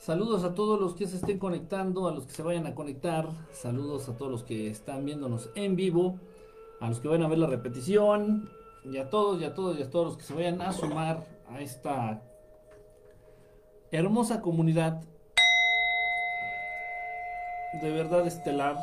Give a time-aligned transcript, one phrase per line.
[0.00, 3.28] Saludos a todos los que se estén conectando, a los que se vayan a conectar.
[3.52, 6.18] Saludos a todos los que están viéndonos en vivo,
[6.80, 8.48] a los que vayan a ver la repetición.
[8.82, 11.26] Y a todos, y a todos, y a todos los que se vayan a sumar
[11.50, 12.22] a esta
[13.90, 15.02] hermosa comunidad
[17.82, 18.78] de verdad estelar.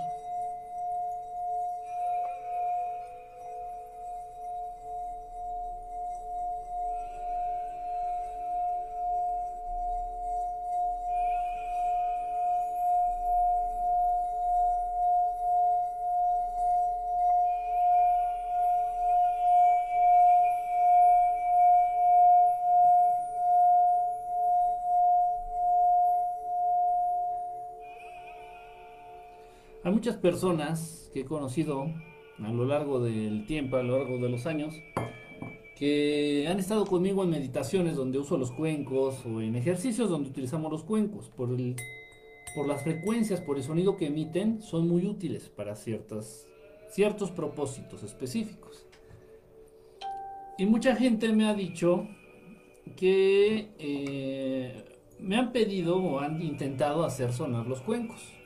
[29.98, 31.88] Muchas personas que he conocido
[32.38, 34.76] a lo largo del tiempo, a lo largo de los años,
[35.76, 40.72] que han estado conmigo en meditaciones donde uso los cuencos o en ejercicios donde utilizamos
[40.72, 41.30] los cuencos.
[41.30, 41.76] Por, el,
[42.54, 46.48] por las frecuencias, por el sonido que emiten, son muy útiles para ciertas,
[46.92, 48.86] ciertos propósitos específicos.
[50.60, 52.08] Y mucha gente me ha dicho
[52.96, 54.86] que eh,
[55.18, 58.38] me han pedido o han intentado hacer sonar los cuencos.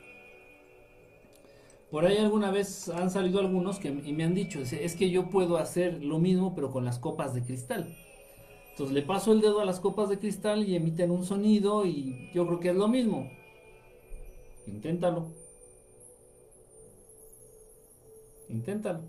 [1.92, 5.28] Por ahí alguna vez han salido algunos que y me han dicho, es que yo
[5.28, 7.94] puedo hacer lo mismo pero con las copas de cristal.
[8.70, 12.30] Entonces le paso el dedo a las copas de cristal y emiten un sonido y
[12.32, 13.30] yo creo que es lo mismo.
[14.66, 15.26] Inténtalo.
[18.48, 19.00] Inténtalo.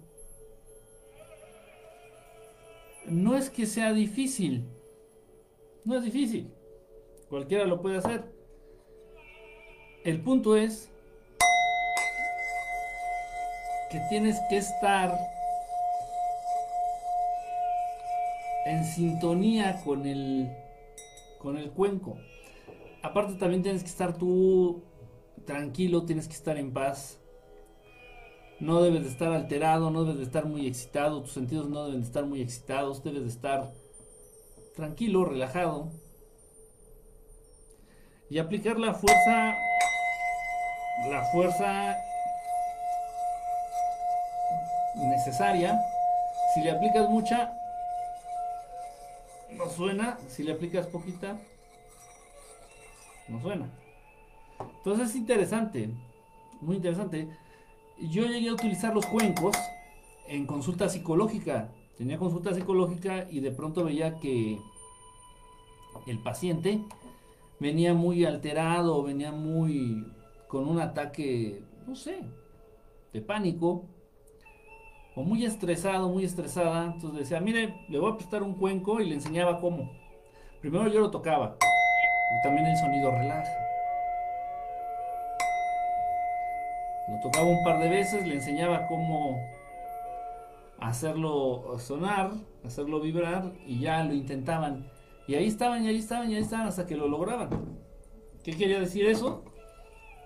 [3.05, 4.65] No es que sea difícil.
[5.85, 6.51] No es difícil.
[7.29, 8.25] Cualquiera lo puede hacer.
[10.03, 10.92] El punto es
[13.93, 15.15] que tienes que estar
[18.65, 20.51] en sintonía con el
[21.37, 22.17] con el cuenco.
[23.03, 24.83] Aparte también tienes que estar tú
[25.45, 27.19] tranquilo, tienes que estar en paz.
[28.59, 32.01] No debes de estar alterado, no debes de estar muy excitado, tus sentidos no deben
[32.01, 33.73] de estar muy excitados, debes de estar
[34.75, 35.91] tranquilo, relajado.
[38.27, 39.53] Y aplicar la fuerza
[41.09, 41.95] la fuerza
[45.07, 45.79] necesaria.
[46.53, 47.53] Si le aplicas mucha,
[49.51, 50.17] no suena.
[50.27, 51.37] Si le aplicas poquita,
[53.27, 53.69] no suena.
[54.77, 55.89] Entonces es interesante,
[56.61, 57.29] muy interesante.
[57.99, 59.55] Yo llegué a utilizar los cuencos
[60.27, 61.69] en consulta psicológica.
[61.97, 64.59] Tenía consulta psicológica y de pronto veía que
[66.07, 66.81] el paciente
[67.59, 70.05] venía muy alterado, venía muy
[70.47, 72.19] con un ataque, no sé,
[73.13, 73.85] de pánico
[75.15, 76.85] o muy estresado, muy estresada.
[76.85, 79.91] Entonces decía, mire, le voy a prestar un cuenco y le enseñaba cómo.
[80.61, 81.57] Primero yo lo tocaba.
[82.43, 83.51] También el sonido relaja.
[87.09, 89.37] Lo tocaba un par de veces, le enseñaba cómo
[90.79, 92.31] hacerlo sonar,
[92.65, 94.89] hacerlo vibrar y ya lo intentaban.
[95.27, 97.49] Y ahí estaban, y ahí estaban, y ahí estaban hasta que lo lograban.
[98.43, 99.43] ¿Qué quería decir eso?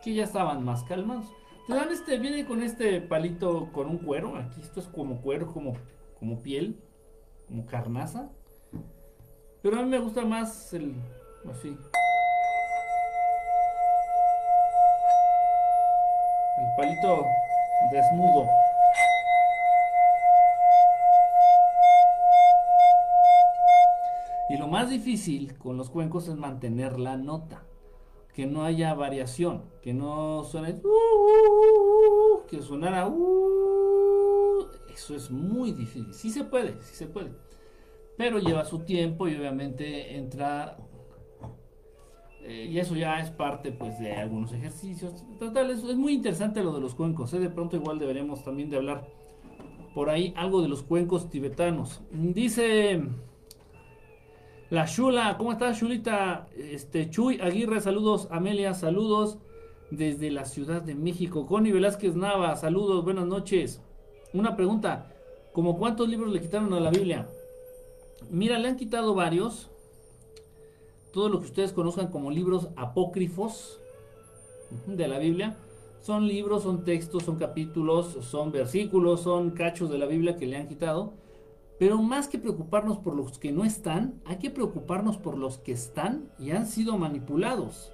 [0.03, 1.27] Que ya estaban más calmados.
[1.67, 4.37] Te dan este, viene con este palito con un cuero.
[4.37, 5.73] Aquí esto es como cuero, como,
[6.17, 6.81] como piel,
[7.45, 8.29] como carnaza.
[9.61, 10.95] Pero a mí me gusta más el
[11.51, 11.77] así.
[16.57, 17.25] El palito
[17.91, 18.47] desnudo.
[24.49, 27.61] Y lo más difícil con los cuencos es mantener la nota
[28.37, 33.11] que no haya variación, que no suene, uh, uh, uh, que sonara,
[34.93, 36.13] eso es muy difícil.
[36.13, 37.31] Sí se puede, sí se puede,
[38.15, 40.77] pero lleva su tiempo y obviamente entra,
[42.43, 45.25] eh, y eso ya es parte pues de algunos ejercicios.
[45.39, 47.39] Total, es, es muy interesante lo de los cuencos, ¿eh?
[47.39, 49.07] de pronto igual deberíamos también de hablar
[49.95, 52.03] por ahí algo de los cuencos tibetanos.
[52.11, 53.01] Dice...
[54.69, 56.49] La Chula, ¿cómo estás, Chulita?
[56.57, 58.27] Este, Chuy Aguirre, saludos.
[58.31, 59.37] Amelia, saludos
[59.91, 61.45] desde la Ciudad de México.
[61.45, 63.81] Connie Velázquez Nava, saludos, buenas noches.
[64.33, 65.09] Una pregunta,
[65.53, 67.29] ¿cómo cuántos libros le quitaron a la Biblia?
[68.29, 69.69] Mira, le han quitado varios.
[71.13, 73.79] Todo lo que ustedes conozcan como libros apócrifos
[74.85, 75.55] de la Biblia.
[76.01, 80.57] Son libros, son textos, son capítulos, son versículos, son cachos de la Biblia que le
[80.57, 81.13] han quitado
[81.79, 85.71] pero más que preocuparnos por los que no están, hay que preocuparnos por los que
[85.71, 87.91] están y han sido manipulados.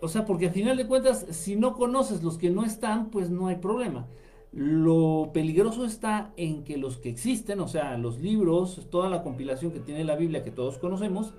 [0.00, 3.30] O sea, porque al final de cuentas, si no conoces los que no están, pues
[3.30, 4.06] no hay problema.
[4.52, 9.72] Lo peligroso está en que los que existen, o sea, los libros, toda la compilación
[9.72, 11.34] que tiene la Biblia que todos conocemos,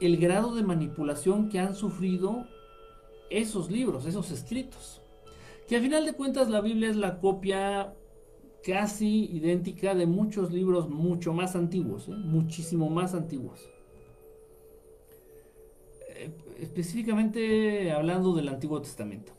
[0.00, 2.46] el grado de manipulación que han sufrido
[3.30, 5.00] esos libros, esos escritos.
[5.68, 7.94] Que al final de cuentas la Biblia es la copia
[8.64, 12.12] casi idéntica de muchos libros mucho más antiguos, ¿eh?
[12.12, 13.68] muchísimo más antiguos.
[16.08, 16.30] Eh,
[16.60, 19.32] específicamente hablando del Antiguo Testamento.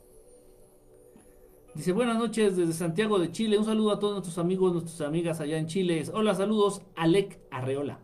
[1.74, 3.58] Dice, buenas noches desde Santiago de Chile.
[3.58, 6.04] Un saludo a todos nuestros amigos, nuestras amigas allá en Chile.
[6.12, 7.98] Hola, saludos, Alec Arreola.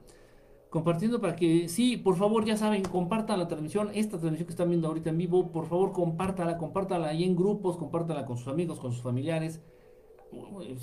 [0.71, 4.71] Compartiendo para que, sí, por favor, ya saben, compartan la transmisión, esta transmisión que están
[4.71, 8.81] viendo ahorita en vivo, por favor, compártala, compártala ahí en grupos, compártala con sus amigos,
[8.81, 9.61] con sus familiares.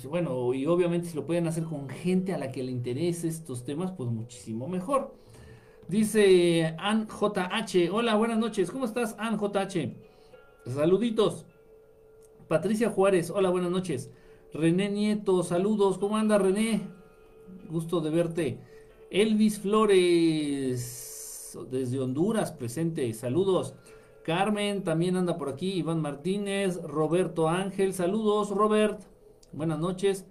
[0.04, 3.64] Bueno, y obviamente si lo pueden hacer con gente a la que le interese estos
[3.64, 5.14] temas, pues muchísimo mejor.
[5.88, 9.94] Dice Ann JH, hola, buenas noches, ¿cómo estás, Ann JH?
[10.66, 11.46] Saluditos.
[12.46, 14.10] Patricia Juárez, hola, buenas noches.
[14.52, 16.82] René Nieto, saludos, ¿cómo anda René?
[17.70, 18.58] Gusto de verte.
[19.10, 23.74] Elvis Flores, desde Honduras, presente, saludos.
[24.22, 29.00] Carmen también anda por aquí, Iván Martínez, Roberto Ángel, saludos Robert,
[29.52, 30.26] buenas noches.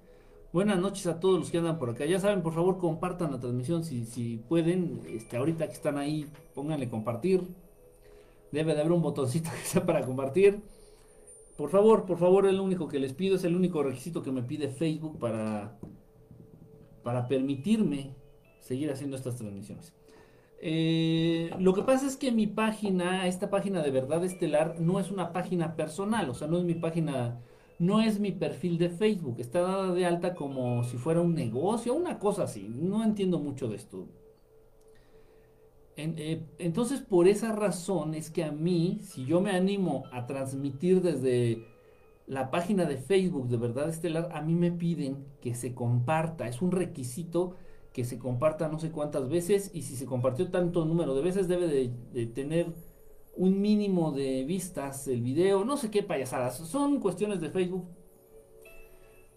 [0.54, 2.06] Buenas noches a todos los que andan por acá.
[2.06, 5.02] Ya saben, por favor, compartan la transmisión si, si pueden.
[5.08, 7.44] Este, ahorita que están ahí, pónganle compartir.
[8.52, 10.62] Debe de haber un botoncito que sea para compartir.
[11.58, 14.32] Por favor, por favor, es lo único que les pido, es el único requisito que
[14.32, 15.78] me pide Facebook para,
[17.04, 18.16] para permitirme
[18.60, 19.94] seguir haciendo estas transmisiones.
[20.60, 25.12] Eh, lo que pasa es que mi página, esta página de Verdad Estelar, no es
[25.12, 27.40] una página personal, o sea, no es mi página,
[27.80, 31.94] no es mi perfil de Facebook, está dada de alta como si fuera un negocio,
[31.94, 34.08] una cosa así, no entiendo mucho de esto.
[35.98, 41.02] Eh, entonces, por esa razón es que a mí, si yo me animo a transmitir
[41.02, 41.66] desde
[42.28, 46.48] la página de Facebook de Verdad Estelar, a mí me piden que se comparta.
[46.48, 47.56] Es un requisito
[47.94, 51.48] que se comparta no sé cuántas veces y si se compartió tanto número de veces
[51.48, 52.68] debe de, tener
[53.38, 57.86] un mínimo de vistas el video, no sé qué payasadas, son cuestiones de Facebook.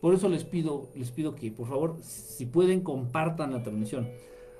[0.00, 4.08] Por eso les pido, les pido que por favor, si pueden, compartan la transmisión.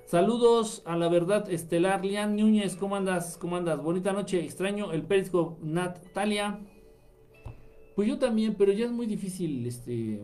[0.04, 3.38] Saludos a la verdad estelar, Lian Núñez, ¿cómo andas?
[3.38, 3.82] ¿Cómo andas?
[3.82, 6.60] Bonita noche, extraño el Periscope, Natalia.
[7.94, 10.20] Pues yo también, pero ya es muy difícil este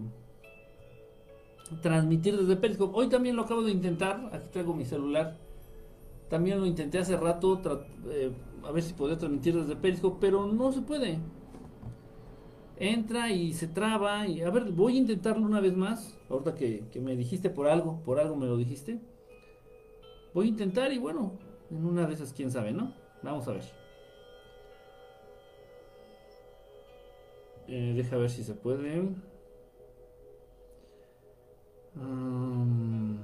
[1.82, 2.92] transmitir desde Periscope.
[2.96, 5.38] Hoy también lo acabo de intentar, aquí traigo mi celular.
[6.28, 7.62] También lo intenté hace rato,
[8.10, 8.32] eh,
[8.66, 11.18] a ver si podía transmitir desde Periscope, pero no se puede.
[12.78, 16.18] Entra y se traba y a ver, voy a intentarlo una vez más.
[16.28, 19.00] Ahorita que, que me dijiste por algo, por algo me lo dijiste.
[20.34, 21.32] Voy a intentar y bueno,
[21.70, 22.92] en una de esas quién sabe, ¿no?
[23.22, 23.64] Vamos a ver.
[27.68, 29.00] Eh, deja ver si se puede.
[31.94, 33.16] Um,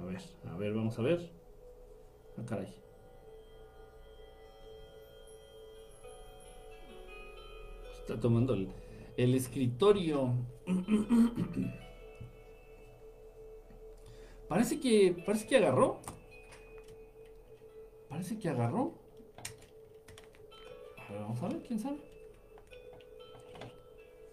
[0.00, 1.30] a ver, a ver, vamos a ver.
[2.38, 2.85] Ah, caray.
[8.06, 10.32] Está tomando el, escritorio.
[14.48, 15.24] Parece que.
[15.26, 16.00] Parece que agarró.
[18.08, 18.94] Parece que agarró.
[20.98, 21.98] A ver, vamos a ver, quién sabe.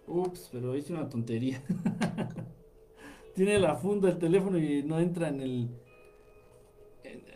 [0.05, 1.63] Ups, pero hice una tontería.
[3.33, 5.69] Tiene la funda el teléfono y no entra en el.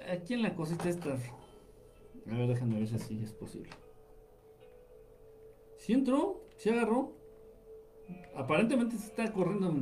[0.08, 1.14] aquí en la cosita esta.
[1.14, 3.72] A ver, déjame ver si así es posible.
[5.88, 7.14] Si entró, si agarró.
[8.36, 9.74] Aparentemente se está corriendo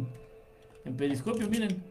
[0.86, 1.84] en, periscopio, miren.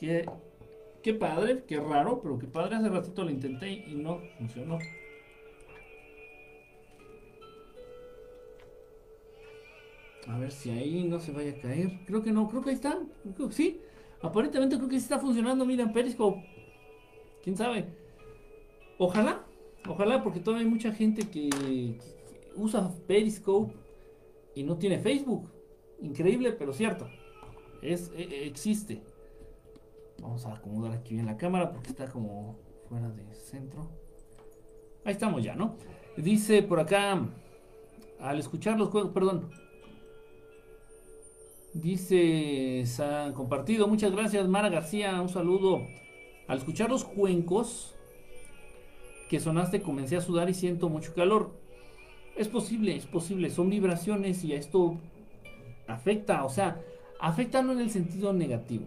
[0.00, 2.74] Qué, padre, qué raro, pero qué padre.
[2.74, 4.80] Hace ratito lo intenté y no funcionó.
[10.26, 12.00] A ver si ahí no se vaya a caer.
[12.06, 12.98] Creo que no, creo que ahí está.
[13.50, 13.80] sí,
[14.20, 15.64] aparentemente creo que sí está funcionando.
[15.64, 16.44] Miren, Periscope.
[17.44, 17.84] ¿Quién sabe?
[18.98, 19.44] Ojalá,
[19.86, 21.50] ojalá, porque todavía hay mucha gente que
[22.56, 23.74] usa Periscope
[24.54, 25.50] y no tiene Facebook.
[26.00, 27.08] Increíble, pero cierto.
[27.82, 29.02] Es, e, existe.
[30.20, 32.56] Vamos a acomodar aquí bien la cámara porque está como
[32.88, 33.90] fuera de centro.
[35.04, 35.76] Ahí estamos ya, ¿no?
[36.16, 37.28] Dice por acá,
[38.20, 39.50] al escuchar los juegos, perdón.
[41.74, 45.86] Dice, se han compartido, muchas gracias Mara García, un saludo.
[46.46, 47.94] Al escuchar los cuencos
[49.28, 51.63] que sonaste comencé a sudar y siento mucho calor.
[52.36, 54.98] Es posible, es posible, son vibraciones y esto
[55.86, 56.80] afecta, o sea,
[57.20, 58.86] afecta no en el sentido negativo,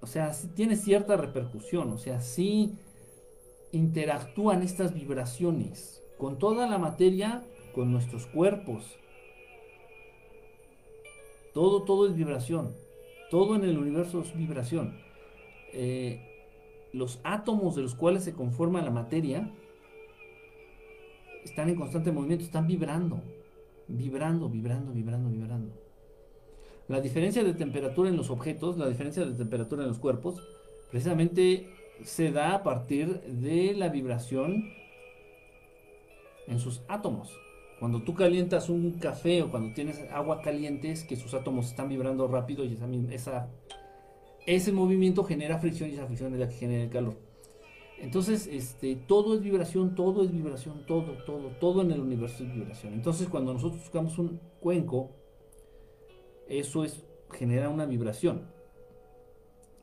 [0.00, 2.74] o sea, tiene cierta repercusión, o sea, sí
[3.72, 7.42] interactúan estas vibraciones con toda la materia,
[7.74, 8.98] con nuestros cuerpos.
[11.52, 12.74] Todo, todo es vibración.
[13.30, 14.98] Todo en el universo es vibración.
[15.72, 16.20] Eh,
[16.92, 19.52] los átomos de los cuales se conforma la materia
[21.46, 23.20] están en constante movimiento, están vibrando,
[23.88, 25.86] vibrando, vibrando, vibrando, vibrando.
[26.88, 30.40] La diferencia de temperatura en los objetos, la diferencia de temperatura en los cuerpos,
[30.90, 31.68] precisamente
[32.04, 34.64] se da a partir de la vibración
[36.46, 37.30] en sus átomos.
[37.80, 41.88] Cuando tú calientas un café o cuando tienes agua caliente es que sus átomos están
[41.88, 42.78] vibrando rápido y
[43.10, 43.48] esa,
[44.46, 47.16] ese movimiento genera fricción y esa fricción es la que genera el calor.
[47.98, 52.52] Entonces, este, todo es vibración, todo es vibración, todo, todo, todo en el universo es
[52.52, 52.92] vibración.
[52.92, 55.10] Entonces, cuando nosotros buscamos un cuenco,
[56.46, 58.42] eso es, genera una vibración.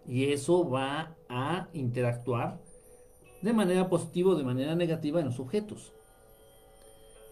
[0.05, 2.62] Y eso va a interactuar
[3.41, 5.91] de manera positiva o de manera negativa en los objetos.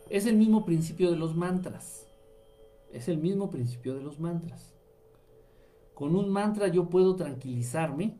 [0.09, 2.07] Es el mismo principio de los mantras.
[2.91, 4.73] Es el mismo principio de los mantras.
[5.93, 8.17] Con un mantra yo puedo tranquilizarme.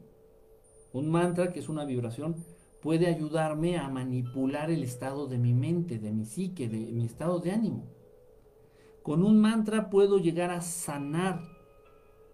[0.94, 2.36] Un mantra, que es una vibración,
[2.82, 7.40] puede ayudarme a manipular el estado de mi mente, de mi psique, de mi estado
[7.40, 7.86] de ánimo.
[9.04, 11.42] Con un mantra puedo llegar a sanar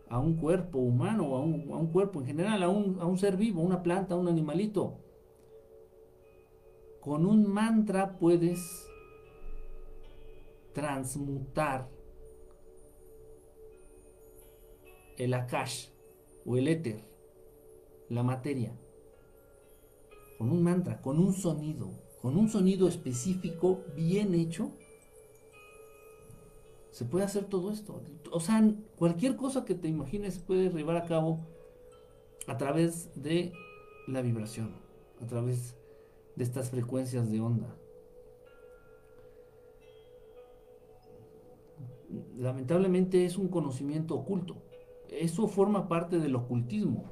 [0.09, 3.17] a un cuerpo humano, a un, a un cuerpo en general, a un, a un
[3.17, 4.99] ser vivo, una planta, un animalito.
[7.01, 8.89] Con un mantra puedes
[10.73, 11.89] transmutar
[15.17, 15.89] el akash
[16.45, 17.01] o el éter,
[18.09, 18.77] la materia,
[20.37, 21.91] con un mantra, con un sonido,
[22.21, 24.71] con un sonido específico bien hecho,
[26.91, 28.01] se puede hacer todo esto.
[28.31, 28.63] O sea,
[28.97, 31.45] cualquier cosa que te imagines puede llevar a cabo
[32.47, 33.53] a través de
[34.07, 34.71] la vibración,
[35.21, 35.75] a través
[36.35, 37.75] de estas frecuencias de onda.
[42.37, 44.57] lamentablemente es un conocimiento oculto.
[45.09, 47.05] Eso forma parte del ocultismo.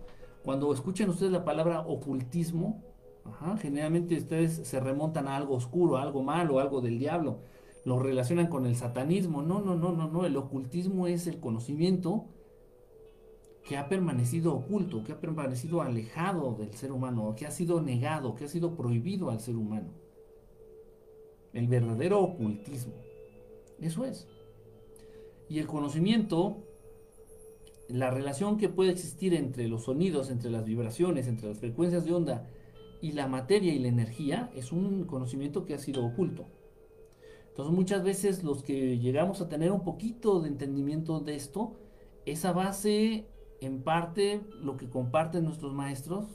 [0.43, 2.83] Cuando escuchan ustedes la palabra ocultismo,
[3.59, 7.39] generalmente ustedes se remontan a algo oscuro, a algo malo, algo del diablo.
[7.83, 9.41] Lo relacionan con el satanismo.
[9.41, 10.25] No, no, no, no, no.
[10.25, 12.25] El ocultismo es el conocimiento
[13.63, 18.35] que ha permanecido oculto, que ha permanecido alejado del ser humano, que ha sido negado,
[18.35, 19.89] que ha sido prohibido al ser humano.
[21.53, 22.93] El verdadero ocultismo.
[23.79, 24.27] Eso es.
[25.49, 26.57] Y el conocimiento,
[27.87, 32.13] la relación que puede existir entre los sonidos, entre las vibraciones, entre las frecuencias de
[32.13, 32.47] onda
[33.05, 36.47] y la materia y la energía, es un conocimiento que ha sido oculto.
[37.49, 41.75] Entonces muchas veces los que llegamos a tener un poquito de entendimiento de esto,
[42.25, 43.27] esa base
[43.61, 46.25] en parte lo que comparten nuestros maestros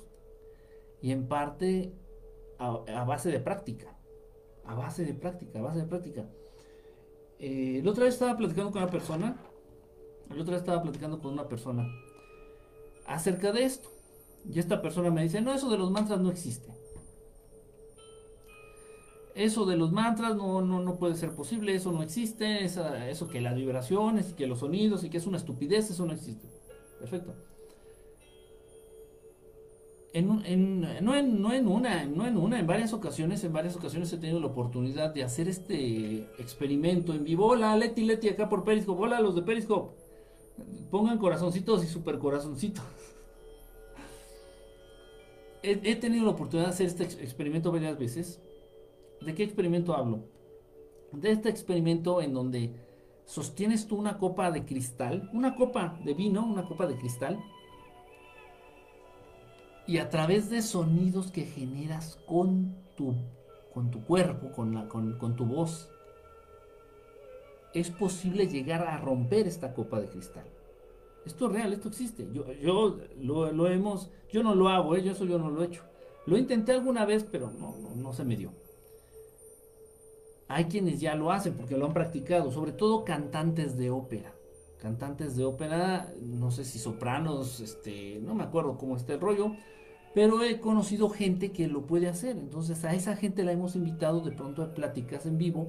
[1.03, 1.93] y en parte
[2.61, 3.99] a, base de práctica,
[4.65, 6.31] a base de práctica, a base de práctica.
[7.41, 9.43] Eh, la otra vez estaba platicando con una persona.
[10.29, 11.85] La otra vez estaba platicando con una persona
[13.07, 13.91] acerca de esto.
[14.49, 16.73] Y esta persona me dice, no, eso de los mantras no existe.
[19.35, 23.41] Eso de los mantras no, no, no puede ser posible, eso no existe, eso que
[23.41, 26.49] las vibraciones y que los sonidos y que es una estupidez, eso no existe.
[26.99, 27.35] Perfecto
[30.13, 33.77] en, en, no, en, no en una, no en una, en varias ocasiones, en varias
[33.77, 37.47] ocasiones he tenido la oportunidad de hacer este experimento en vivo.
[37.47, 39.03] Hola, Leti, Leti, acá por Periscope.
[39.03, 39.95] Hola, los de Periscope.
[40.91, 42.85] Pongan corazoncitos y super corazoncitos.
[45.63, 48.41] he, tenido la oportunidad de hacer este experimento varias veces.
[49.21, 50.25] ¿De qué experimento hablo?
[51.13, 52.75] De este experimento en donde
[53.25, 57.39] sostienes tú una copa de cristal, una copa de vino, una copa de cristal
[59.87, 63.15] y a través de sonidos que generas con tu,
[63.75, 65.91] con tu cuerpo, con, la, con, tu voz,
[67.75, 70.45] es posible llegar a romper esta copa de cristal.
[71.27, 72.29] Esto es real, esto existe.
[72.33, 75.03] Yo, yo lo, hemos, yo no lo hago, ¿eh?
[75.03, 75.83] yo eso yo no lo he hecho.
[76.27, 78.53] Lo intenté alguna vez, pero no, no, no se me dio.
[80.49, 84.35] Hay quienes ya lo hacen porque lo han practicado, sobre todo cantantes de ópera.
[84.81, 89.53] Cantantes de ópera, no sé si sopranos, este, no me acuerdo cómo está el rollo,
[90.15, 92.37] pero he conocido gente que lo puede hacer.
[92.37, 95.69] Entonces a esa gente la hemos invitado de pronto a pláticas en vivo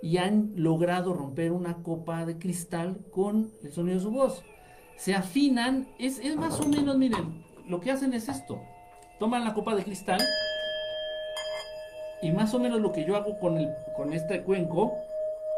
[0.00, 4.42] y han logrado romper una copa de cristal con el sonido de su voz.
[5.02, 8.60] Se afinan, es, es más o menos, miren, lo que hacen es esto.
[9.18, 10.20] Toman la copa de cristal
[12.22, 14.96] y más o menos lo que yo hago con, el, con este cuenco,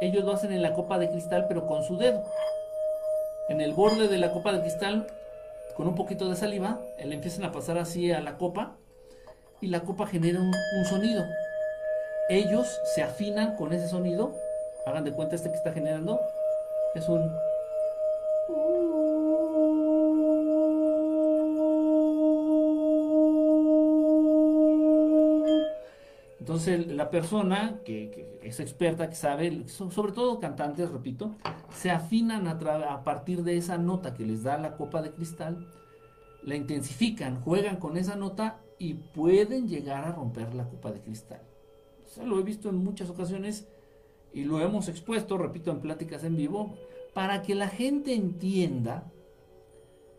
[0.01, 2.25] ellos lo hacen en la copa de cristal pero con su dedo.
[3.51, 5.07] En el borde de la copa de cristal
[5.77, 8.77] con un poquito de saliva, le empiezan a pasar así a la copa
[9.61, 10.55] y la copa genera un,
[10.87, 11.23] sonido.
[12.31, 14.35] Ellos se afinan con ese sonido,
[14.87, 16.19] hagan de cuenta este que está generando,
[16.95, 17.31] es un...
[26.55, 31.35] Entonces la persona que, es experta, que sabe, sobre todo cantantes, repito,
[31.75, 32.53] se afinan a,
[32.93, 35.67] a partir de esa nota que les da la copa de cristal,
[36.45, 41.43] la intensifican, juegan con esa nota y pueden llegar a romper la copa de cristal.
[42.25, 43.67] lo he visto en muchas ocasiones
[44.33, 46.77] y lo hemos expuesto, repito, en pláticas en vivo,
[47.15, 49.11] para que la gente entienda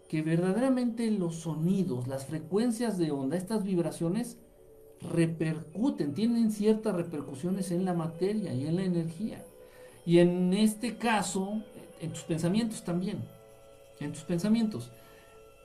[0.10, 4.38] que verdaderamente los sonidos, las frecuencias de onda, estas vibraciones,
[5.10, 9.44] repercuten, tienen ciertas repercusiones en la materia y en la energía.
[10.06, 11.62] Y en este caso,
[12.00, 13.24] en tus pensamientos también.
[14.00, 14.92] En tus pensamientos.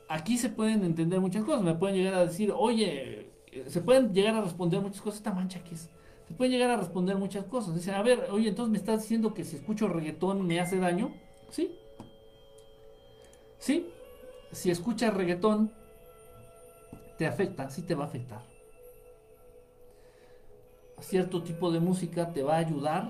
[0.09, 1.63] Aquí se pueden entender muchas cosas.
[1.63, 3.31] Me pueden llegar a decir, oye,
[3.67, 5.19] se pueden llegar a responder muchas cosas.
[5.19, 5.89] Esta mancha que es.
[6.27, 7.75] Se pueden llegar a responder muchas cosas.
[7.75, 11.13] Dicen, a ver, oye, entonces me estás diciendo que si escucho reggaetón me hace daño.
[11.51, 11.77] Sí.
[13.59, 13.89] Sí.
[14.53, 15.73] Si escuchas reggaetón,
[17.19, 18.51] te afecta, sí te va a afectar
[21.01, 23.09] cierto tipo de música te va a ayudar,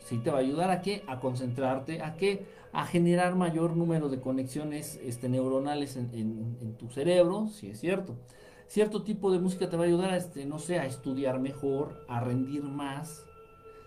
[0.00, 1.02] sí te va a ayudar a qué?
[1.06, 2.46] A concentrarte, a qué?
[2.72, 8.16] A generar mayor número de conexiones este, neuronales en, tu cerebro, si es cierto.
[8.68, 12.04] Cierto tipo de música te va a ayudar a, este, no sé, a estudiar mejor,
[12.08, 13.24] a rendir más.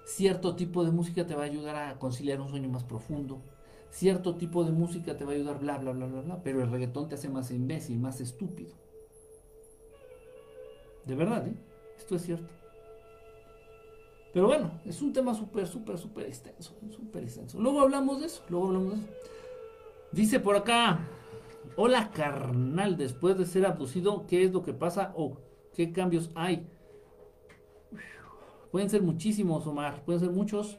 [0.06, 3.42] Cierto tipo de música te va a ayudar a conciliar un sueño más profundo.
[3.92, 6.44] Cierto tipo de música te va a ayudar, bla, bla, bla, bla, bla.
[6.44, 8.74] Pero el reggaetón te hace más imbécil, más estúpido.
[11.06, 11.54] De verdad, ¿eh?
[11.98, 12.59] Esto es cierto.
[14.34, 17.60] Pero bueno, es un tema súper, súper, súper extenso, súper extenso.
[17.60, 19.08] Luego hablamos de eso, luego hablamos de eso.
[20.12, 21.00] Dice por acá,
[21.76, 25.38] hola carnal, después de ser abducido, ¿qué es lo que pasa o
[25.74, 26.68] qué cambios hay?
[28.72, 30.78] Pueden ser muchísimos, Omar, pueden ser muchos.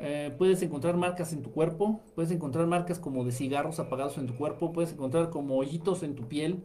[0.00, 4.26] Eh, puedes encontrar marcas en tu cuerpo, puedes encontrar marcas como de cigarros apagados en
[4.26, 6.62] tu cuerpo, puedes encontrar como hoyitos en tu piel,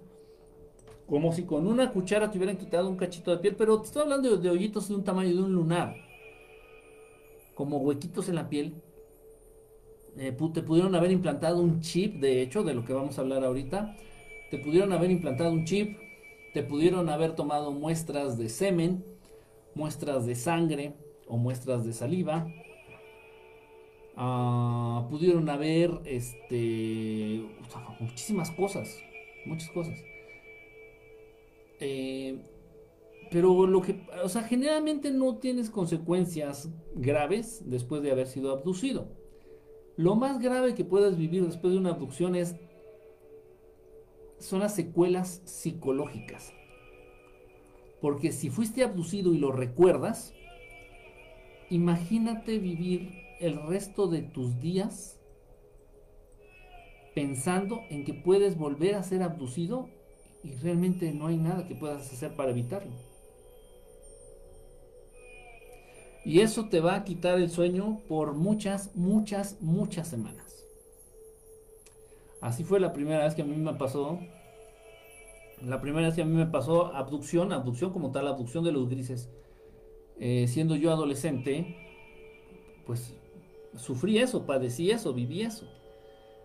[1.07, 4.03] como si con una cuchara te hubieran quitado un cachito de piel, pero te estoy
[4.03, 5.95] hablando de, hoyitos de un tamaño de un lunar.
[7.55, 8.73] Como huequitos en la piel.
[10.17, 13.43] Eh, te pudieron haber implantado un chip, de hecho, de lo que vamos a hablar
[13.43, 13.95] ahorita.
[14.49, 15.97] Te pudieron haber implantado un chip.
[16.53, 19.03] Te pudieron haber tomado muestras de semen,
[19.73, 20.93] muestras de sangre
[21.27, 22.47] o muestras de saliva.
[24.15, 27.43] Ah, pudieron haber este,
[27.99, 28.99] muchísimas cosas.
[29.45, 30.12] Muchas cosas.
[31.85, 32.39] Eh,
[33.29, 39.07] pero lo que, o sea, generalmente no tienes consecuencias graves después de haber sido abducido.
[39.97, 42.55] Lo más grave que puedes vivir después de una abducción es
[44.39, 46.53] son las secuelas psicológicas.
[48.01, 50.33] Porque si fuiste abducido y lo recuerdas,
[51.69, 55.19] imagínate vivir el resto de tus días
[57.13, 59.89] pensando en que puedes volver a ser abducido
[60.43, 62.91] y realmente no hay nada que puedas hacer para evitarlo.
[66.25, 70.65] Y eso te va a quitar el sueño por muchas, muchas, muchas semanas.
[72.39, 74.19] Así fue la primera vez que a mí me pasó.
[75.61, 78.89] La primera vez que a mí me pasó abducción, abducción como tal, abducción de los
[78.89, 79.29] grises.
[80.19, 81.75] Eh, siendo yo adolescente,
[82.85, 83.13] pues
[83.75, 85.65] sufrí eso, padecí eso, viví eso,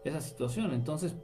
[0.05, 0.73] esa situación.
[0.73, 1.15] Entonces,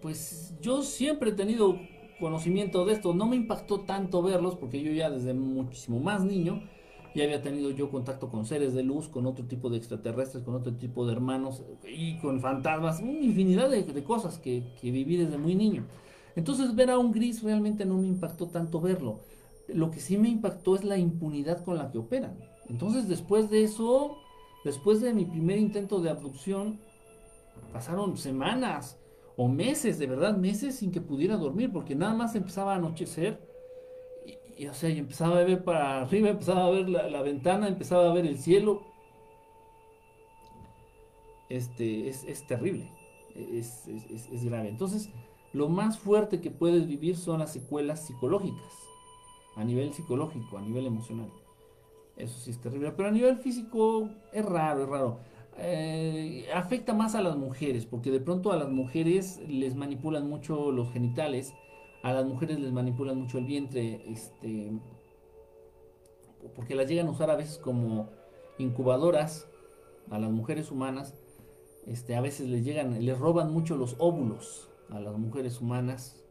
[0.00, 1.78] pues yo siempre he tenido
[2.20, 3.14] conocimiento de esto.
[3.14, 6.62] No me impactó tanto verlos porque yo ya desde muchísimo más niño
[7.14, 10.54] ya había tenido yo contacto con seres de luz, con otro tipo de extraterrestres, con
[10.54, 15.36] otro tipo de hermanos y con fantasmas, una infinidad de, cosas que, que, viví desde
[15.36, 15.84] muy niño.
[16.36, 19.20] Entonces ver a un gris realmente no me impactó tanto verlo.
[19.68, 22.38] Lo que sí me impactó es la impunidad con la que operan.
[22.68, 24.16] Entonces después de eso,
[24.64, 26.78] después de mi primer intento de abducción,
[27.72, 28.99] pasaron semanas,
[29.42, 33.40] o meses, de verdad, meses sin que pudiera dormir, porque nada más empezaba a anochecer
[34.58, 38.10] y, o sea, y empezaba a ver para arriba, empezaba a ver la, ventana, empezaba
[38.10, 38.82] a ver el cielo.
[41.48, 42.92] Este, es, terrible,
[43.34, 44.68] es, es, grave.
[44.68, 45.08] Entonces,
[45.54, 48.74] lo más fuerte que puedes vivir son las secuelas psicológicas,
[49.56, 51.30] a nivel psicológico, a nivel emocional.
[52.18, 55.29] Eso sí es terrible, pero a nivel físico es raro, es raro.
[55.62, 60.72] Eh, afecta más a las mujeres, porque de pronto a las mujeres les manipulan mucho
[60.72, 61.52] los genitales,
[62.02, 64.72] a las mujeres les manipulan mucho el vientre, este,
[66.56, 68.08] porque las llegan a usar a veces como
[68.58, 69.48] incubadoras
[70.10, 71.14] a las mujeres humanas,
[71.86, 76.24] este, a veces les llegan, les roban mucho los óvulos a las mujeres humanas.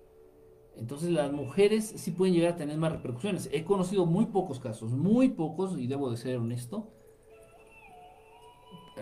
[0.75, 3.47] Entonces las mujeres sí pueden llegar a tener más repercusiones.
[3.51, 6.87] He conocido muy pocos casos, muy pocos, y debo de ser honesto,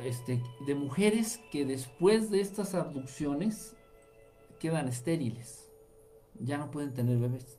[0.03, 3.75] este, de mujeres que después de estas abducciones
[4.59, 5.71] quedan estériles,
[6.39, 7.57] ya no pueden tener bebés.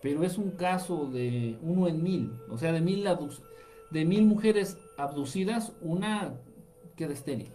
[0.00, 3.04] pero es un caso de uno en mil, o sea, de mil,
[3.90, 6.34] de mil mujeres abducidas, una
[6.96, 7.50] queda estéril,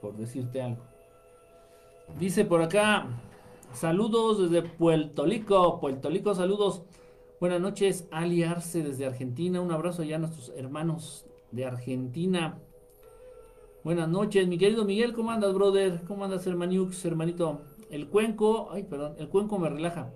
[0.00, 0.82] por decirte algo.
[2.18, 3.06] Dice por acá,
[3.72, 6.82] saludos desde Puerto Rico, Puerto Rico, saludos.
[7.40, 12.58] Buenas noches, Ali Arce desde Argentina, un abrazo ya a nuestros hermanos de Argentina.
[13.84, 16.02] Buenas noches, mi querido Miguel, ¿cómo andas, brother?
[16.06, 17.60] ¿Cómo andas, hermaniux, hermanito?
[17.90, 20.12] El cuenco, ay, perdón, el cuenco me relaja.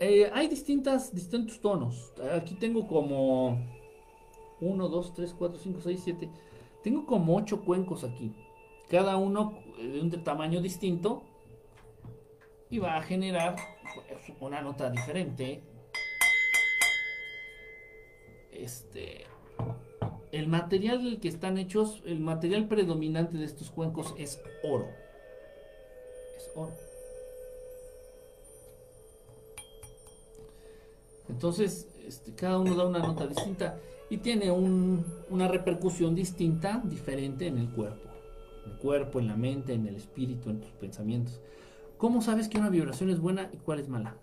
[0.00, 2.12] Eh, hay distintas, distintos tonos.
[2.34, 3.60] Aquí tengo como
[4.60, 6.30] 1, 2, 3, 4, 5, 6, 7.
[6.82, 8.34] Tengo como 8 cuencos aquí.
[8.88, 11.22] Cada uno de un tamaño distinto.
[12.70, 13.56] Y va a generar
[13.94, 15.62] pues, una nota diferente.
[18.50, 19.31] Este.
[20.32, 24.88] El material del que están hechos, el material predominante de estos cuencos es oro.
[26.38, 26.72] Es oro.
[31.28, 37.58] Entonces, este, cada uno da una nota distinta y tiene una repercusión distinta, diferente en
[37.58, 38.08] el cuerpo.
[38.64, 41.40] En el cuerpo, en la mente, en el espíritu, en tus pensamientos.
[41.98, 44.16] ¿Cómo sabes que una vibración es buena y cuál es mala?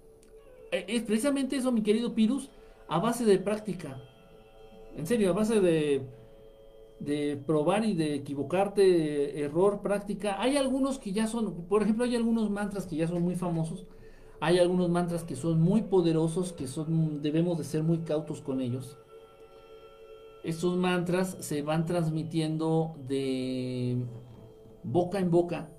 [0.72, 2.50] Eh, es precisamente eso, mi querido Pirus,
[2.88, 4.02] a base de práctica.
[4.96, 6.02] En serio, a base de,
[7.00, 10.42] de probar y de equivocarte, error, práctica.
[10.42, 13.86] Hay algunos que ya son, por ejemplo, hay algunos mantras que ya son muy famosos
[14.42, 18.62] hay algunos mantras que son muy poderosos, que son, debemos de ser muy cautos con
[18.62, 18.98] ellos.
[20.44, 23.98] Estos mantras se van transmitiendo de
[24.84, 25.70] boca en boca.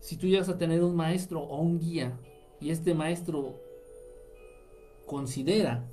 [0.00, 2.20] Si tú llegas a tener un maestro o un guía
[2.60, 3.58] y este maestro
[5.06, 5.88] considera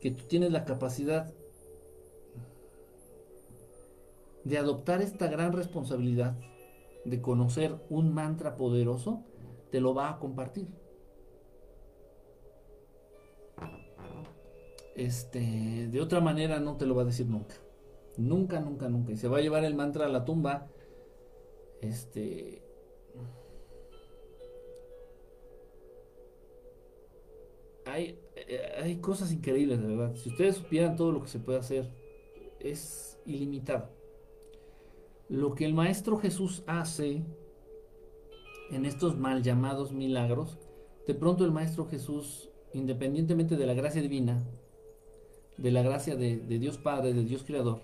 [0.00, 1.32] que tú tienes la capacidad
[4.44, 6.36] de adoptar esta gran responsabilidad
[7.04, 9.24] de conocer un mantra poderoso,
[9.70, 10.68] te lo va a compartir.
[14.96, 17.54] Este, de otra manera no te lo va a decir nunca.
[18.16, 19.12] Nunca, nunca, nunca.
[19.12, 20.68] Y se va a llevar el mantra a la tumba.
[21.80, 22.62] Este.
[27.86, 30.14] Hay, eh, hay cosas increíbles, de verdad.
[30.16, 31.90] Si ustedes supieran todo lo que se puede hacer,
[32.60, 33.88] es ilimitado.
[35.28, 37.22] Lo que el Maestro Jesús hace
[38.70, 40.58] en estos mal llamados milagros,
[41.06, 44.44] de pronto el Maestro Jesús, independientemente de la gracia divina,
[45.56, 47.80] de la gracia de, Dios Padre, de Dios Creador,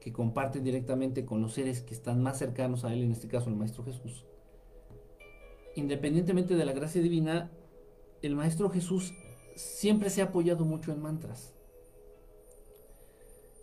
[0.00, 3.50] que comparte directamente con los seres que están más cercanos a Él, en este caso
[3.50, 4.24] el Maestro Jesús,
[5.76, 7.50] independientemente de la gracia divina,
[8.22, 9.12] el Maestro Jesús
[9.56, 11.54] siempre se ha apoyado mucho en mantras.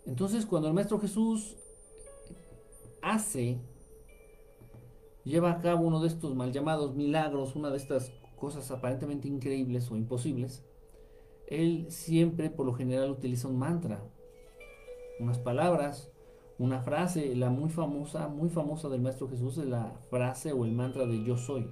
[0.06, 1.56] Entonces, cuando el Maestro Jesús
[3.02, 3.58] hace
[5.24, 9.90] lleva a cabo uno de estos mal llamados milagros, una de estas cosas aparentemente increíbles
[9.90, 10.64] o imposibles,
[11.46, 14.02] él siempre por lo general utiliza un mantra,
[15.20, 16.10] unas palabras,
[16.58, 20.72] una frase, la muy famosa, muy famosa del Maestro Jesús es la frase o el
[20.72, 21.70] mantra de yo soy.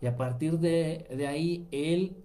[0.00, 2.24] Y a partir de, de ahí él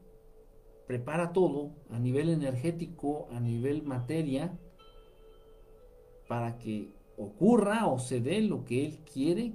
[0.88, 4.58] prepara todo a nivel energético, a nivel materia,
[6.28, 9.54] para que ocurra o se dé lo que él quiere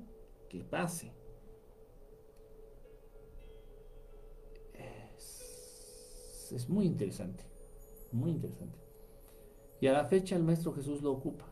[0.49, 1.13] que pase.
[6.51, 7.45] Es, muy interesante,
[8.11, 8.79] muy interesante.
[9.81, 11.45] Y a la fecha el Maestro Jesús lo ocupa.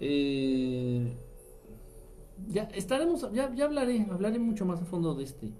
[0.00, 1.14] Eh,
[2.48, 5.52] ya estaremos, ya, ya, hablaré, hablaré mucho más a fondo de este,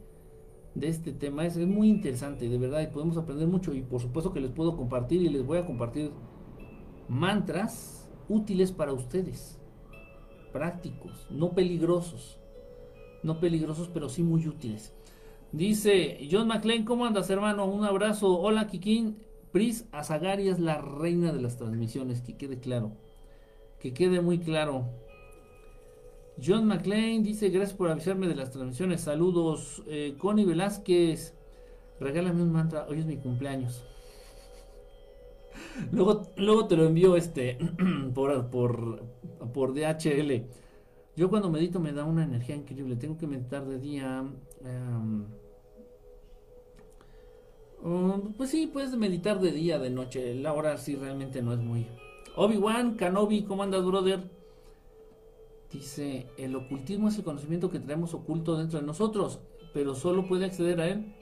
[0.76, 1.44] de este tema.
[1.44, 3.74] Es, es, muy interesante, de verdad, y podemos aprender mucho.
[3.74, 6.12] Y por supuesto que les puedo compartir y les voy a compartir
[7.08, 9.60] mantras útiles para ustedes
[10.52, 12.38] prácticos, no peligrosos.
[13.22, 14.94] No peligrosos, pero sí muy útiles.
[15.52, 17.66] Dice John McLean, ¿cómo andas, hermano?
[17.66, 18.38] Un abrazo.
[18.38, 19.16] Hola, Kikín.
[19.52, 22.92] Pris Azagari es la reina de las transmisiones, que quede claro.
[23.80, 24.86] Que quede muy claro.
[26.44, 29.00] John McLean dice, gracias por avisarme de las transmisiones.
[29.00, 29.82] Saludos.
[29.86, 31.34] Eh, Connie Velázquez,
[31.98, 32.86] regálame un mantra.
[32.88, 33.84] Hoy es mi cumpleaños.
[35.92, 37.58] luego, luego te lo envío este
[38.14, 39.02] por, por,
[39.54, 40.44] por DHL.
[41.16, 42.96] Yo cuando medito me da una energía increíble.
[42.96, 44.22] Tengo que meditar de día.
[44.62, 45.24] Em,
[47.82, 50.34] um, pues sí, puedes meditar de día, de noche.
[50.34, 51.86] La hora sí realmente no es muy.
[52.36, 54.35] Obi-Wan, Kanobi, ¿cómo andas, brother?
[55.76, 59.40] Dice: El ocultismo es el conocimiento que traemos oculto dentro de nosotros,
[59.74, 61.14] pero solo puede acceder a él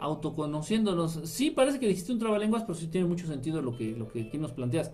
[0.00, 1.20] autoconociéndonos.
[1.24, 4.22] Sí, parece que dijiste un trabalenguas, pero sí tiene mucho sentido lo que, lo que
[4.22, 4.92] aquí nos planteas.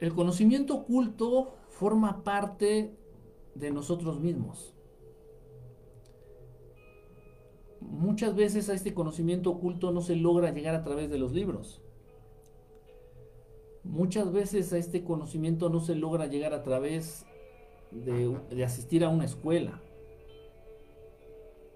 [0.00, 2.96] El conocimiento oculto forma parte
[3.54, 4.74] de nosotros mismos.
[7.80, 11.80] muchas veces a este conocimiento oculto no se logra llegar a través de los libros.
[13.82, 17.26] Muchas veces a este conocimiento no se logra llegar a través
[17.94, 19.80] de, asistir a una escuela.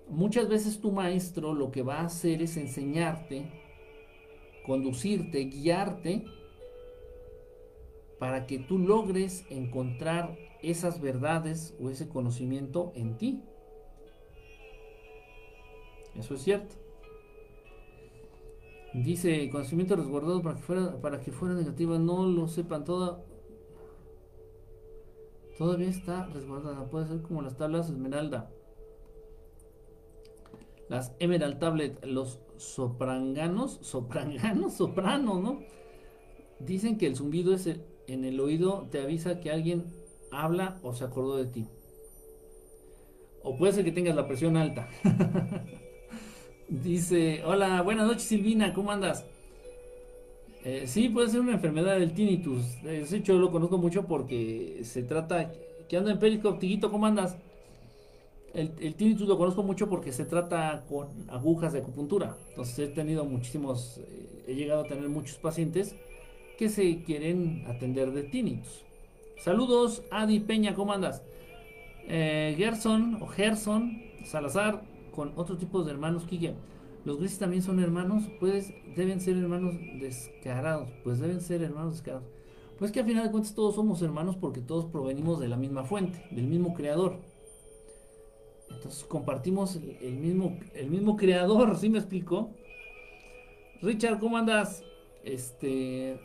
[0.08, 3.50] Muchas veces tu maestro lo que va a hacer es enseñarte,
[4.66, 6.24] conducirte, guiarte
[8.18, 13.42] para que tú logres encontrar esas verdades o ese conocimiento en ti.
[16.16, 16.74] Eso es cierto.
[18.94, 23.22] Dice, conocimiento resguardado para que fuera, para que fuera negativa, no lo sepan toda.
[25.58, 26.88] Todavía está resguardada.
[26.88, 28.48] Puede ser como las tablas Esmeralda.
[30.88, 35.60] Las Emerald Tablet, los sopranganos, sopranganos, sopranos, ¿no?
[36.60, 39.84] Dicen que el zumbido es en el oído te avisa que alguien
[40.32, 41.66] habla o se acordó de ti.
[43.42, 44.88] O puede ser que tengas la presión alta.
[46.68, 49.24] Dice, hola, buenas noches Silvina, ¿cómo andas?
[50.70, 52.82] Eh, sí, puede ser una enfermedad del tinnitus.
[52.82, 55.50] De hecho, lo conozco mucho porque se trata...
[55.88, 57.38] que anda en Periscope, Tiguito, ¿cómo andas?
[58.52, 62.36] El, el, tinnitus lo conozco mucho porque se trata con agujas de acupuntura.
[62.50, 65.94] Entonces he tenido muchísimos, eh, he llegado a tener muchos pacientes
[66.58, 68.84] que se quieren atender de tinnitus.
[69.38, 71.22] Saludos, Adi Peña, ¿cómo andas?
[72.08, 76.52] Eh, Gerson o Gerson Salazar, con otros tipos de hermanos, Kike.
[77.08, 82.28] Los grises también son hermanos, pues deben ser hermanos descarados, pues deben ser hermanos descarados.
[82.78, 85.84] Pues que al final de cuentas todos somos hermanos porque todos provenimos de la misma
[85.84, 87.16] fuente, del mismo creador.
[88.70, 92.50] Entonces compartimos el, mismo, el mismo creador, ¿sí me explico?
[93.80, 94.84] Richard, ¿cómo andas?
[95.24, 96.20] Este,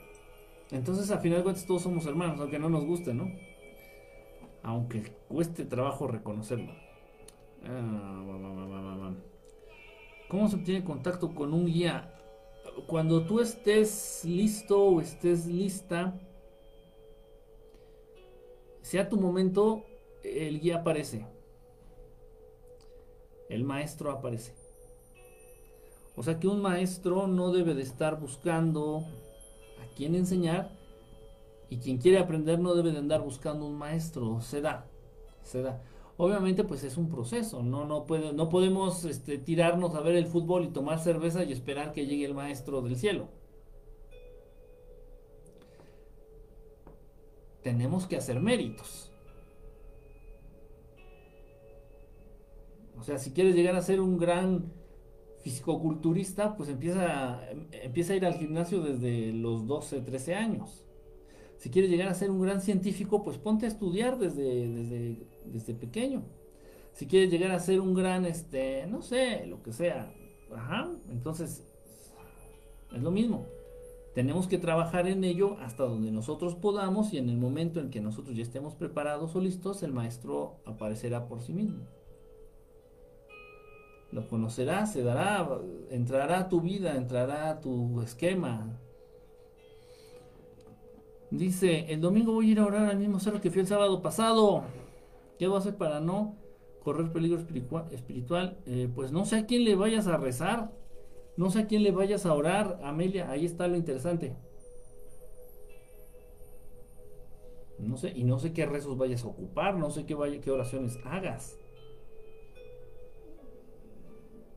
[0.69, 3.31] entonces al final de cuentas todos somos hermanos, aunque no nos guste, ¿no?
[4.63, 6.73] Aunque cueste trabajo reconocerlo.
[7.63, 9.13] Ah,
[10.33, 12.11] ¿Cómo se obtiene contacto con un guía?
[12.87, 16.19] Cuando tú estés listo o estés lista,
[18.81, 19.85] sea tu momento,
[20.23, 21.27] el guía aparece.
[23.47, 24.55] El maestro aparece.
[26.15, 29.05] O sea que un maestro no debe de estar buscando
[29.83, 30.71] a quién enseñar
[31.69, 34.41] y quien quiere aprender no debe de andar buscando un maestro.
[34.41, 34.87] Se da,
[35.43, 35.79] se da.
[36.17, 40.27] Obviamente, pues es un proceso, no, no, puede, no podemos este, tirarnos a ver el
[40.27, 43.29] fútbol y tomar cerveza y esperar que llegue el maestro del cielo.
[47.63, 49.11] Tenemos que hacer méritos.
[52.99, 54.71] O sea, si quieres llegar a ser un gran
[55.41, 60.82] fisicoculturista, pues empieza, empieza a ir al gimnasio desde los 12, 13 años.
[61.63, 65.73] Si quieres llegar a ser un gran científico, pues ponte a estudiar desde, desde, desde
[65.73, 66.23] pequeño.
[66.91, 70.13] Si quieres llegar a ser un gran, este, no sé, lo que sea.
[70.53, 71.63] Ajá, entonces
[72.93, 73.45] es lo mismo.
[74.13, 78.01] Tenemos que trabajar en ello hasta donde nosotros podamos y en el momento en que
[78.01, 81.85] nosotros ya estemos preparados o listos, el maestro aparecerá por sí mismo.
[84.11, 85.47] Lo conocerá, se dará,
[85.91, 88.81] entrará a tu vida, entrará a tu esquema,
[91.33, 94.03] Dice, el domingo voy a ir a orar al mismo cerro que fui el sábado
[94.03, 94.65] pasado.
[95.39, 96.35] ¿Qué voy a hacer para no
[96.83, 97.39] correr peligro
[97.91, 98.59] espiritual?
[98.67, 100.71] Eh, pues no sé a quién le vayas a rezar.
[101.35, 102.79] No sé a quién le vayas a orar.
[102.83, 104.35] Amelia, ahí está lo interesante.
[107.79, 110.51] No sé, y no sé qué rezos vayas a ocupar, no sé qué, vaya, qué
[110.51, 111.57] oraciones hagas.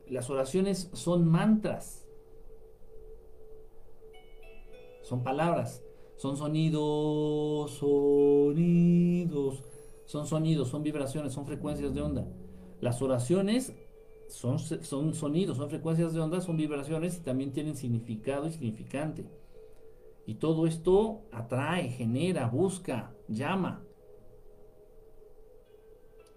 [0.07, 2.07] Las oraciones son mantras.
[5.01, 5.83] Son palabras.
[6.17, 9.63] Son sonidos, sonidos.
[10.05, 12.27] Son sonidos, son vibraciones, son frecuencias de onda.
[12.81, 13.73] Las oraciones
[14.29, 19.25] son, son sonidos, son frecuencias de onda, son vibraciones y también tienen significado y significante.
[20.25, 23.83] Y todo esto atrae, genera, busca, llama.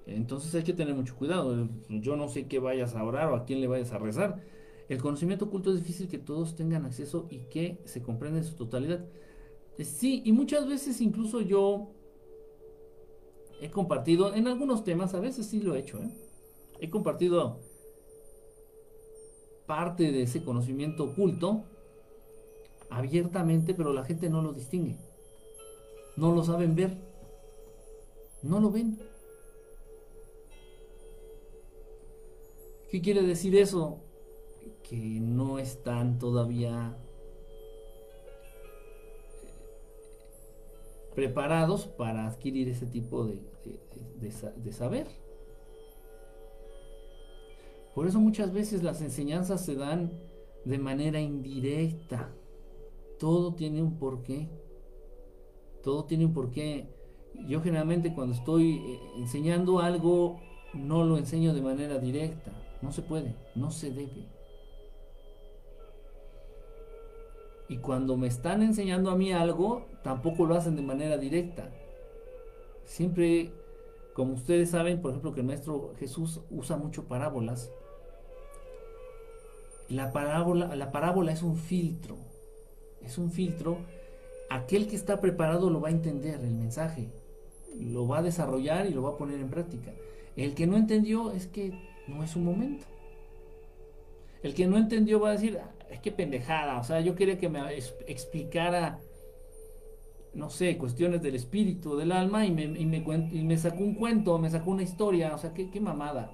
[0.06, 1.68] Entonces hay que tener mucho cuidado.
[1.88, 4.42] Yo no sé qué vayas a orar o a quién le vayas a rezar.
[4.88, 8.56] El conocimiento oculto es difícil que todos tengan acceso y que se comprenda en su
[8.56, 9.04] totalidad.
[9.78, 11.90] Eh, sí, y muchas veces incluso yo
[13.60, 16.10] he compartido, en algunos temas, a veces sí lo he hecho, ¿eh?
[16.80, 17.58] he compartido
[19.66, 21.64] parte de ese conocimiento oculto
[22.90, 24.96] abiertamente, pero la gente no lo distingue.
[26.16, 26.98] No lo saben ver.
[28.42, 28.98] No lo ven.
[32.90, 34.00] ¿Qué quiere decir eso?
[34.82, 36.96] Que no están todavía
[41.14, 43.42] preparados para adquirir ese tipo de,
[44.20, 45.06] de, saber.
[47.94, 50.12] Por eso muchas veces las enseñanzas se dan
[50.64, 52.30] de manera indirecta.
[53.18, 54.48] Todo tiene un porqué.
[55.82, 56.88] Todo tiene un porqué.
[57.48, 60.40] Yo generalmente cuando estoy eh, enseñando algo
[60.74, 62.52] no lo enseño de manera directa.
[62.82, 64.28] No se puede, no se debe.
[67.70, 71.70] Y cuando me están enseñando a mí algo, tampoco lo hacen de manera directa.
[72.84, 73.52] Siempre,
[74.12, 77.70] como ustedes saben, por ejemplo, que el maestro Jesús usa mucho parábolas.
[79.88, 82.16] La parábola, la parábola es un filtro.
[83.02, 83.78] Es un filtro.
[84.50, 87.08] Aquel que está preparado lo va a entender el mensaje.
[87.78, 89.92] Lo va a desarrollar y lo va a poner en práctica.
[90.34, 91.72] El que no entendió es que
[92.08, 92.86] no es su momento.
[94.42, 97.48] El que no entendió va a decir, es que pendejada, o sea, yo quería que
[97.48, 97.60] me
[98.06, 99.00] explicara,
[100.34, 104.50] no sé, cuestiones del espíritu, del alma, y me, y me, sacó un cuento, me
[104.50, 106.30] sacó una historia, o sea, qué, qué mamada.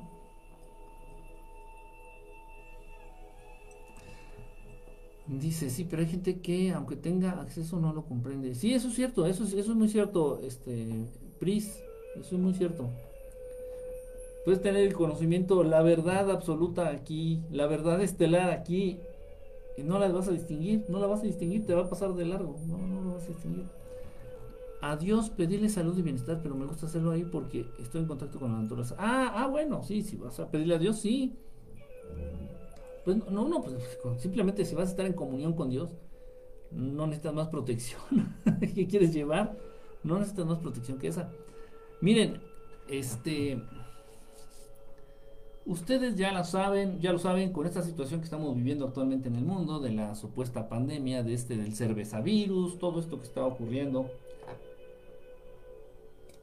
[5.27, 8.55] Dice, sí, pero hay gente que aunque tenga acceso no lo comprende.
[8.55, 10.87] Sí, eso es cierto, eso, eso es muy cierto, este,
[11.41, 11.83] Pris,
[12.15, 12.91] eso es muy cierto.
[14.45, 19.01] Puedes tener el conocimiento, la verdad absoluta aquí, la verdad estelar aquí,
[19.85, 22.25] no la vas a distinguir, no la vas a distinguir, te va a pasar de
[22.25, 23.65] largo, no, no la vas a distinguir.
[24.81, 28.39] A Dios pedirle salud y bienestar, pero me gusta hacerlo ahí porque estoy en contacto
[28.39, 28.95] con la naturaleza.
[28.99, 31.35] Ah, ah, bueno, sí, si vas a pedirle a Dios, sí.
[33.05, 33.77] Pues no, no, pues
[34.19, 35.91] simplemente si vas a estar en comunión con Dios,
[36.71, 38.01] no necesitas más protección.
[38.75, 39.57] ¿Qué quieres llevar?
[40.03, 41.31] No necesitas más protección que esa.
[42.01, 42.41] Miren,
[42.89, 43.63] este
[45.67, 49.35] Ustedes ya lo saben, ya lo saben con esta situación que estamos viviendo actualmente en
[49.35, 54.09] el mundo, de la supuesta pandemia, de este del cervezavirus, todo esto que está ocurriendo.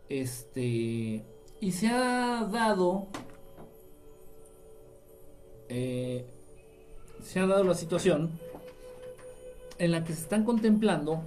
[0.09, 1.23] Este.
[1.61, 3.07] Y se ha dado.
[5.69, 6.25] Eh,
[7.23, 8.37] se ha dado la situación
[9.77, 11.21] en la que se están contemplando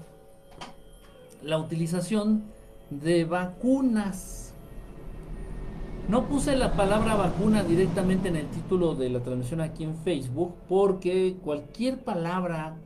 [1.42, 2.44] la utilización
[2.90, 4.45] de vacunas
[6.08, 10.54] no puse la palabra vacuna directamente en el título de la transmisión aquí en Facebook
[10.68, 12.76] porque cualquier palabra,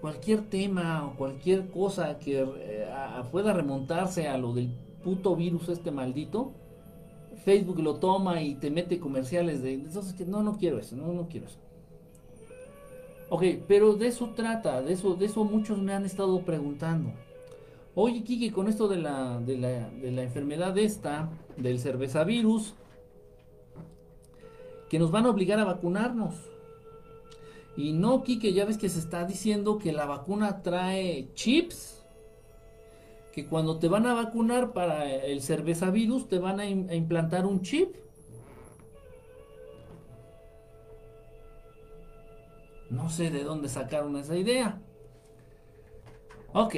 [0.00, 2.86] cualquier tema o cualquier cosa que eh,
[3.30, 4.70] pueda remontarse a lo del
[5.02, 6.52] puto virus este maldito,
[7.44, 9.74] Facebook lo toma y te mete comerciales de...
[9.74, 11.58] Entonces, no, no quiero eso, no, no quiero eso.
[13.28, 17.10] Ok, pero de eso trata, de eso, de eso muchos me han estado preguntando.
[17.96, 22.74] Oye, Kiki, con esto de la, de la, de la enfermedad esta, del cervezavirus,
[24.88, 26.34] que nos van a obligar a vacunarnos.
[27.76, 32.04] Y no, Kike, ya ves que se está diciendo que la vacuna trae chips.
[33.32, 37.62] Que cuando te van a vacunar para el cervezavirus te van a, a implantar un
[37.62, 37.96] chip.
[42.90, 44.80] No sé de dónde sacaron esa idea.
[46.52, 46.76] Ok.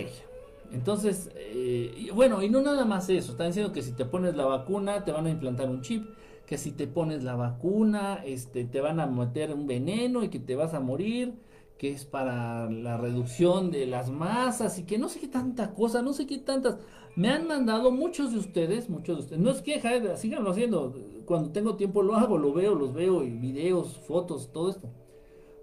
[0.73, 4.47] Entonces, eh, bueno, y no nada más eso, están diciendo que si te pones la
[4.47, 6.07] vacuna te van a implantar un chip,
[6.47, 10.39] que si te pones la vacuna este, te van a meter un veneno y que
[10.39, 11.35] te vas a morir,
[11.79, 16.03] que es para la reducción de las masas y que no sé qué tanta cosa,
[16.03, 16.79] no sé qué tantas.
[17.17, 20.95] Me han mandado muchos de ustedes, muchos de ustedes, no es queja, eh, síganlo haciendo,
[21.25, 24.91] cuando tengo tiempo lo hago, lo veo, los veo, y videos, fotos, todo esto.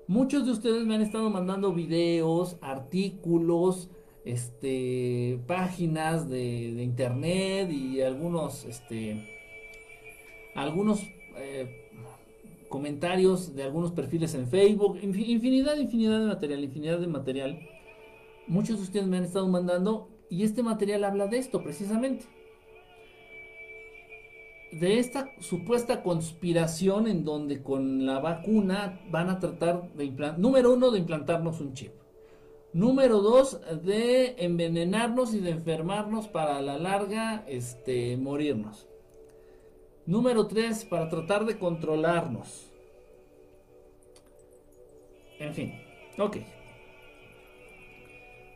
[0.07, 3.89] Muchos de ustedes me han estado mandando videos, artículos,
[4.25, 9.27] este, páginas de, internet y algunos, este,
[10.55, 11.01] algunos
[11.37, 11.89] eh,
[12.69, 17.69] comentarios de algunos perfiles en Facebook, infinidad, infinidad de material, infinidad de material.
[18.47, 22.25] Muchos de ustedes me han estado mandando y este material habla de esto precisamente.
[24.71, 30.73] De esta supuesta conspiración en donde con la vacuna van a tratar de implantar, número
[30.73, 32.02] uno, de implantarnos un chip.
[32.73, 38.87] Número dos, de envenenarnos y de enfermarnos para a la larga este, morirnos.
[40.07, 42.71] Número tres, para tratar de controlarnos.
[45.37, 45.73] En fin,
[46.17, 46.37] ok.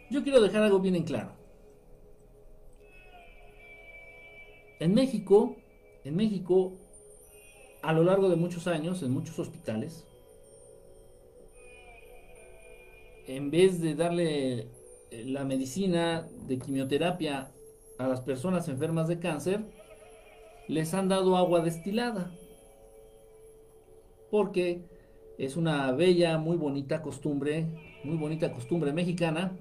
[0.10, 1.34] Yo quiero dejar algo bien en claro.
[4.80, 5.58] En México,
[6.04, 6.74] en México,
[7.84, 10.07] a lo largo de muchos años, en muchos hospitales,
[13.28, 14.60] en vez de darle
[15.12, 17.52] eh, la medicina de quimioterapia
[17.98, 19.66] a las personas enfermas de cáncer,
[20.68, 22.32] les han dado agua destilada.
[24.32, 24.82] Porque
[25.38, 27.66] es una bella, muy bonita costumbre,
[28.04, 29.58] muy bonita costumbre mexicana,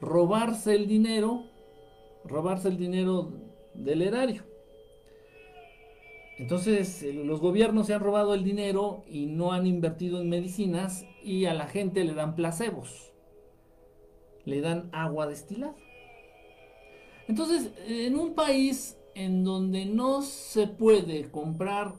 [0.00, 1.44] robarse el dinero,
[2.24, 3.32] robarse el dinero
[3.74, 4.44] del erario.
[6.38, 11.46] Entonces los gobiernos se han robado el dinero y no han invertido en medicinas y
[11.46, 13.12] a la gente le dan placebos,
[14.44, 15.74] le dan agua destilada.
[17.28, 21.94] Entonces, en un país en donde no se puede comprar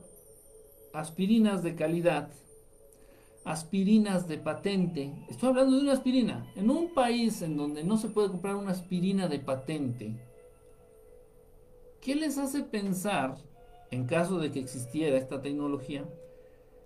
[0.93, 2.29] aspirinas de calidad,
[3.43, 8.09] aspirinas de patente, estoy hablando de una aspirina, en un país en donde no se
[8.09, 10.15] puede comprar una aspirina de patente,
[12.01, 13.37] ¿qué les hace pensar,
[13.89, 16.05] en caso de que existiera esta tecnología,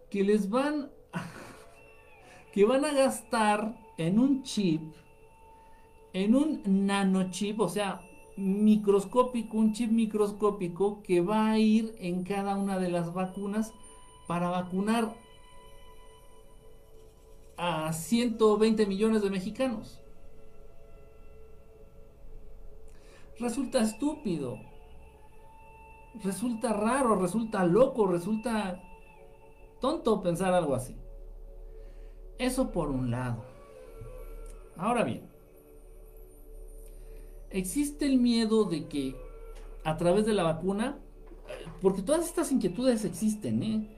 [0.10, 1.26] que les van a,
[2.56, 4.82] que van a gastar en un chip,
[6.14, 8.02] en un nanochip, o sea,
[8.38, 13.74] microscópico, un chip microscópico que va a ir en cada una de las vacunas
[14.26, 15.14] para vacunar
[17.58, 20.00] a 120 millones de mexicanos.
[23.38, 24.60] Resulta estúpido,
[26.24, 28.82] resulta raro, resulta loco, resulta
[29.82, 30.96] tonto pensar algo así.
[32.38, 33.44] Eso por un lado.
[34.78, 35.22] Ahora bien,
[37.50, 39.16] existe el miedo de que
[39.84, 40.98] a través de la vacuna,
[41.82, 43.98] porque todas estas inquietudes existen, ¿eh?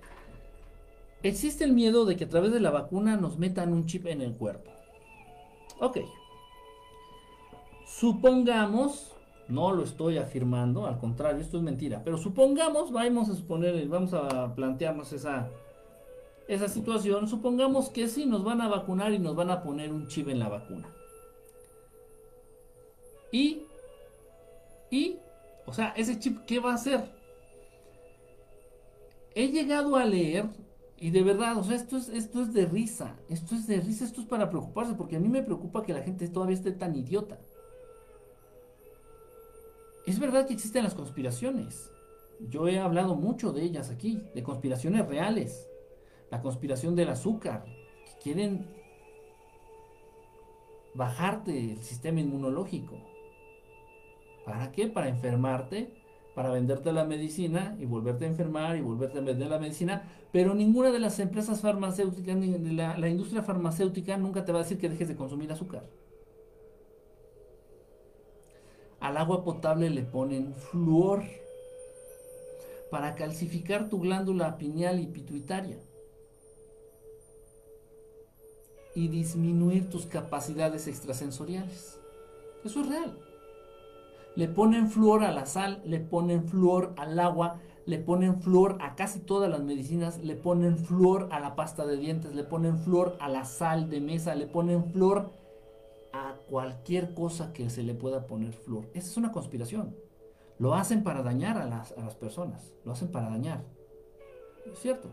[1.24, 4.22] Existe el miedo de que a través de la vacuna nos metan un chip en
[4.22, 4.70] el cuerpo.
[5.80, 5.98] Ok.
[7.86, 9.16] Supongamos,
[9.48, 14.14] no lo estoy afirmando, al contrario, esto es mentira, pero supongamos, vamos a suponer, vamos
[14.14, 15.50] a plantearnos esa,
[16.48, 20.08] esa situación, supongamos que sí nos van a vacunar y nos van a poner un
[20.08, 20.94] chip en la vacuna.
[23.32, 23.64] Y,
[24.90, 25.18] y,
[25.66, 27.12] o sea, ese chip, ¿qué va a hacer?
[29.36, 30.46] He llegado a leer,
[30.98, 34.06] y de verdad, o sea, esto es, esto es de risa, esto es de risa,
[34.06, 36.96] esto es para preocuparse, porque a mí me preocupa que la gente todavía esté tan
[36.96, 37.38] idiota.
[40.06, 41.92] Es verdad que existen las conspiraciones.
[42.40, 45.67] Yo he hablado mucho de ellas aquí, de conspiraciones reales.
[46.30, 47.64] La conspiración del azúcar,
[48.06, 48.68] que quieren
[50.98, 52.96] bajarte el sistema inmunológico.
[54.46, 54.88] ¿Para qué?
[54.88, 55.94] Para enfermarte,
[56.36, 60.56] para venderte la medicina y volverte a enfermar y volverte a vender la medicina, pero
[60.56, 64.78] ninguna de las empresas farmacéuticas, ni la, la industria farmacéutica nunca te va a decir
[64.78, 65.86] que dejes de consumir azúcar.
[69.00, 71.24] Al agua potable le ponen flúor
[72.90, 75.78] para calcificar tu glándula pineal y pituitaria
[78.98, 82.02] y disminuir tus capacidades extrasensoriales.
[82.64, 83.16] Eso es real.
[84.36, 88.96] Le ponen flúor a la sal, le ponen flúor al agua, le ponen flúor a
[88.96, 93.16] casi todas las medicinas, le ponen flúor a la pasta de dientes, le ponen flúor
[93.20, 95.30] a la sal de mesa, le ponen flúor
[96.12, 98.90] a cualquier cosa que se le pueda poner flúor.
[98.96, 99.96] Esa es una conspiración.
[100.58, 103.64] Lo hacen para dañar a las, a las personas, lo hacen para dañar.
[104.66, 105.10] Es cierto,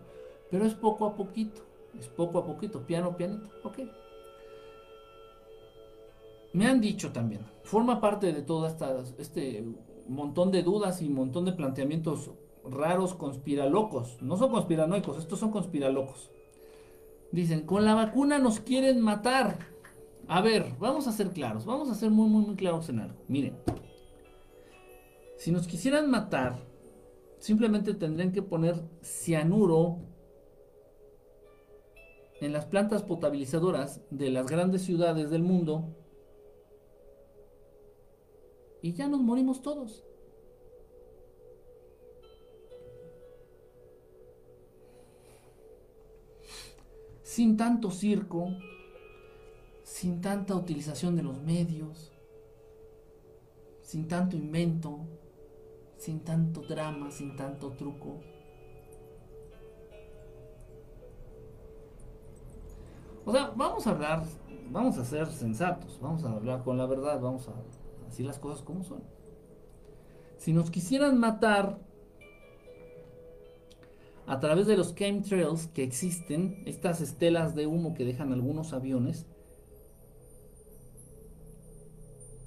[0.50, 1.60] pero es poco a poquito,
[1.98, 3.78] es poco a poquito, piano, pianito, ok.
[6.52, 9.64] Me han dicho también, forma parte de todo este
[10.08, 12.30] montón de dudas y montón de planteamientos
[12.64, 14.22] raros, conspiralocos.
[14.22, 16.30] No son conspiranoicos, estos son conspiralocos.
[17.32, 19.58] Dicen, con la vacuna nos quieren matar.
[20.28, 23.18] A ver, vamos a ser claros, vamos a ser muy, muy, muy claros en algo.
[23.28, 23.56] Miren,
[25.36, 26.56] si nos quisieran matar,
[27.38, 29.98] simplemente tendrían que poner cianuro
[32.44, 35.96] en las plantas potabilizadoras de las grandes ciudades del mundo
[38.82, 40.04] y ya nos morimos todos.
[47.22, 48.50] Sin tanto circo,
[49.82, 52.12] sin tanta utilización de los medios,
[53.80, 55.00] sin tanto invento,
[55.96, 58.20] sin tanto drama, sin tanto truco.
[63.26, 64.22] O sea, vamos a hablar,
[64.70, 67.52] vamos a ser sensatos, vamos a hablar con la verdad, vamos a
[68.08, 69.02] Así las cosas como son.
[70.36, 71.80] Si nos quisieran matar
[74.26, 79.26] a través de los chemtrails que existen, estas estelas de humo que dejan algunos aviones,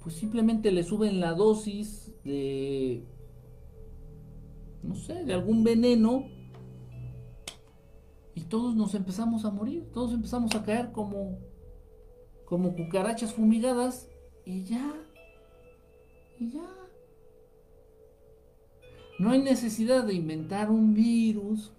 [0.02, 3.04] pues simplemente le suben la dosis de,
[4.82, 6.24] no sé, de algún veneno
[8.38, 11.40] y todos nos empezamos a morir, todos empezamos a caer como,
[12.44, 14.08] como cucarachas fumigadas
[14.44, 14.94] y ya.
[16.38, 16.62] Y ya.
[19.18, 21.72] No hay necesidad de inventar un virus,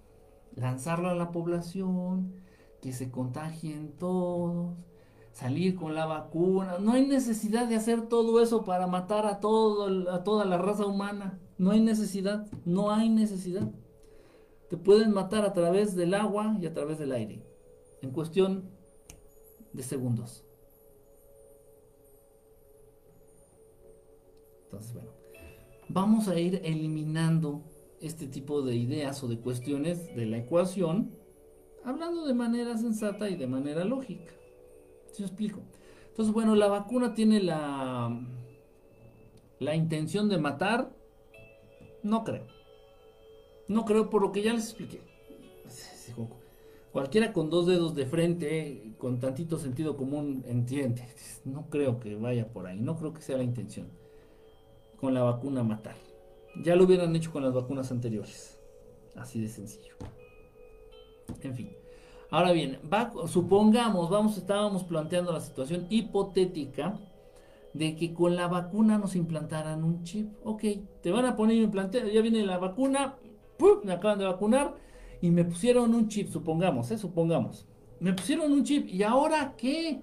[0.54, 2.34] lanzarlo a la población,
[2.82, 4.76] que se contagien todos,
[5.32, 6.76] salir con la vacuna.
[6.78, 10.84] No hay necesidad de hacer todo eso para matar a, todo, a toda la raza
[10.84, 11.38] humana.
[11.56, 13.70] No hay necesidad, no hay necesidad.
[14.70, 17.42] Te pueden matar a través del agua y a través del aire,
[18.02, 18.70] en cuestión
[19.72, 20.44] de segundos.
[24.62, 25.10] Entonces, bueno,
[25.88, 27.64] vamos a ir eliminando
[28.00, 31.16] este tipo de ideas o de cuestiones de la ecuación,
[31.84, 34.32] hablando de manera sensata y de manera lógica.
[35.10, 35.62] ¿Sí explico?
[36.10, 38.24] Entonces, bueno, la vacuna tiene la,
[39.58, 40.94] la intención de matar.
[42.04, 42.59] No creo.
[43.70, 45.00] No creo por lo que ya les expliqué.
[46.90, 51.04] Cualquiera con dos dedos de frente, con tantito sentido común, entiende.
[51.44, 52.80] No creo que vaya por ahí.
[52.80, 53.86] No creo que sea la intención.
[54.98, 55.94] Con la vacuna matar.
[56.64, 58.60] Ya lo hubieran hecho con las vacunas anteriores.
[59.14, 59.94] Así de sencillo.
[61.40, 61.70] En fin.
[62.32, 62.80] Ahora bien,
[63.28, 66.98] supongamos, vamos, estábamos planteando la situación hipotética
[67.72, 70.32] de que con la vacuna nos implantaran un chip.
[70.42, 70.64] Ok,
[71.02, 73.16] te van a poner implante, ya viene la vacuna,
[73.84, 74.74] me acaban de vacunar
[75.20, 76.98] y me pusieron un chip, supongamos, ¿eh?
[76.98, 77.66] supongamos.
[78.00, 80.02] Me pusieron un chip y ahora qué?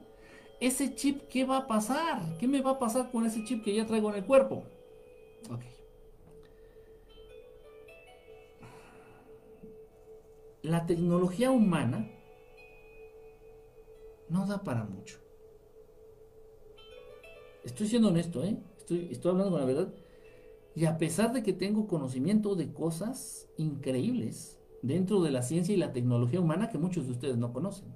[0.59, 2.37] Ese chip, ¿qué va a pasar?
[2.39, 4.63] ¿Qué me va a pasar con ese chip que ya traigo en el cuerpo?
[5.51, 5.61] Ok.
[10.63, 12.09] La tecnología humana
[14.29, 15.19] no da para mucho.
[17.63, 18.57] Estoy siendo honesto, ¿eh?
[18.77, 19.93] Estoy, estoy hablando con la verdad.
[20.77, 25.77] Y a pesar de que tengo conocimiento de cosas increíbles dentro de la ciencia y
[25.77, 27.95] la tecnología humana que muchos de ustedes no conocen.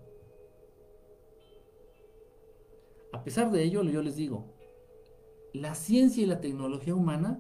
[3.14, 4.56] A pesar de ello, yo les digo,
[5.54, 7.40] la ciencia y la tecnología humana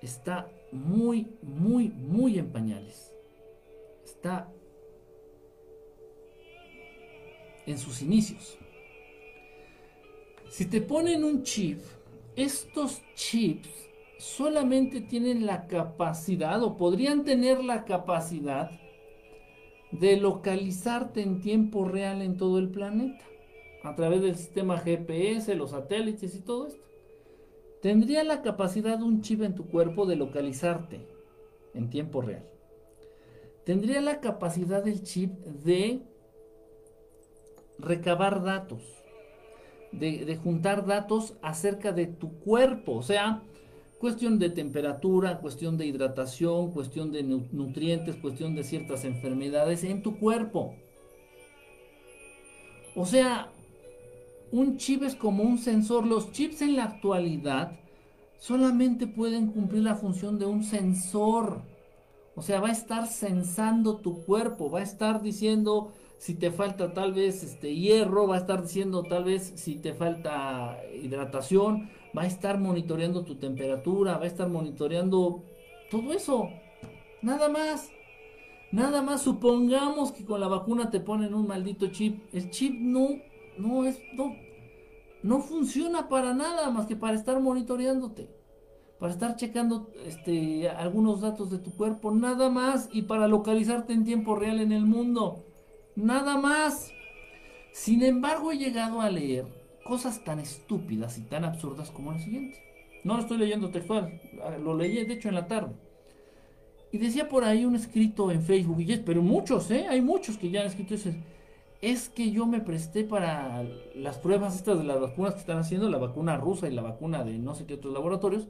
[0.00, 3.12] está muy, muy, muy en pañales.
[4.02, 4.50] Está
[7.66, 8.56] en sus inicios.
[10.48, 11.80] Si te ponen un chip,
[12.36, 13.68] estos chips
[14.18, 18.70] solamente tienen la capacidad o podrían tener la capacidad
[19.90, 23.24] de localizarte en tiempo real en todo el planeta
[23.82, 26.82] a través del sistema GPS, los satélites y todo esto.
[27.82, 31.04] Tendría la capacidad un chip en tu cuerpo de localizarte
[31.74, 32.46] en tiempo real.
[33.64, 36.02] Tendría la capacidad del chip de
[37.78, 39.01] recabar datos,
[39.92, 43.42] de, juntar datos acerca de tu cuerpo, o sea,
[43.98, 50.18] cuestión de temperatura, cuestión de hidratación, cuestión de nutrientes, cuestión de ciertas enfermedades en tu
[50.18, 50.74] cuerpo.
[52.94, 53.50] O sea,
[54.50, 56.06] un chip es como un sensor.
[56.06, 57.78] Los chips en la actualidad
[58.38, 61.62] solamente pueden cumplir la función de un sensor.
[62.34, 65.92] O sea, va a estar sensando tu cuerpo, va a estar diciendo
[66.22, 69.92] si te falta tal vez este hierro, va a estar diciendo tal vez si te
[69.92, 75.42] falta hidratación, va a estar monitoreando tu temperatura, va a estar monitoreando
[75.90, 76.48] todo eso.
[77.22, 77.90] Nada más.
[78.70, 82.32] Nada más supongamos que con la vacuna te ponen un maldito chip.
[82.32, 83.08] El chip no
[83.58, 84.32] no es no
[85.24, 88.30] no funciona para nada más que para estar monitoreándote.
[89.00, 94.04] Para estar checando este algunos datos de tu cuerpo, nada más y para localizarte en
[94.04, 95.46] tiempo real en el mundo.
[95.96, 96.92] Nada más.
[97.72, 99.46] Sin embargo, he llegado a leer
[99.84, 102.58] cosas tan estúpidas y tan absurdas como la siguiente.
[103.04, 105.74] No lo estoy leyendo textual, ah, lo leí de hecho en la tarde.
[106.92, 109.86] Y decía por ahí un escrito en Facebook, y es, pero muchos, ¿eh?
[109.88, 111.10] Hay muchos que ya han escrito eso.
[111.80, 113.64] Es que yo me presté para
[113.94, 117.24] las pruebas estas de las vacunas que están haciendo, la vacuna rusa y la vacuna
[117.24, 118.46] de no sé qué otros laboratorios.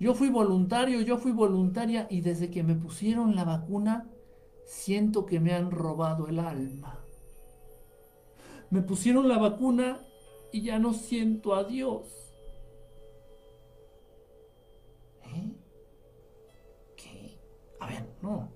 [0.00, 4.06] Yo fui voluntario, yo fui voluntaria y desde que me pusieron la vacuna
[4.68, 7.00] siento que me han robado el alma.
[8.70, 10.06] Me pusieron la vacuna
[10.52, 12.34] y ya no siento a Dios.
[15.24, 15.52] ¿Eh?
[16.96, 17.38] ¿Qué?
[17.80, 18.50] A ver, no.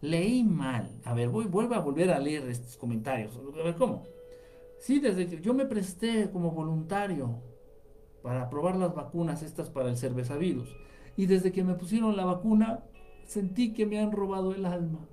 [0.00, 0.90] Leí mal.
[1.04, 3.36] A ver, voy, vuelvo a volver a leer estos comentarios.
[3.36, 4.06] A ver, ¿cómo?
[4.78, 7.42] Sí, desde que yo me presté como voluntario
[8.22, 10.74] para probar las vacunas estas para el cervezavirus.
[11.18, 12.82] Y desde que me pusieron la vacuna,
[13.26, 15.06] sentí que me han robado el alma.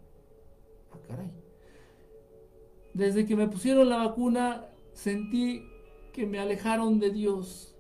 [2.94, 5.64] Desde que me pusieron la vacuna, sentí
[6.12, 7.76] que me alejaron de Dios.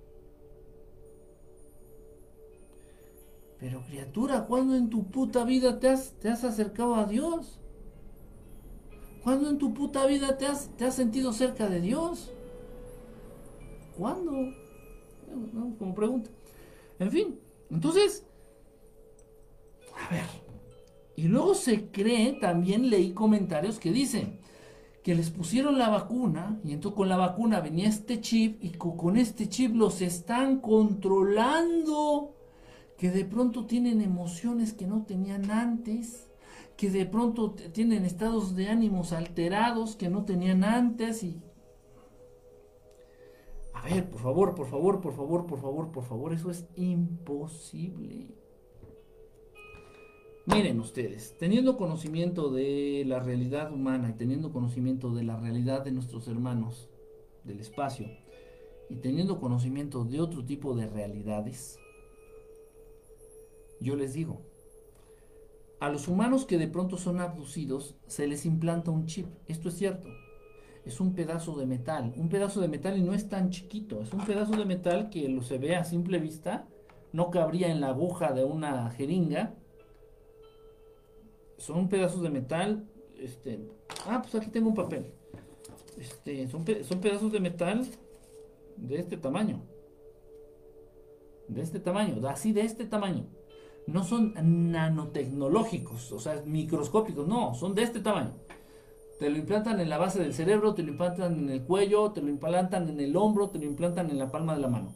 [3.59, 7.59] Pero criatura, ¿cuándo en tu puta vida te has, te has acercado a Dios?
[9.23, 12.31] ¿Cuándo en tu puta vida te has, te has sentido cerca de Dios?
[13.97, 14.31] ¿Cuándo?
[15.77, 16.29] como pregunta.
[16.99, 18.25] En fin, entonces,
[19.95, 20.25] a ver,
[21.21, 24.39] y luego se cree, también leí comentarios que dicen
[25.03, 29.17] que les pusieron la vacuna y entonces con la vacuna venía este chip y con
[29.17, 32.33] este chip los están controlando.
[32.97, 36.31] que de pronto tienen emociones que no tenían antes,
[36.75, 41.39] que de pronto tienen estados de ánimos alterados que no tenían antes y...
[43.75, 48.40] A ver, por favor, por favor, por favor, por favor, por favor, eso es imposible.
[50.47, 55.91] Miren ustedes, teniendo conocimiento de la realidad humana y teniendo conocimiento de la realidad de
[55.91, 56.89] nuestros hermanos
[57.43, 58.07] del espacio
[58.89, 61.77] y teniendo conocimiento de otro tipo de realidades,
[63.79, 64.41] yo les digo,
[65.79, 69.27] a los humanos que de pronto son abducidos se les implanta un chip.
[69.47, 70.07] Esto es cierto.
[70.85, 72.13] Es un pedazo de metal.
[72.17, 74.01] Un pedazo de metal y no es tan chiquito.
[74.01, 76.67] Es un pedazo de metal que lo se ve a simple vista.
[77.13, 79.55] No cabría en la aguja de una jeringa.
[81.61, 82.87] Son pedazos de metal.
[83.17, 83.59] Este,
[84.07, 85.13] ah, pues aquí tengo un papel.
[85.97, 87.87] Este, son, son pedazos de metal
[88.77, 89.61] de este tamaño.
[91.47, 92.27] De este tamaño.
[92.27, 93.27] Así de este tamaño
[93.87, 94.33] no son
[94.71, 98.33] nanotecnológicos, o sea, microscópicos, no, son de este tamaño.
[99.19, 102.21] Te lo implantan en la base del cerebro, te lo implantan en el cuello, te
[102.21, 104.93] lo implantan en el hombro, te lo implantan en la palma de la mano.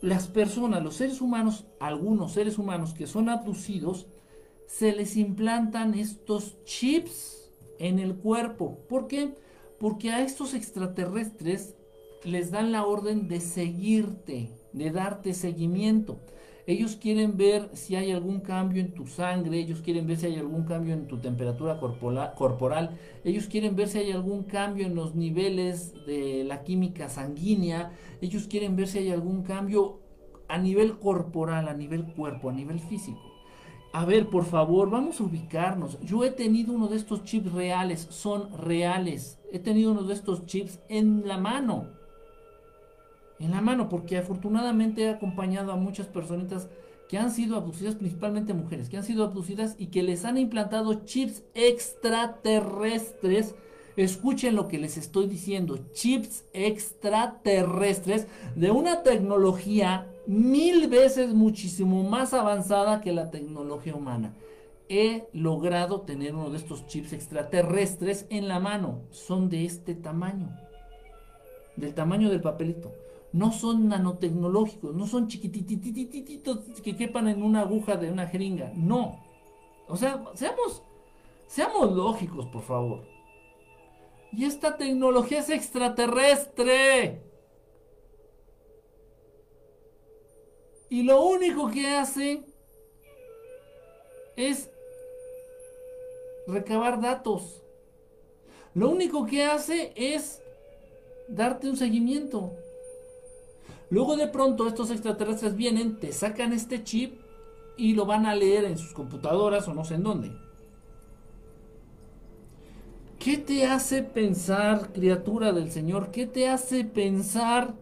[0.00, 4.06] Las personas, los seres humanos, algunos seres humanos que son abducidos,
[4.68, 8.78] se les implantan estos chips en el cuerpo.
[8.86, 9.34] ¿Por qué?
[9.80, 11.74] Porque a estos extraterrestres
[12.22, 16.20] les dan la orden de seguirte, de darte seguimiento.
[16.66, 20.36] Ellos quieren ver si hay algún cambio en tu sangre, ellos quieren ver si hay
[20.36, 25.14] algún cambio en tu temperatura corporal, ellos quieren ver si hay algún cambio en los
[25.14, 30.02] niveles de la química sanguínea, ellos quieren ver si hay algún cambio
[30.46, 33.27] a nivel corporal, a nivel cuerpo, a nivel físico.
[33.92, 35.98] A ver, por favor, vamos a ubicarnos.
[36.00, 39.38] Yo he tenido uno de estos chips reales, son reales.
[39.52, 41.98] He tenido uno de estos chips en la mano
[43.40, 46.68] en la mano, porque afortunadamente he acompañado a muchas personitas
[47.08, 51.04] que han sido abducidas, principalmente mujeres, que han sido abducidas y que les han implantado
[51.04, 53.54] chips extraterrestres.
[53.96, 62.32] Escuchen lo que les estoy diciendo, chips extraterrestres de una tecnología mil veces muchísimo más
[62.32, 64.36] avanzada que la tecnología humana.
[64.88, 69.00] He logrado tener uno de estos chips extraterrestres en la mano.
[69.10, 70.56] Son de este tamaño,
[71.76, 72.92] del tamaño del papelito
[73.32, 79.22] no son nanotecnológicos, no son chiquititititos que quepan en una aguja de una jeringa, no.
[79.86, 80.82] O sea, seamos,
[81.46, 83.04] seamos lógicos, por favor.
[84.32, 87.22] Y esta tecnología es extraterrestre.
[90.90, 92.42] Y lo único que hace
[94.36, 94.70] es
[96.46, 97.62] recabar datos.
[98.74, 100.40] Lo único que hace es
[101.28, 102.52] darte un seguimiento.
[103.90, 107.20] Luego de pronto estos extraterrestres vienen, te sacan este chip
[107.76, 110.32] y lo van a leer en sus computadoras o no sé en dónde.
[113.18, 116.10] ¿Qué te hace pensar, criatura del Señor?
[116.10, 117.74] ¿Qué te hace pensar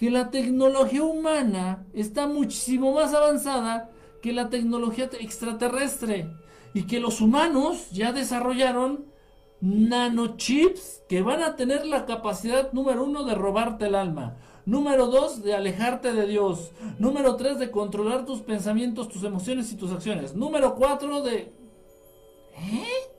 [0.00, 3.90] que la tecnología humana está muchísimo más avanzada
[4.22, 6.26] que la tecnología extraterrestre?
[6.72, 9.04] Y que los humanos ya desarrollaron
[9.60, 15.42] nanochips que van a tener la capacidad número uno de robarte el alma Número dos,
[15.42, 16.70] de alejarte de Dios.
[16.98, 20.34] Número tres, de controlar tus pensamientos, tus emociones y tus acciones.
[20.34, 21.52] Número cuatro, de...
[22.56, 23.10] ¿Eh?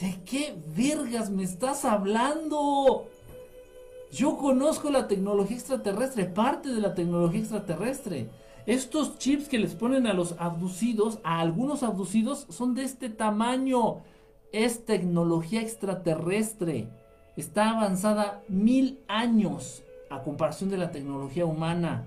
[0.00, 3.08] ¿De qué vergas me estás hablando?
[4.16, 8.30] Yo conozco la tecnología extraterrestre, parte de la tecnología extraterrestre.
[8.64, 13.98] Estos chips que les ponen a los abducidos, a algunos abducidos, son de este tamaño.
[14.52, 16.88] Es tecnología extraterrestre.
[17.36, 22.06] Está avanzada mil años a comparación de la tecnología humana.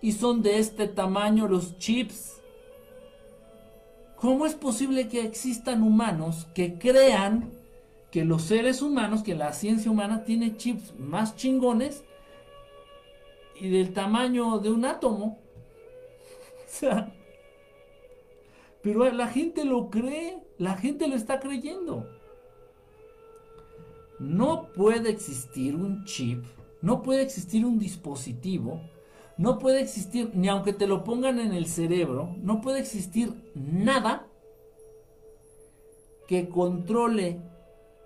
[0.00, 2.40] Y son de este tamaño los chips.
[4.14, 7.50] ¿Cómo es posible que existan humanos que crean
[8.12, 12.04] que los seres humanos, que la ciencia humana tiene chips más chingones
[13.60, 15.40] y del tamaño de un átomo?
[16.64, 17.12] O sea,
[18.82, 22.08] pero la gente lo cree, la gente lo está creyendo.
[24.18, 26.44] No puede existir un chip
[26.82, 28.82] no puede existir un dispositivo,
[29.38, 34.26] no puede existir, ni aunque te lo pongan en el cerebro, no puede existir nada
[36.26, 37.40] que controle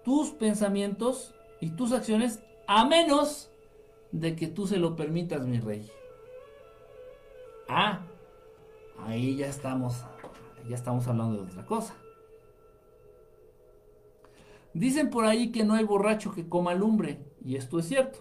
[0.07, 2.39] tus pensamientos y tus acciones
[2.69, 3.51] a menos
[4.13, 5.91] de que tú se lo permitas, mi rey.
[7.69, 8.03] Ah,
[9.01, 10.05] ahí ya estamos,
[10.69, 11.97] ya estamos hablando de otra cosa.
[14.75, 18.21] Dicen por ahí que no hay borracho que coma lumbre, y esto es cierto.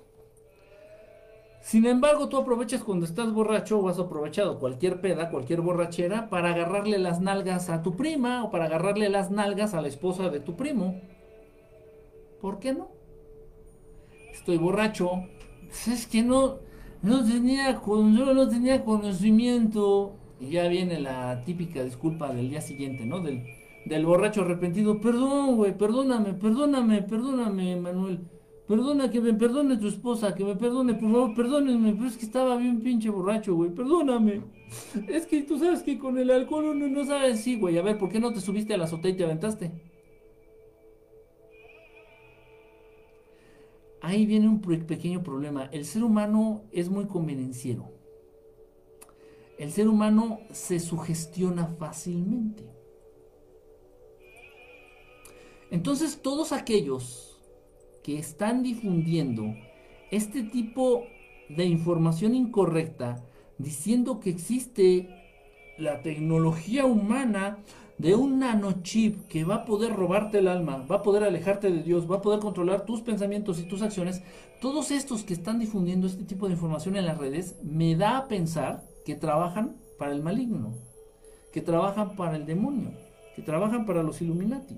[1.62, 6.50] Sin embargo, tú aprovechas cuando estás borracho o has aprovechado cualquier peda, cualquier borrachera, para
[6.50, 10.40] agarrarle las nalgas a tu prima o para agarrarle las nalgas a la esposa de
[10.40, 11.00] tu primo.
[12.46, 12.90] ¿Por qué no?
[14.32, 15.10] Estoy borracho.
[15.66, 16.60] Pues es que no,
[17.02, 20.14] no tenía, yo no tenía conocimiento.
[20.40, 23.20] Y ya viene la típica disculpa del día siguiente, ¿no?
[23.20, 25.02] Del, borracho arrepentido.
[25.02, 28.20] Perdón, güey, perdóname, perdóname, perdóname, Manuel.
[28.68, 32.26] Perdona, que me perdone tu esposa, que me perdone, por favor, perdónenme, pero es que
[32.26, 34.42] estaba bien pinche borracho, güey, perdóname.
[35.08, 37.98] Es que tú sabes que con el alcohol uno no sabe, sí, güey, a ver,
[37.98, 39.95] ¿por qué no te subiste a la azotea y te aventaste?
[44.06, 45.68] Ahí viene un pequeño problema.
[45.72, 47.92] El ser humano es muy convenenciero.
[49.58, 52.70] El ser humano se sugestiona fácilmente.
[55.72, 57.42] Entonces todos aquellos
[58.04, 59.56] que están difundiendo
[60.12, 61.06] este tipo
[61.50, 63.26] de información incorrecta,
[63.58, 65.10] diciendo que existe
[65.80, 67.58] la tecnología humana
[67.98, 71.84] de un nanochip que va a poder robarte el alma, va a poder alejarte de
[71.84, 74.22] Dios, va a poder controlar tus pensamientos y tus acciones,
[74.60, 78.28] todos estos que están difundiendo este tipo de información en las redes, me da a
[78.28, 80.74] pensar que trabajan para el maligno,
[81.54, 82.92] que trabajan para el demonio,
[83.36, 84.78] que trabajan para los Illuminati.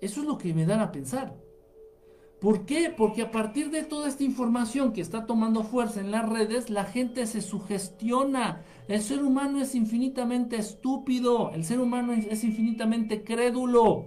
[0.00, 1.34] Eso es lo que me dan a pensar.
[2.42, 2.92] ¿Por qué?
[2.96, 6.84] Porque a partir de toda esta información que está tomando fuerza en las redes, la
[6.84, 8.62] gente se sugestiona.
[8.88, 14.06] El ser humano es infinitamente estúpido, el ser humano es infinitamente crédulo.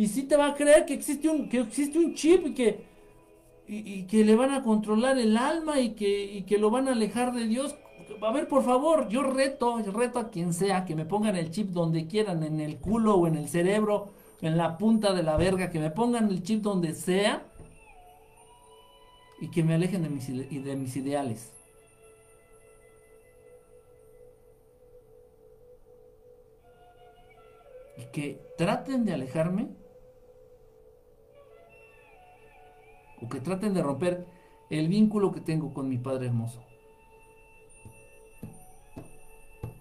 [0.00, 2.86] Y si te va a creer que existe un, que existe un chip y que,
[3.68, 6.92] y, que le van a controlar el alma y que, y que lo van a
[6.92, 7.76] alejar de Dios.
[8.22, 11.68] A ver, por favor, yo reto, reto a quien sea que me pongan el chip
[11.68, 14.08] donde quieran, en el culo o en el cerebro,
[14.40, 17.46] en la punta de la verga, que me pongan el chip donde sea
[19.38, 21.59] y que me alejen de mis, de mis ideales.
[28.12, 29.68] Que traten de alejarme
[33.22, 34.26] o que traten de romper
[34.70, 36.62] el vínculo que tengo con mi Padre hermoso.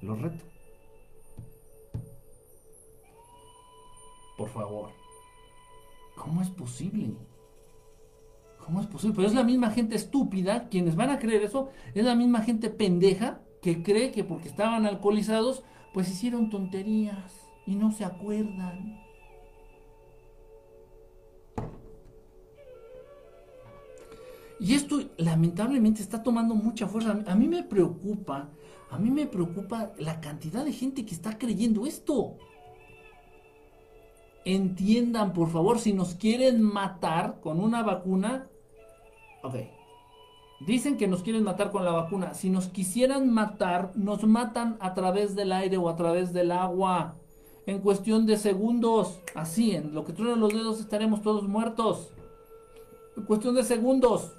[0.02, 0.46] Lo reto.
[4.38, 4.92] Por favor.
[6.16, 7.14] ¿Cómo es posible?
[8.66, 9.16] ¿Cómo es posible?
[9.16, 12.70] Pero es la misma gente estúpida, quienes van a creer eso, es la misma gente
[12.70, 15.64] pendeja que cree que porque estaban alcoholizados,
[15.94, 19.00] pues hicieron tonterías y no se acuerdan.
[24.60, 27.18] Y esto lamentablemente está tomando mucha fuerza.
[27.26, 28.50] A mí me preocupa,
[28.92, 32.38] a mí me preocupa la cantidad de gente que está creyendo esto.
[34.44, 38.50] Entiendan, por favor, si nos quieren matar con una vacuna,
[39.42, 39.56] Ok.
[40.60, 42.34] Dicen que nos quieren matar con la vacuna.
[42.34, 47.19] Si nos quisieran matar, nos matan a través del aire o a través del agua.
[47.70, 49.20] En cuestión de segundos.
[49.36, 52.10] Así, en lo que truenan los dedos estaremos todos muertos.
[53.16, 54.32] En cuestión de segundos.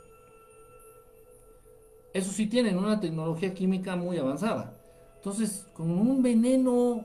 [2.13, 4.77] Eso sí tienen una tecnología química muy avanzada.
[5.15, 7.05] Entonces, con un veneno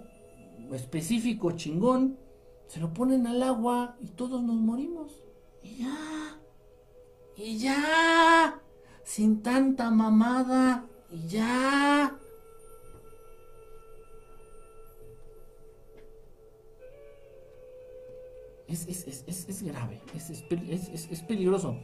[0.74, 2.18] específico chingón,
[2.70, 5.22] se lo ponen al agua y todos nos morimos.
[5.62, 6.40] Y ya.
[7.38, 8.60] Y ya.
[9.04, 10.86] Sin tanta mamada.
[11.12, 12.18] Y ya.
[18.68, 21.78] Es, es, grave, es, peligroso.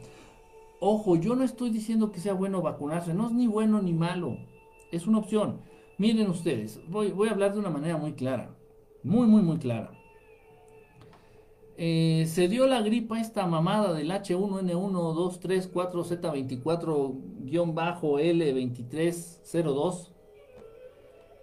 [0.80, 4.36] Ojo, yo no estoy diciendo que sea bueno vacunarse, no es ni bueno ni malo,
[4.90, 5.60] es una opción.
[5.98, 8.56] Miren ustedes, voy, voy a hablar de una manera muy clara,
[9.04, 9.92] muy, muy, muy clara.
[11.76, 15.14] Eh, se dio la gripa esta mamada del H1N1,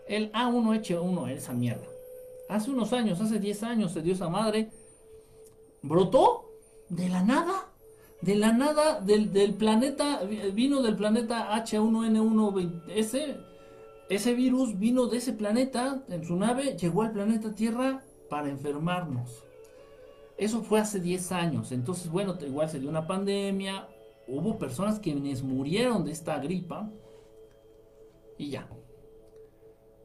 [0.08, 1.86] El A1H1, esa mierda.
[2.48, 4.70] Hace unos años, hace 10 años se dio esa madre.
[5.82, 6.50] Brotó
[6.90, 7.66] de la nada.
[8.22, 10.22] De la nada del, del planeta,
[10.54, 13.38] vino del planeta H1N1, ese,
[14.10, 19.46] ese virus vino de ese planeta en su nave, llegó al planeta Tierra para enfermarnos.
[20.40, 21.72] Eso fue hace 10 años.
[21.74, 23.88] Entonces, bueno, igual se dio una pandemia.
[24.26, 26.90] Hubo personas quienes murieron de esta gripa.
[28.38, 28.70] Y ya.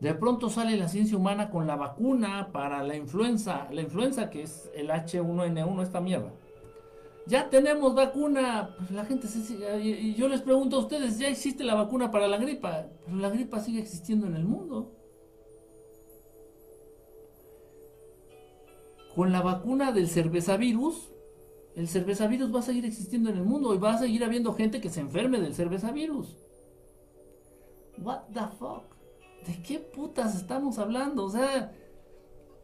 [0.05, 3.69] De pronto sale la ciencia humana con la vacuna para la influenza.
[3.73, 6.31] La influenza que es el H1N1, esta mierda.
[7.27, 8.75] Ya tenemos vacuna.
[8.77, 12.29] Pues la gente se Y yo les pregunto a ustedes, ¿ya existe la vacuna para
[12.29, 12.85] la gripa?
[13.07, 14.93] Pero la gripa sigue existiendo en el mundo.
[19.15, 21.13] con la vacuna del cerveza virus,
[21.77, 24.53] El cerveza virus va a seguir existiendo en el mundo y va a seguir habiendo
[24.55, 26.37] gente que se enferme del cerveza virus.
[27.99, 28.93] What the fuck?
[29.47, 31.24] ¿De qué putas estamos hablando?
[31.24, 31.72] O sea,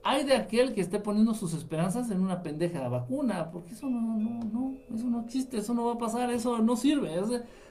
[0.02, 4.00] hay de aquel que esté poniendo sus esperanzas en una pendeja vacuna, porque eso no,
[4.16, 7.10] no, no, eso no existe, eso no va a pasar, eso no sirve.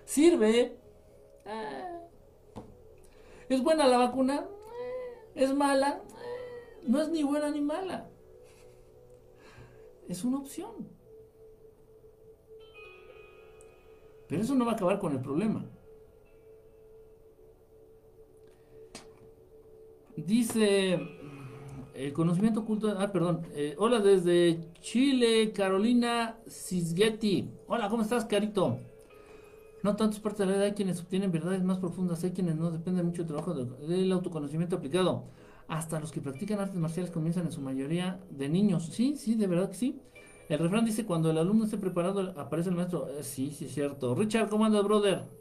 [0.05, 0.77] sirve.
[1.45, 1.99] Eh.
[3.49, 4.45] ¿Es buena la vacuna?
[4.45, 5.43] Eh.
[5.43, 6.01] ¿Es mala?
[6.07, 6.83] Eh.
[6.87, 8.07] No es ni buena ni mala.
[10.07, 10.87] Es una opción.
[14.27, 15.65] Pero eso no va a acabar con el problema.
[20.25, 20.99] Dice
[21.93, 22.95] el conocimiento oculto.
[22.97, 23.41] Ah, perdón.
[23.53, 27.49] Eh, hola desde Chile, Carolina Cisgetti.
[27.67, 28.77] Hola, ¿cómo estás, Carito?
[29.83, 32.57] No tanto es parte de la edad, hay quienes obtienen verdades más profundas, hay quienes
[32.57, 35.23] no dependen mucho del trabajo del autoconocimiento aplicado.
[35.69, 38.87] Hasta los que practican artes marciales comienzan en su mayoría de niños.
[38.91, 40.01] Sí, sí, de verdad que sí.
[40.49, 43.07] El refrán dice, cuando el alumno esté preparado, aparece el maestro.
[43.07, 44.15] Eh, sí, sí, es cierto.
[44.15, 45.38] Richard, ¿cómo andas, brother?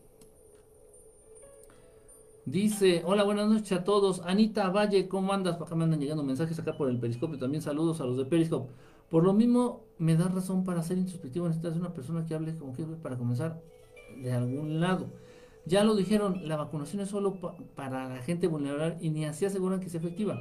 [2.50, 4.22] Dice, hola, buenas noches a todos.
[4.24, 5.60] Anita Valle, ¿cómo andas?
[5.60, 7.38] Acá me andan llegando mensajes acá por el Periscopio.
[7.38, 8.72] También saludos a los de Periscope.
[9.10, 11.46] Por lo mismo, me da razón para ser introspectivo.
[11.46, 13.60] Necesitas una persona que hable como que para comenzar
[14.22, 15.10] de algún lado.
[15.66, 17.38] Ya lo dijeron, la vacunación es solo
[17.74, 20.40] para la gente vulnerable y ni así aseguran que sea efectiva.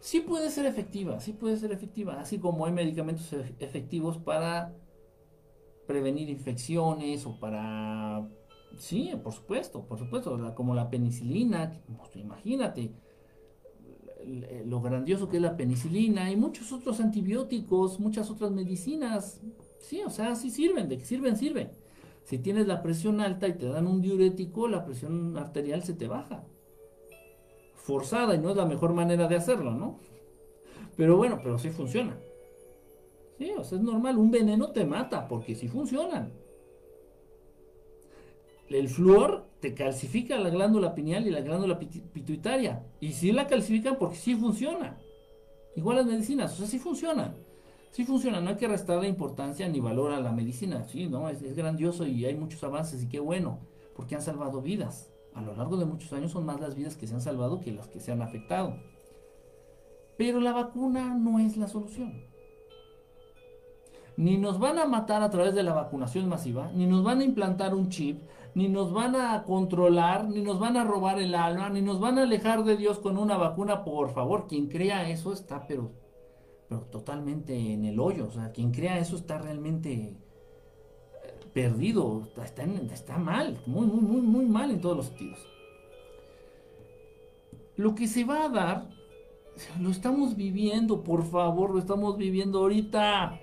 [0.00, 2.18] Sí puede ser efectiva, sí puede ser efectiva.
[2.18, 4.72] Así como hay medicamentos efectivos para
[5.86, 8.26] prevenir infecciones o para
[8.76, 12.92] Sí, por supuesto, por supuesto, como la penicilina, pues, imagínate
[14.66, 19.40] lo grandioso que es la penicilina y muchos otros antibióticos, muchas otras medicinas.
[19.80, 21.70] Sí, o sea, sí sirven, de que sirven, sirven.
[22.24, 26.08] Si tienes la presión alta y te dan un diurético, la presión arterial se te
[26.08, 26.44] baja.
[27.74, 29.98] Forzada y no es la mejor manera de hacerlo, ¿no?
[30.96, 32.18] Pero bueno, pero sí funciona.
[33.38, 36.32] Sí, o sea, es normal, un veneno te mata porque sí funcionan
[38.70, 42.84] el flúor te calcifica la glándula pineal y la glándula pituitaria.
[43.00, 44.98] Y si la calcifican porque sí funciona.
[45.74, 47.36] Igual las medicinas, o sea, sí funcionan.
[47.90, 50.84] Sí funciona, no hay que restar la importancia ni valor a la medicina.
[50.84, 53.60] Sí, no, es, es grandioso y hay muchos avances y qué bueno,
[53.96, 55.10] porque han salvado vidas.
[55.34, 57.72] A lo largo de muchos años son más las vidas que se han salvado que
[57.72, 58.76] las que se han afectado.
[60.16, 62.28] Pero la vacuna no es la solución
[64.18, 67.24] ni nos van a matar a través de la vacunación masiva, ni nos van a
[67.24, 68.20] implantar un chip,
[68.58, 72.18] ni nos van a controlar, ni nos van a robar el alma, ni nos van
[72.18, 73.84] a alejar de Dios con una vacuna.
[73.84, 75.92] Por favor, quien crea eso está pero,
[76.68, 78.26] pero totalmente en el hoyo.
[78.26, 80.16] O sea, quien crea eso está realmente eh,
[81.52, 85.38] perdido, está, mal, muy, muy, muy, muy mal en todos los sentidos.
[87.76, 88.88] Lo que se va a dar,
[89.80, 93.38] lo estamos viviendo, por favor, lo estamos viviendo ahorita.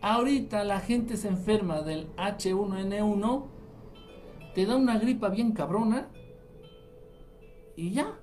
[0.00, 3.53] Ahorita la gente se enferma del H1N1,
[4.54, 6.08] te da una gripa bien cabrona
[7.76, 8.18] y ya.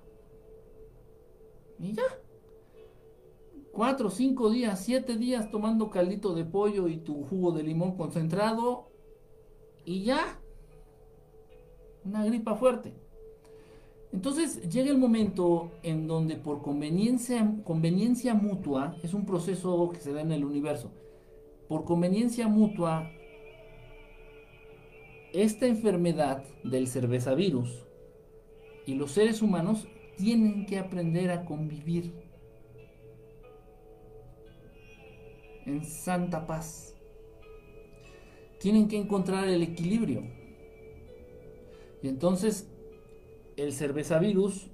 [1.79, 2.03] Y ya.
[3.71, 8.87] Cuatro, cinco días, siete días tomando caldito de pollo y tu jugo de limón concentrado
[9.85, 10.39] y ya.
[12.03, 12.93] Una gripa fuerte.
[14.11, 20.11] Entonces llega el momento en donde por conveniencia, conveniencia mutua, es un proceso que se
[20.11, 20.91] da en el universo,
[21.69, 23.09] por conveniencia mutua,
[25.33, 27.85] esta enfermedad del cervezavirus
[28.85, 32.13] y los seres humanos tienen que aprender a convivir
[35.65, 36.95] en santa paz.
[38.59, 40.23] Tienen que encontrar el equilibrio.
[42.03, 42.69] Y entonces
[43.57, 44.69] el cervezavirus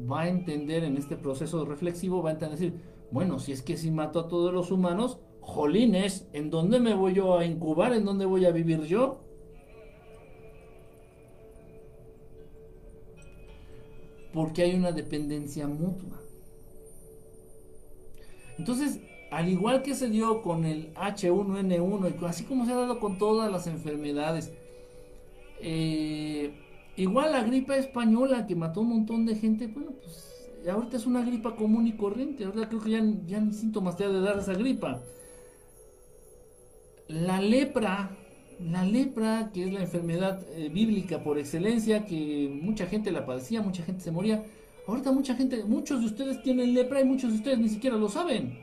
[0.00, 3.76] va a entender en este proceso reflexivo, va a entender decir, bueno, si es que
[3.76, 7.92] si mato a todos los humanos, jolines, ¿en dónde me voy yo a incubar?
[7.92, 9.23] ¿En dónde voy a vivir yo?
[14.34, 16.20] Porque hay una dependencia mutua.
[18.58, 23.00] Entonces, al igual que se dio con el H1N1, y así como se ha dado
[23.00, 24.52] con todas las enfermedades,
[25.60, 26.52] eh,
[26.96, 31.24] igual la gripe española que mató un montón de gente, bueno, pues ahorita es una
[31.24, 34.38] gripa común y corriente, ahorita creo que ya, ya ni síntomas te ha de dar
[34.38, 35.00] esa gripa
[37.08, 38.10] la lepra,
[38.60, 43.62] la lepra, que es la enfermedad eh, bíblica por excelencia, que mucha gente la padecía,
[43.62, 44.44] mucha gente se moría.
[44.86, 48.08] Ahorita mucha gente, muchos de ustedes tienen lepra y muchos de ustedes ni siquiera lo
[48.08, 48.58] saben.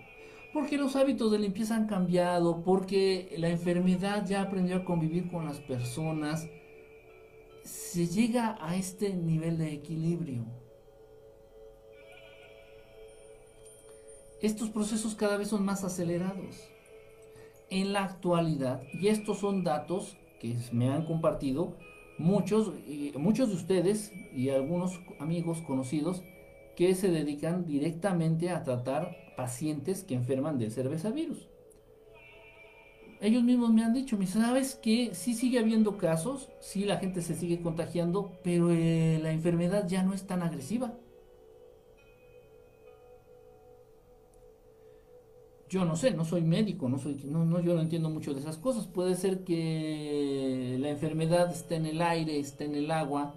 [0.53, 5.45] Porque los hábitos de limpieza han cambiado, porque la enfermedad ya aprendió a convivir con
[5.45, 6.47] las personas.
[7.63, 10.45] Se llega a este nivel de equilibrio.
[14.41, 16.70] Estos procesos cada vez son más acelerados
[17.71, 21.77] en la actualidad, y estos son datos que me han compartido
[22.17, 22.73] muchos,
[23.15, 26.21] muchos de ustedes y algunos amigos conocidos
[26.75, 31.47] que se dedican directamente a tratar pacientes que enferman del cerveza virus.
[33.21, 37.21] Ellos mismos me han dicho, me sabes que sí sigue habiendo casos, sí la gente
[37.21, 40.93] se sigue contagiando, pero eh, la enfermedad ya no es tan agresiva.
[45.71, 48.41] Yo no sé, no soy médico, no soy, no, no, yo no entiendo mucho de
[48.41, 48.87] esas cosas.
[48.87, 53.35] Puede ser que la enfermedad esté en el aire, esté en el agua,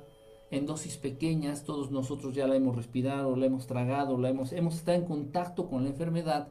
[0.50, 1.62] en dosis pequeñas.
[1.62, 5.68] Todos nosotros ya la hemos respirado, la hemos tragado, la hemos, hemos estado en contacto
[5.68, 6.48] con la enfermedad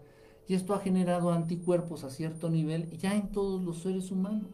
[0.47, 4.51] y esto ha generado anticuerpos a cierto nivel ya en todos los seres humanos.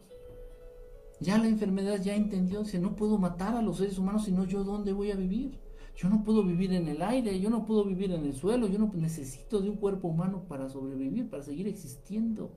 [1.20, 4.64] Ya la enfermedad ya entendió, dice, no puedo matar a los seres humanos, sino yo
[4.64, 5.60] dónde voy a vivir.
[5.96, 8.78] Yo no puedo vivir en el aire, yo no puedo vivir en el suelo, yo
[8.78, 12.50] no necesito de un cuerpo humano para sobrevivir, para seguir existiendo.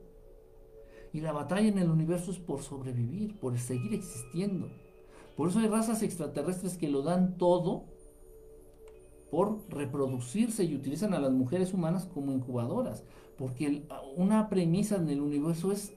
[1.11, 4.69] Y la batalla en el universo es por sobrevivir, por seguir existiendo.
[5.35, 7.85] Por eso hay razas extraterrestres que lo dan todo
[9.29, 13.03] por reproducirse y utilizan a las mujeres humanas como incubadoras.
[13.37, 13.83] Porque
[14.15, 15.93] una premisa en el universo es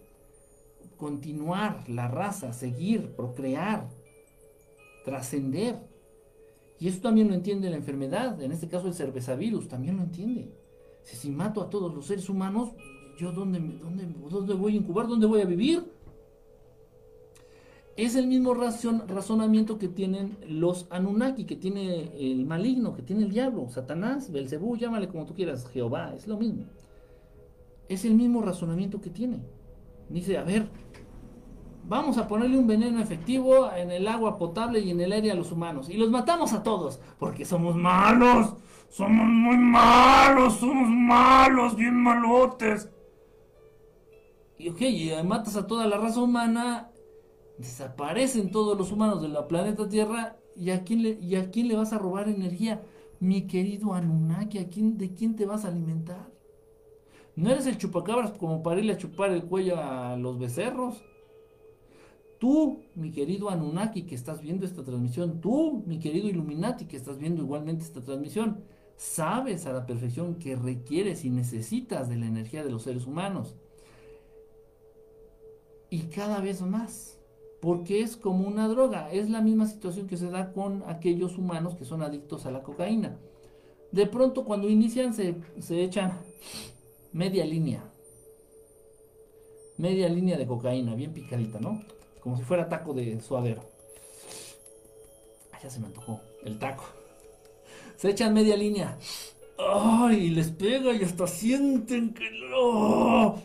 [0.96, 3.88] continuar la raza, seguir, procrear,
[5.04, 5.85] trascender.
[6.78, 10.52] Y eso también lo entiende la enfermedad, en este caso el cervezavirus, también lo entiende.
[11.02, 12.70] Si, mato a todos los seres humanos,
[13.18, 15.06] ¿yo dónde, dónde, dónde voy a incubar?
[15.06, 15.84] ¿Dónde voy a vivir?
[17.96, 23.30] Es el mismo razonamiento que tienen los Anunnaki, que tiene el maligno, que tiene el
[23.30, 26.64] diablo, Satanás, Belcebú, llámale como tú quieras, Jehová, es lo mismo.
[27.88, 29.40] Es el mismo razonamiento que tiene.
[30.10, 30.68] Dice, a ver,
[31.88, 35.34] vamos a ponerle un veneno efectivo en el agua potable y en el aire a
[35.34, 35.88] los humanos.
[35.88, 38.54] Y los matamos a todos, porque somos malos.
[38.88, 42.88] Somos muy malos, somos malos, bien malotes.
[44.58, 46.90] Y ok, y matas a toda la raza humana,
[47.58, 51.68] desaparecen todos los humanos de la planeta Tierra, ¿y a quién le, y a quién
[51.68, 52.82] le vas a robar energía?
[53.20, 56.30] Mi querido Anunnaki, ¿a quién, ¿de quién te vas a alimentar?
[57.34, 61.02] ¿No eres el chupacabras como para irle a chupar el cuello a los becerros?
[62.38, 67.18] Tú, mi querido Anunnaki, que estás viendo esta transmisión, tú, mi querido Illuminati, que estás
[67.18, 68.62] viendo igualmente esta transmisión,
[68.96, 73.54] sabes a la perfección que requieres y necesitas de la energía de los seres humanos.
[75.88, 77.18] Y cada vez más,
[77.60, 81.74] porque es como una droga, es la misma situación que se da con aquellos humanos
[81.74, 83.16] que son adictos a la cocaína.
[83.92, 86.12] De pronto cuando inician se, se echan
[87.12, 87.82] media línea,
[89.78, 91.82] media línea de cocaína, bien picadita, ¿no?
[92.26, 93.62] Como si fuera taco de suadero.
[95.62, 96.82] ya se me antojó el taco.
[97.96, 98.98] Se echan media línea.
[99.56, 100.30] ¡Ay!
[100.30, 103.40] Les pega y hasta sienten que no.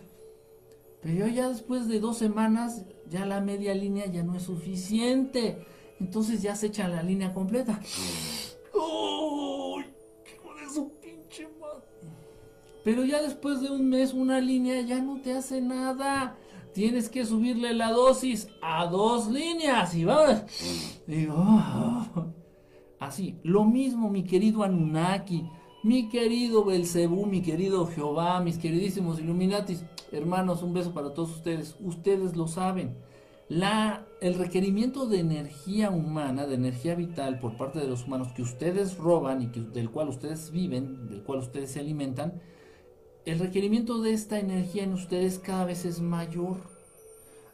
[1.00, 5.64] Pero ya después de dos semanas, ya la media línea ya no es suficiente.
[6.00, 7.80] Entonces ya se echan la línea completa.
[7.84, 9.86] ¡Ay!
[10.26, 11.86] ¡Qué de su pinche madre!
[12.84, 16.36] Pero ya después de un mes, una línea ya no te hace nada
[16.74, 20.44] tienes que subirle la dosis a dos líneas y vamos.
[21.30, 22.26] Oh".
[23.00, 25.44] así, lo mismo mi querido Anunnaki,
[25.84, 31.76] mi querido Belcebú, mi querido Jehová, mis queridísimos Illuminatis, hermanos, un beso para todos ustedes.
[31.80, 32.96] Ustedes lo saben.
[33.50, 38.44] La, el requerimiento de energía humana, de energía vital por parte de los humanos que
[38.44, 42.42] ustedes roban y que, del cual ustedes viven, del cual ustedes se alimentan,
[43.26, 46.58] el requerimiento de esta energía en ustedes cada vez es mayor,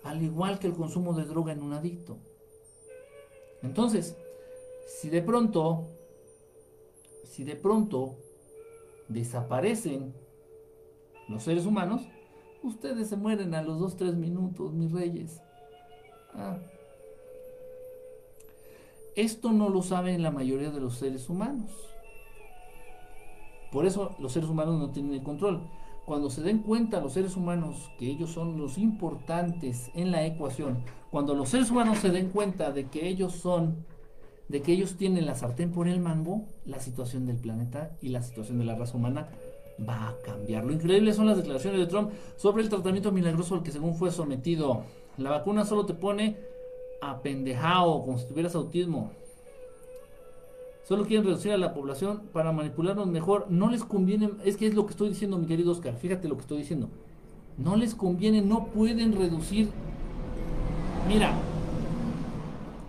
[0.04, 2.18] al igual que el consumo de droga en un adicto.
[3.62, 4.16] Entonces,
[4.88, 5.88] si de pronto,
[7.26, 8.16] si de pronto
[9.10, 10.14] desaparecen
[11.28, 12.04] los seres humanos,
[12.64, 15.42] ustedes se mueren a los 2-3 minutos, mis reyes.
[16.34, 16.58] Ah.
[19.16, 21.72] Esto no lo saben la mayoría de los seres humanos.
[23.72, 25.62] Por eso los seres humanos no tienen el control.
[26.06, 30.78] Cuando se den cuenta los seres humanos que ellos son los importantes en la ecuación,
[31.12, 33.86] cuando los seres humanos se den cuenta de que ellos son,
[34.48, 38.22] de que ellos tienen la sartén por el mango, la situación del planeta y la
[38.22, 39.30] situación de la raza humana
[39.88, 40.64] va a cambiar.
[40.66, 44.12] Lo increíble son las declaraciones de Trump sobre el tratamiento milagroso al que según fue
[44.12, 44.84] sometido.
[45.18, 46.38] La vacuna solo te pone
[47.02, 49.12] apendejado, como si tuvieras autismo.
[50.88, 53.48] Solo quieren reducir a la población para manipularnos mejor.
[53.50, 55.96] No les conviene, es que es lo que estoy diciendo, mi querido Oscar.
[55.96, 56.90] Fíjate lo que estoy diciendo.
[57.58, 59.70] No les conviene, no pueden reducir.
[61.08, 61.34] Mira,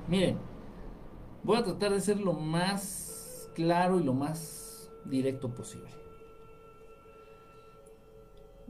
[0.06, 0.36] miren,
[1.42, 5.98] voy a tratar de ser lo más claro y lo más directo posible.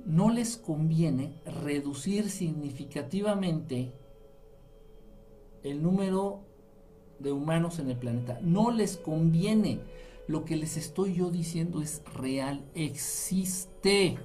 [0.09, 3.93] no les conviene reducir significativamente
[5.63, 6.48] el número
[7.19, 8.39] de humanos en el planeta.
[8.43, 9.81] No les conviene.
[10.27, 14.19] Lo que les estoy yo diciendo es real, existe.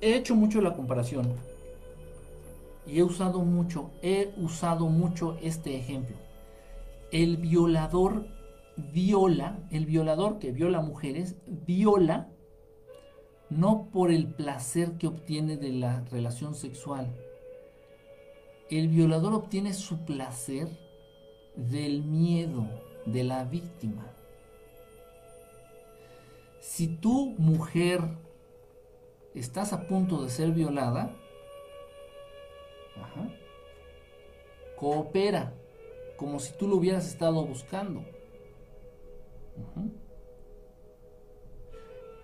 [0.00, 1.32] He hecho mucho la comparación
[2.86, 6.16] y he usado mucho, he usado mucho este ejemplo.
[7.12, 8.26] El violador
[8.76, 12.28] viola, el violador que viola mujeres, viola
[13.50, 17.14] no por el placer que obtiene de la relación sexual.
[18.70, 20.68] El violador obtiene su placer
[21.56, 22.66] del miedo
[23.06, 24.12] de la víctima.
[26.60, 28.00] Si tú, mujer,
[29.34, 31.16] estás a punto de ser violada,
[34.76, 35.54] coopera,
[36.16, 38.04] como si tú lo hubieras estado buscando.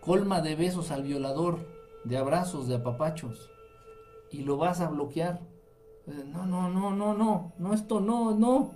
[0.01, 1.67] Colma de besos al violador,
[2.05, 3.51] de abrazos, de apapachos,
[4.31, 5.54] y lo vas a bloquear.
[6.07, 8.73] No, no, no, no, no, no, esto no, no,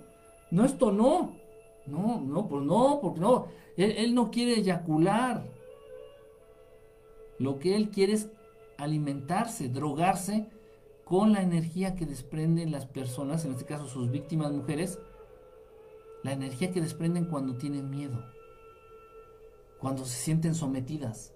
[0.51, 1.31] no, esto no.
[1.85, 3.47] No, no, pues no, porque no.
[3.77, 5.43] Él, no quiere eyacular.
[7.37, 8.29] Lo que él quiere es
[8.77, 10.47] alimentarse, drogarse
[11.05, 14.99] con la energía que desprenden las personas, en este caso sus víctimas mujeres,
[16.23, 18.23] la energía que desprenden cuando tienen miedo
[19.79, 21.33] cuando se sienten sometidas.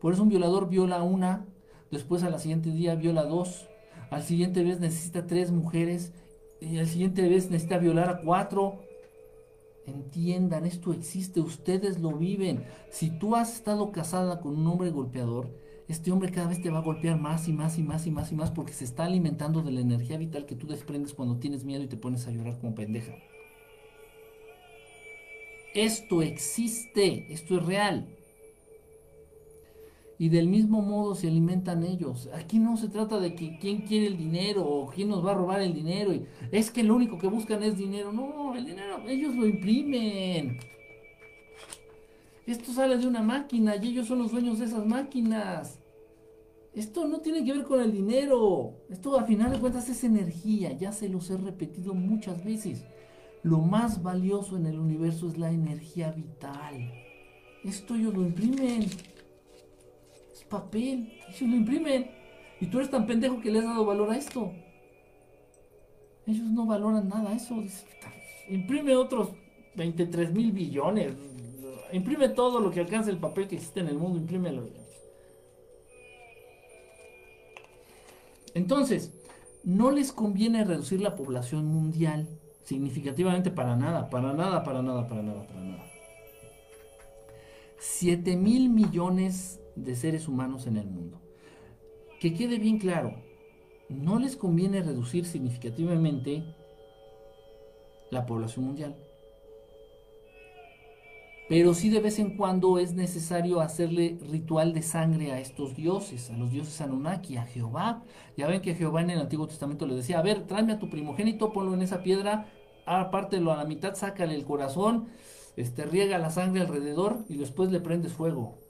[0.00, 1.46] Por eso un violador viola una,
[1.90, 3.66] después a la siguiente día viola dos,
[4.14, 6.12] al siguiente vez necesita tres mujeres,
[6.60, 8.80] y al siguiente vez necesita violar a cuatro.
[9.86, 12.64] Entiendan, esto existe, ustedes lo viven.
[12.90, 15.50] Si tú has estado casada con un hombre golpeador,
[15.88, 18.32] este hombre cada vez te va a golpear más y más y más y más
[18.32, 21.64] y más porque se está alimentando de la energía vital que tú desprendes cuando tienes
[21.64, 23.14] miedo y te pones a llorar como pendeja.
[25.74, 28.16] Esto existe, esto es real.
[30.18, 32.28] Y del mismo modo se alimentan ellos.
[32.34, 35.34] Aquí no se trata de que quién quiere el dinero o quién nos va a
[35.34, 36.12] robar el dinero.
[36.52, 38.12] Es que lo único que buscan es dinero.
[38.12, 40.58] No, el dinero ellos lo imprimen.
[42.46, 45.80] Esto sale de una máquina y ellos son los dueños de esas máquinas.
[46.74, 48.74] Esto no tiene que ver con el dinero.
[48.90, 50.72] Esto a final de cuentas es energía.
[50.72, 52.84] Ya se los he repetido muchas veces.
[53.42, 56.92] Lo más valioso en el universo es la energía vital.
[57.62, 58.86] Esto ellos lo imprimen.
[60.48, 61.12] Papel.
[61.28, 62.10] Ellos lo imprimen.
[62.60, 64.52] Y tú eres tan pendejo que le has dado valor a esto.
[66.26, 67.62] Ellos no valoran nada eso.
[68.48, 69.30] Imprime otros
[69.76, 71.12] 23 mil billones.
[71.92, 74.18] Imprime todo lo que alcance el papel que existe en el mundo.
[74.18, 74.68] Imprímelo.
[78.54, 79.12] Entonces,
[79.64, 82.28] no les conviene reducir la población mundial
[82.62, 85.84] significativamente para nada, para nada, para nada, para nada, para nada.
[87.78, 91.20] 7 mil millones de seres humanos en el mundo.
[92.20, 93.14] Que quede bien claro,
[93.88, 96.44] no les conviene reducir significativamente
[98.10, 98.96] la población mundial.
[101.46, 106.30] Pero sí de vez en cuando es necesario hacerle ritual de sangre a estos dioses,
[106.30, 108.02] a los dioses Anunnaki, a Jehová.
[108.36, 110.88] Ya ven que Jehová en el Antiguo Testamento le decía, a ver, tráeme a tu
[110.88, 112.46] primogénito, ponlo en esa piedra,
[112.86, 115.08] apártelo a la mitad, sácale el corazón,
[115.56, 118.63] este, riega la sangre alrededor y después le prendes fuego.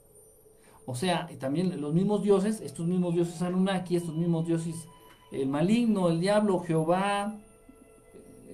[0.85, 4.87] O sea, y también los mismos dioses, estos mismos dioses Anunnaki, estos mismos dioses,
[5.31, 7.35] el maligno, el diablo, Jehová,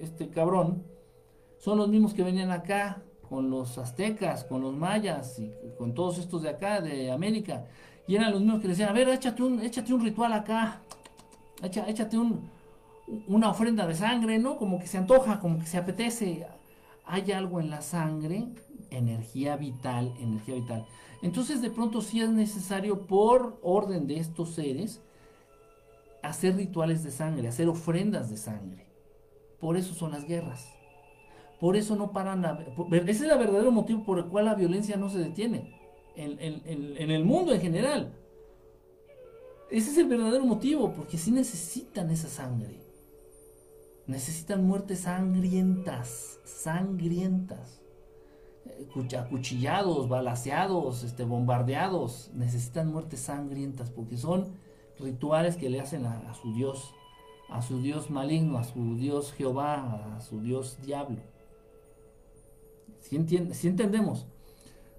[0.00, 0.82] este cabrón,
[1.58, 6.18] son los mismos que venían acá con los aztecas, con los mayas y con todos
[6.18, 7.64] estos de acá, de América.
[8.06, 10.80] Y eran los mismos que decían, a ver, échate un, échate un ritual acá,
[11.62, 12.50] échate un,
[13.28, 14.56] una ofrenda de sangre, ¿no?
[14.56, 16.46] Como que se antoja, como que se apetece.
[17.04, 18.48] Hay algo en la sangre,
[18.96, 20.86] energía vital, energía vital.
[21.22, 25.00] Entonces de pronto sí es necesario por orden de estos seres
[26.22, 28.86] hacer rituales de sangre, hacer ofrendas de sangre.
[29.60, 30.68] Por eso son las guerras.
[31.60, 32.44] Por eso no paran.
[32.90, 35.78] Ese es el verdadero motivo por el cual la violencia no se detiene
[36.16, 38.12] en, el mundo en general.
[39.70, 42.80] Ese es el verdadero motivo, porque sí necesitan esa sangre.
[44.06, 47.81] Necesitan muertes sangrientas, sangrientas.
[49.18, 52.30] Acuchillados, balaseados, este, bombardeados.
[52.34, 54.48] Necesitan muertes sangrientas porque son
[54.98, 56.94] rituales que le hacen a, su Dios,
[57.48, 61.18] a su Dios maligno, a su Dios Jehová, a su Dios diablo.
[63.00, 63.16] Si,
[63.66, 64.26] entendemos.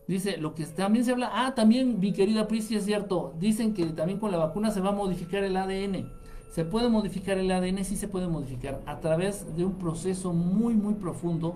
[0.07, 3.85] Dice, lo que también se habla, ah, también mi querida Prisi es cierto, dicen que
[3.85, 6.11] también con la vacuna se va a modificar el ADN.
[6.51, 10.75] Se puede modificar el ADN, sí se puede modificar a través de un proceso muy,
[10.75, 11.55] muy profundo.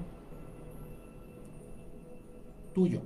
[2.77, 3.01] Tuyo.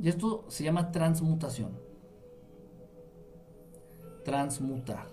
[0.00, 1.72] Y esto se llama transmutación.
[4.24, 5.08] Transmutar.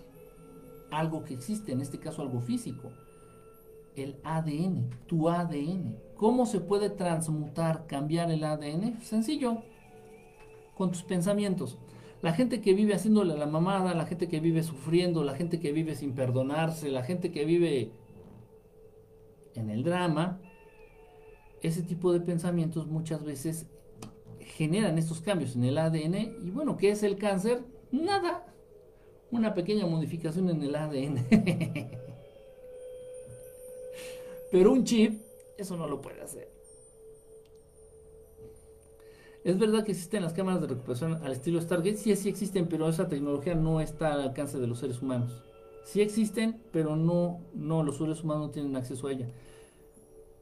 [0.91, 2.91] Algo que existe, en este caso algo físico.
[3.95, 5.97] El ADN, tu ADN.
[6.15, 9.01] ¿Cómo se puede transmutar, cambiar el ADN?
[9.01, 9.63] Sencillo,
[10.75, 11.79] con tus pensamientos.
[12.21, 15.71] La gente que vive haciéndole la mamada, la gente que vive sufriendo, la gente que
[15.71, 17.91] vive sin perdonarse, la gente que vive
[19.55, 20.39] en el drama,
[21.61, 23.67] ese tipo de pensamientos muchas veces
[24.39, 26.15] generan estos cambios en el ADN.
[26.45, 27.63] Y bueno, ¿qué es el cáncer?
[27.91, 28.45] Nada.
[29.31, 31.25] Una pequeña modificación en el ADN.
[34.51, 35.21] Pero un chip,
[35.57, 36.49] eso no lo puede hacer.
[39.43, 42.89] Es verdad que existen las cámaras de recuperación al estilo Stargate, sí, sí existen, pero
[42.89, 45.43] esa tecnología no está al alcance de los seres humanos.
[45.83, 49.27] Sí existen, pero no, no los seres humanos no tienen acceso a ella.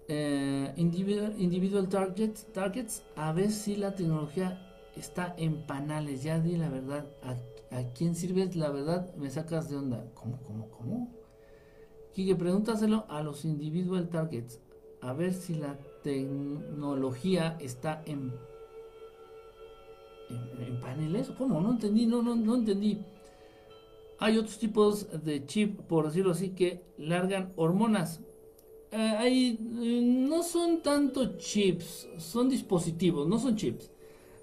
[0.08, 4.60] Eh, individual, targets, targets, a ver si la tecnología
[4.96, 6.24] está en panales.
[6.24, 7.08] Ya di la verdad.
[7.22, 7.32] ¿A,
[7.76, 9.14] a quién sirve la verdad?
[9.16, 10.06] Me sacas de onda.
[10.14, 11.14] ¿Cómo, cómo, cómo?
[12.14, 14.60] Quique, pregúntaselo a los individual targets.
[15.02, 18.34] A ver si la tecnología está en
[20.30, 21.32] en, paneles.
[21.38, 21.62] ¿Cómo?
[21.62, 23.02] No entendí, no, no, no entendí.
[24.20, 28.22] Hay otros tipos de chip, por decirlo así, que largan hormonas.
[28.96, 33.92] Eh, eh, no son tanto chips, son dispositivos, no son chips.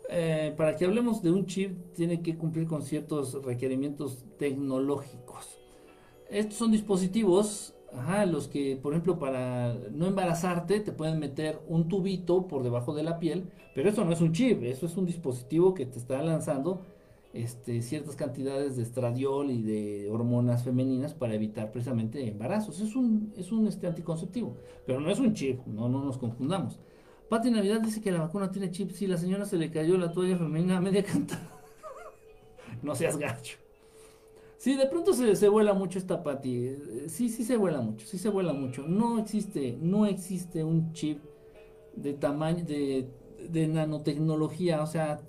[0.09, 5.61] Eh, para que hablemos de un chip, tiene que cumplir con ciertos requerimientos tecnológicos.
[6.29, 7.75] Estos son dispositivos
[8.27, 13.03] los que, por ejemplo, para no embarazarte, te pueden meter un tubito por debajo de
[13.03, 16.23] la piel, pero eso no es un chip, eso es un dispositivo que te está
[16.23, 16.83] lanzando
[17.33, 22.81] este, ciertas cantidades de estradiol y de hormonas femeninas para evitar precisamente embarazos.
[22.81, 26.79] Es un, es un este, anticonceptivo, pero no es un chip, no, no nos confundamos.
[27.29, 30.13] Pati Navidad dice que la vacuna tiene chip, si la señora se le cayó la
[30.13, 31.61] toalla femenina a media cantada.
[32.83, 33.57] no seas gacho.
[34.59, 36.77] Sí, de pronto se, se vuela mucho esta Pati.
[37.07, 38.87] Sí, sí se vuela mucho, sí se vuela mucho.
[38.87, 41.23] No existe, no existe un chip
[41.95, 43.09] de tamaño, de,
[43.49, 45.21] de nanotecnología, o sea,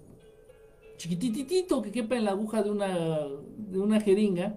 [1.01, 2.87] chiquititito que quepa en la aguja de una,
[3.57, 4.55] de una jeringa.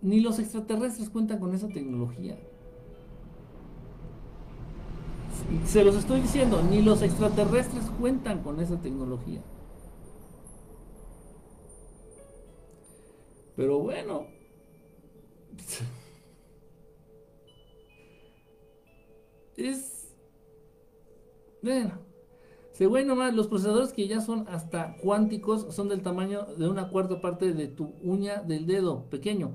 [0.00, 2.38] Ni los extraterrestres cuentan con esa tecnología.
[5.66, 9.42] Se los estoy diciendo, ni los extraterrestres cuentan con esa tecnología.
[13.54, 14.26] Pero bueno.
[19.56, 20.14] Es.
[21.62, 22.05] Bueno.
[22.76, 27.22] Según nomás, los procesadores que ya son hasta cuánticos son del tamaño de una cuarta
[27.22, 29.54] parte de tu uña del dedo pequeño.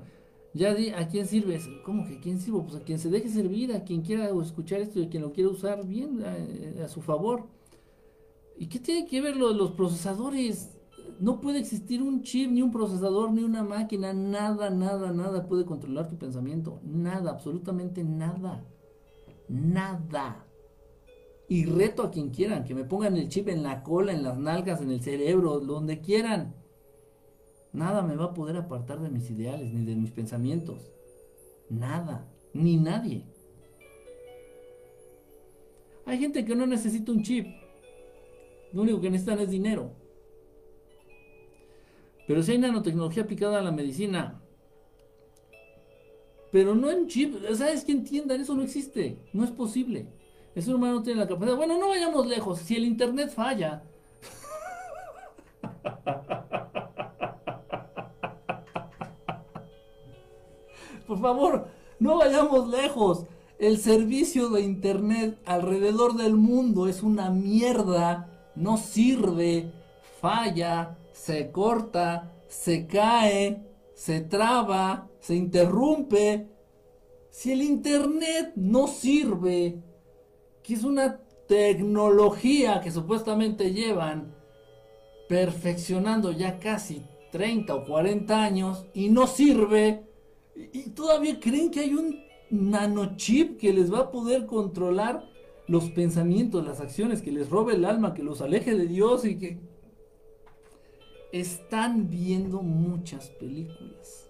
[0.54, 1.68] Ya di a quién sirves.
[1.84, 2.64] ¿Cómo que a quién sirvo?
[2.64, 5.32] Pues a quien se deje servir, a quien quiera escuchar esto y a quien lo
[5.32, 7.46] quiera usar bien, a, a su favor.
[8.58, 10.76] ¿Y qué tiene que ver lo de los procesadores?
[11.20, 15.64] no puede existir un chip, ni un procesador, ni una máquina, nada, nada, nada puede
[15.64, 16.80] controlar tu pensamiento.
[16.82, 18.64] Nada, absolutamente nada.
[19.48, 20.44] Nada.
[21.52, 24.38] Y reto a quien quieran, que me pongan el chip en la cola, en las
[24.38, 26.54] nalgas, en el cerebro, donde quieran.
[27.74, 30.90] Nada me va a poder apartar de mis ideales, ni de mis pensamientos.
[31.68, 33.26] Nada, ni nadie.
[36.06, 37.46] Hay gente que no necesita un chip.
[38.72, 39.92] Lo único que necesitan es dinero.
[42.26, 44.40] Pero si hay nanotecnología aplicada a la medicina,
[46.50, 48.40] pero no en chip, ¿sabes que entiendan?
[48.40, 50.21] Eso no existe, no es posible.
[50.54, 51.56] El ser humano no tiene la capacidad.
[51.56, 53.82] Bueno, no vayamos lejos, si el internet falla.
[61.06, 61.68] Por favor,
[61.98, 63.26] no vayamos lejos.
[63.58, 69.72] El servicio de internet alrededor del mundo es una mierda, no sirve,
[70.20, 73.62] falla, se corta, se cae,
[73.94, 76.48] se traba, se interrumpe.
[77.30, 79.80] Si el Internet no sirve,
[80.62, 84.34] que es una tecnología que supuestamente llevan
[85.28, 90.04] perfeccionando ya casi 30 o 40 años y no sirve,
[90.54, 95.24] y todavía creen que hay un nanochip que les va a poder controlar
[95.66, 99.38] los pensamientos, las acciones, que les robe el alma, que los aleje de Dios y
[99.38, 99.58] que
[101.32, 104.28] están viendo muchas películas.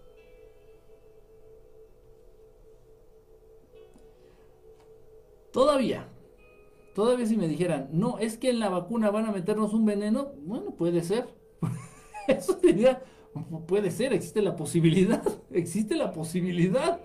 [5.53, 6.09] Todavía,
[6.95, 10.33] todavía si me dijeran, no, es que en la vacuna van a meternos un veneno,
[10.45, 11.29] bueno, puede ser.
[12.29, 13.03] Eso diría,
[13.67, 17.01] puede ser, existe la posibilidad, existe la posibilidad.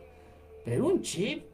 [0.66, 1.46] Pero un chip,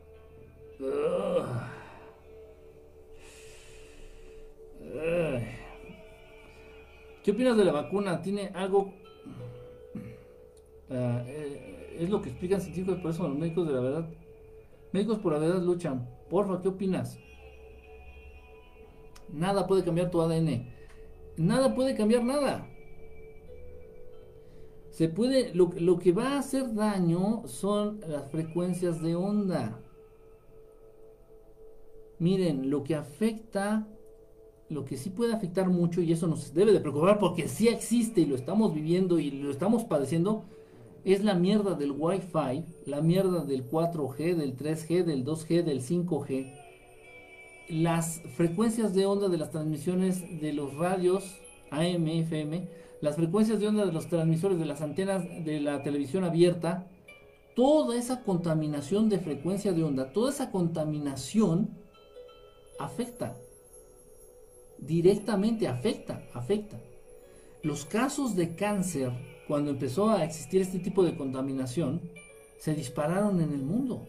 [7.23, 8.22] ¿Qué opinas de la vacuna?
[8.22, 8.93] ¿Tiene algo...
[10.89, 14.10] Ah, eh, es lo que explican científicos, por eso los médicos de la verdad...
[14.91, 16.07] Médicos por la verdad luchan.
[16.30, 17.18] Porfa, ¿qué opinas?
[19.31, 20.67] Nada puede cambiar tu ADN.
[21.37, 22.69] Nada puede cambiar nada.
[24.91, 29.79] Se puede, lo, lo, que va a hacer daño son las frecuencias de onda.
[32.19, 33.87] Miren, lo que afecta,
[34.69, 38.21] lo que sí puede afectar mucho, y eso nos debe de preocupar porque sí existe
[38.21, 40.45] y lo estamos viviendo y lo estamos padeciendo,
[41.03, 46.53] es la mierda del Wi-Fi, la mierda del 4G, del 3G, del 2G, del 5G.
[47.69, 51.40] Las frecuencias de onda de las transmisiones de los radios
[51.72, 52.68] AM, FM,
[53.02, 56.88] las frecuencias de onda de los transmisores de las antenas de la televisión abierta,
[57.56, 61.69] toda esa contaminación de frecuencia de onda, toda esa contaminación
[62.80, 63.38] afecta.
[64.77, 66.80] Directamente afecta, afecta.
[67.61, 69.11] Los casos de cáncer,
[69.48, 72.02] cuando empezó a existir este tipo de contaminación,
[72.57, 74.06] se dispararon en el mundo.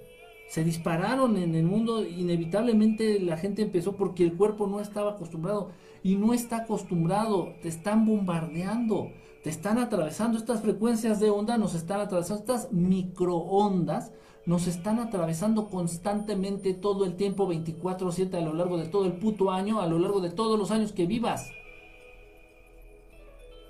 [0.48, 5.70] Se dispararon en el mundo, inevitablemente la gente empezó porque el cuerpo no estaba acostumbrado.
[6.02, 9.10] Y no está acostumbrado, te están bombardeando,
[9.42, 10.36] te están atravesando.
[10.36, 12.40] Estas frecuencias de onda, nos están atravesando.
[12.40, 14.12] Estas microondas,
[14.46, 19.50] nos están atravesando constantemente todo el tiempo 24/7 a lo largo de todo el puto
[19.50, 21.50] año, a lo largo de todos los años que vivas.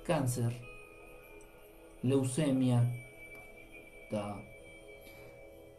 [0.05, 0.61] Cáncer,
[2.03, 2.93] leucemia,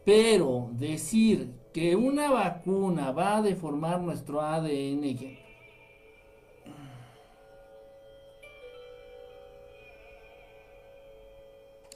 [0.07, 5.37] pero decir que una vacuna va a deformar nuestro ADN,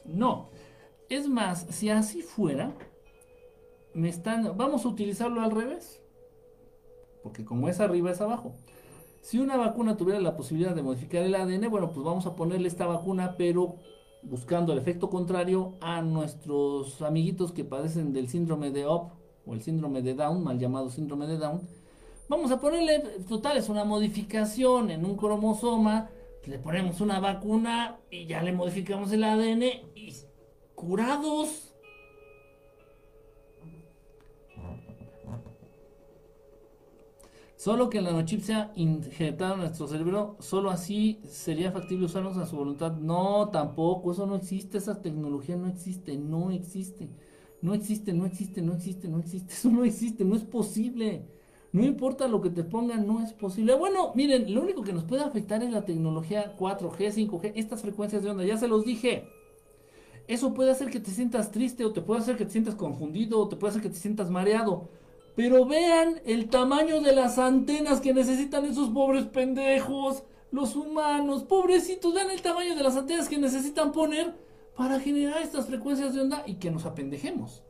[0.03, 0.49] No.
[1.07, 2.73] Es más, si así fuera,
[3.93, 4.57] me están.
[4.57, 6.01] Vamos a utilizarlo al revés.
[7.23, 8.55] Porque como es arriba, es abajo.
[9.21, 12.67] Si una vacuna tuviera la posibilidad de modificar el ADN, bueno, pues vamos a ponerle
[12.67, 13.77] esta vacuna, pero
[14.23, 19.11] buscando el efecto contrario a nuestros amiguitos que padecen del síndrome de OP
[19.45, 21.61] o el síndrome de Down, mal llamado síndrome de Down.
[22.29, 26.09] Vamos a ponerle, total, es una modificación en un cromosoma
[26.45, 29.63] le ponemos una vacuna y ya le modificamos el ADN
[29.95, 30.13] y
[30.73, 31.70] curados.
[37.61, 42.47] Solo que el nanochip sea injertado en nuestro cerebro, solo así sería factible usarlos a
[42.47, 42.93] su voluntad.
[42.93, 47.07] No, tampoco, eso no existe, esa tecnología no existe, no existe.
[47.61, 51.27] No existe, no existe, no existe, no existe, eso no existe, no es posible.
[51.71, 53.75] No importa lo que te pongan, no es posible.
[53.75, 58.23] Bueno, miren, lo único que nos puede afectar es la tecnología 4G, 5G, estas frecuencias
[58.23, 59.27] de onda, ya se los dije.
[60.27, 63.39] Eso puede hacer que te sientas triste o te puede hacer que te sientas confundido
[63.39, 64.89] o te puede hacer que te sientas mareado.
[65.41, 72.13] Pero vean el tamaño de las antenas que necesitan esos pobres pendejos, los humanos, pobrecitos,
[72.13, 74.35] vean el tamaño de las antenas que necesitan poner
[74.77, 77.63] para generar estas frecuencias de onda y que nos apendejemos.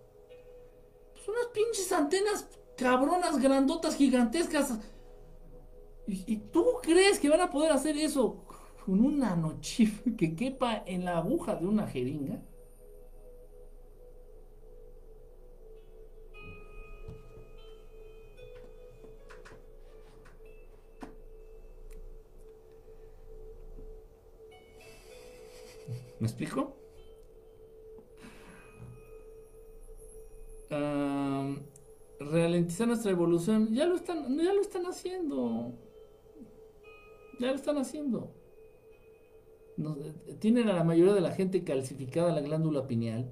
[1.13, 2.45] Pues unas pinches antenas
[2.75, 4.77] cabronas grandotas gigantescas.
[6.07, 8.43] ¿Y, tú crees que van a poder hacer eso
[8.85, 12.41] con un nanochip que quepa en la aguja de una jeringa?
[26.21, 26.77] ¿Me explico?
[32.19, 35.73] ralentizar nuestra evolución, ya lo están, ya lo están haciendo.
[37.39, 38.31] Ya lo están haciendo.
[40.39, 43.29] tienen a la mayoría de la gente calcificada la glándula pineal.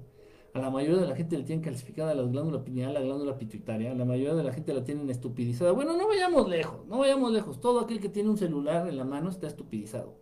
[0.52, 3.92] A la mayoría de la gente le tienen calcificada la glándula pineal, la glándula pituitaria.
[3.92, 5.70] A la mayoría de la gente la tienen estupidizada.
[5.70, 7.60] Bueno, no vayamos lejos, no vayamos lejos.
[7.60, 10.16] Todo aquel que tiene un celular en la mano está estupidizado.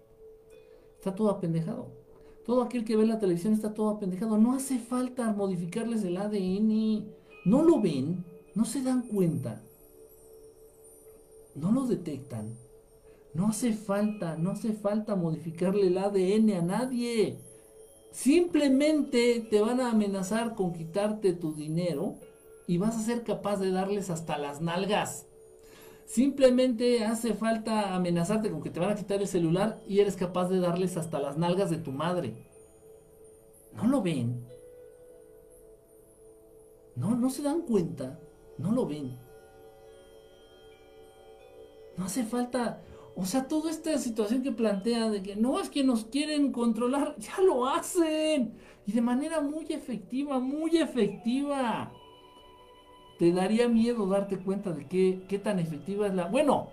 [0.98, 2.07] Está todo apendejado.
[2.48, 4.38] Todo aquel que ve la televisión está todo apendejado.
[4.38, 7.06] No hace falta modificarles el ADN.
[7.44, 8.24] ¿No lo ven?
[8.58, 9.62] no se dan cuenta,
[11.54, 12.58] no lo detectan.
[13.32, 17.38] No hace falta, no hace falta modificarle el ADN a nadie.
[18.10, 22.16] Simplemente te van a amenazar con quitarte tu dinero
[22.66, 25.27] y vas a ser capaz de darles hasta las nalgas.
[26.08, 30.48] Simplemente hace falta amenazarte con que te van a quitar el celular y eres capaz
[30.48, 32.32] de darles hasta las nalgas de tu madre.
[33.74, 34.42] ¿No lo ven?
[36.96, 38.18] No, no se dan cuenta.
[38.56, 39.18] No lo ven.
[41.98, 42.80] No hace falta,
[43.14, 47.16] o sea, toda esta situación que plantea de que no es que nos quieren controlar,
[47.18, 48.54] ya lo hacen.
[48.86, 51.92] Y de manera muy efectiva, muy efectiva.
[53.18, 56.26] Te daría miedo darte cuenta de qué, qué tan efectiva es la...
[56.26, 56.68] Bueno,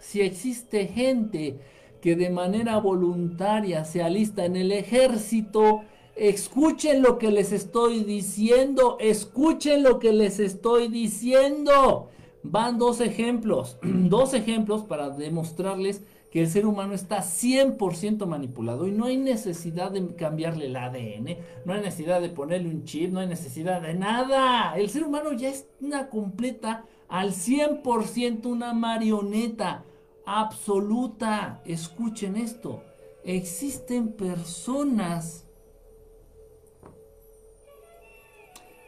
[0.00, 1.60] si existe gente
[2.00, 5.82] que de manera voluntaria se alista en el ejército,
[6.16, 12.08] escuchen lo que les estoy diciendo, escuchen lo que les estoy diciendo.
[12.42, 16.02] Van dos ejemplos, dos ejemplos para demostrarles
[16.38, 21.36] que el ser humano está 100% manipulado y no hay necesidad de cambiarle el ADN,
[21.64, 24.78] no hay necesidad de ponerle un chip, no hay necesidad de nada.
[24.78, 29.82] El ser humano ya es una completa, al 100% una marioneta
[30.24, 31.60] absoluta.
[31.64, 32.84] Escuchen esto,
[33.24, 35.44] existen personas,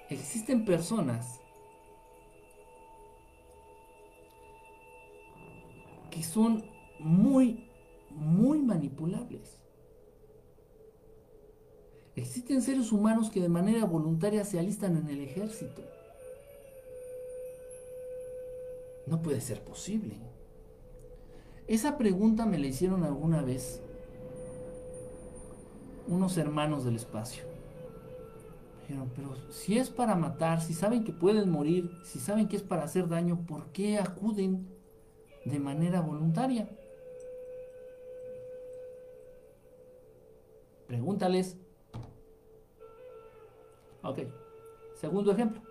[0.08, 1.40] existen personas
[6.12, 6.69] que son
[7.00, 7.68] muy,
[8.10, 9.60] muy manipulables.
[12.16, 15.82] Existen seres humanos que de manera voluntaria se alistan en el ejército.
[19.06, 20.16] No puede ser posible.
[21.66, 23.80] Esa pregunta me la hicieron alguna vez
[26.08, 27.44] unos hermanos del espacio.
[28.82, 32.62] Dijeron, pero si es para matar, si saben que pueden morir, si saben que es
[32.62, 34.68] para hacer daño, ¿por qué acuden
[35.44, 36.68] de manera voluntaria?
[40.90, 41.56] Pregúntales.
[44.02, 44.18] Ok.
[44.96, 45.62] Segundo ejemplo.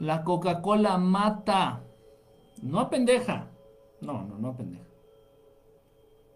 [0.00, 1.84] La Coca-Cola mata.
[2.62, 3.48] No pendeja.
[4.00, 4.90] No, no, no pendeja.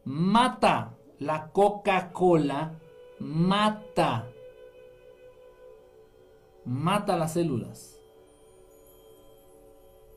[0.04, 0.96] Mata.
[1.18, 2.78] La Coca-Cola
[3.18, 4.30] mata.
[6.64, 8.00] Mata las células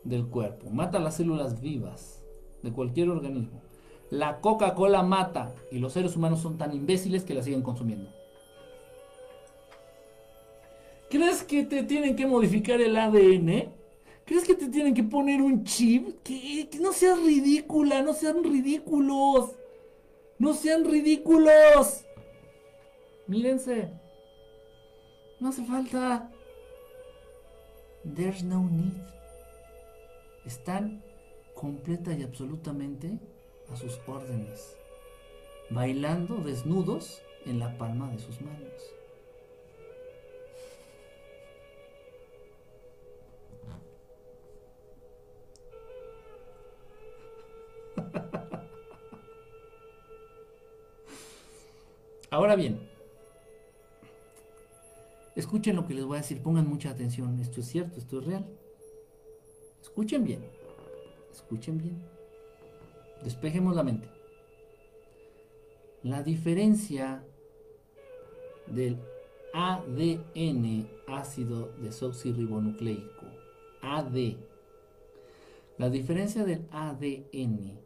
[0.03, 0.69] del cuerpo.
[0.69, 2.23] Mata las células vivas
[2.61, 3.66] de cualquier organismo.
[4.09, 8.09] La Coca-Cola mata y los seres humanos son tan imbéciles que la siguen consumiendo.
[11.09, 13.71] ¿Crees que te tienen que modificar el ADN?
[14.25, 16.21] ¿Crees que te tienen que poner un chip?
[16.21, 19.51] Que, no seas ridícula, no sean ridículos.
[20.37, 22.05] No sean ridículos.
[23.25, 23.89] Mírense.
[25.39, 26.29] No hace falta.
[28.15, 29.01] There's no need.
[30.45, 31.03] Están
[31.53, 33.19] completa y absolutamente
[33.71, 34.75] a sus órdenes,
[35.69, 38.93] bailando desnudos en la palma de sus manos.
[52.29, 52.79] Ahora bien,
[55.35, 58.25] escuchen lo que les voy a decir, pongan mucha atención, esto es cierto, esto es
[58.25, 58.45] real.
[59.81, 60.43] Escuchen bien,
[61.31, 62.16] escuchen bien.
[63.27, 64.07] Despejemos la mente.
[66.01, 67.25] La diferencia
[68.67, 68.97] del
[69.53, 73.25] ADN, ácido desoxirribonucleico,
[73.81, 74.37] AD.
[75.77, 77.81] La diferencia del ADN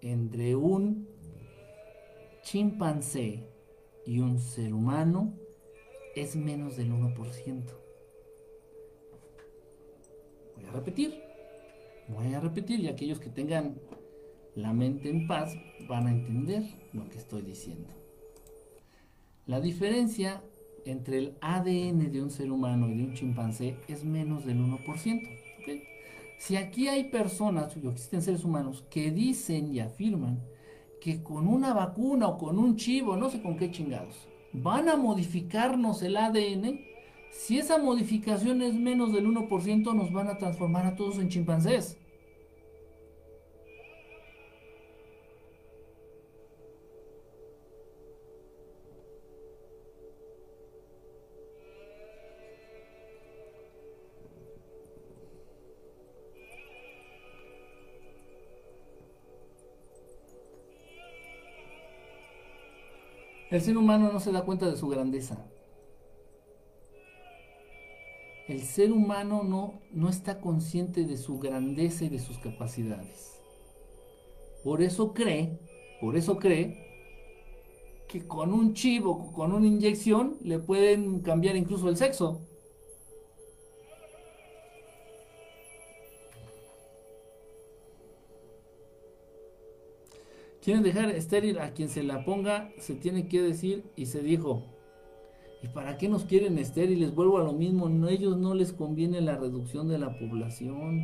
[0.00, 1.06] entre un
[2.42, 3.46] chimpancé
[4.06, 5.34] y un ser humano
[6.16, 7.64] es menos del 1%.
[10.56, 11.23] Voy a repetir.
[12.08, 13.76] Voy a repetir y aquellos que tengan
[14.54, 15.56] la mente en paz
[15.88, 17.88] van a entender lo que estoy diciendo.
[19.46, 20.42] La diferencia
[20.84, 25.44] entre el ADN de un ser humano y de un chimpancé es menos del 1%.
[26.38, 30.42] Si aquí hay personas, o existen seres humanos, que dicen y afirman
[31.00, 34.96] que con una vacuna o con un chivo, no sé con qué chingados, van a
[34.96, 36.80] modificarnos el ADN,
[37.34, 41.98] si esa modificación es menos del 1%, nos van a transformar a todos en chimpancés.
[63.50, 65.46] El ser humano no se da cuenta de su grandeza.
[68.46, 73.40] El ser humano no, no está consciente de su grandeza y de sus capacidades.
[74.62, 75.58] Por eso cree,
[76.00, 76.84] por eso cree
[78.06, 82.42] que con un chivo, con una inyección, le pueden cambiar incluso el sexo.
[90.62, 94.62] Quieren dejar estéril a quien se la ponga, se tiene que decir y se dijo.
[95.64, 97.14] ¿Y para qué nos quieren estériles?
[97.14, 101.00] Vuelvo a lo mismo, ellos no les conviene la reducción de la población.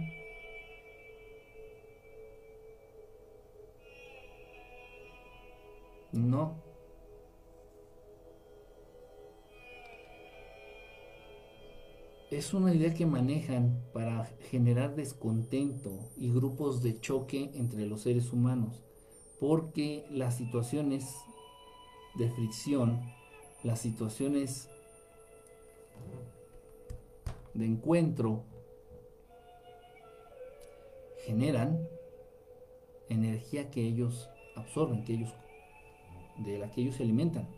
[6.12, 6.62] No.
[12.31, 18.32] es una idea que manejan para generar descontento y grupos de choque entre los seres
[18.32, 18.85] humanos,
[19.41, 21.12] porque las situaciones
[22.15, 23.01] de fricción,
[23.62, 24.69] las situaciones
[27.55, 28.45] de encuentro
[31.27, 31.87] generan
[33.09, 35.31] energía que ellos absorben, que ellos
[36.39, 37.49] de la que ellos se alimentan.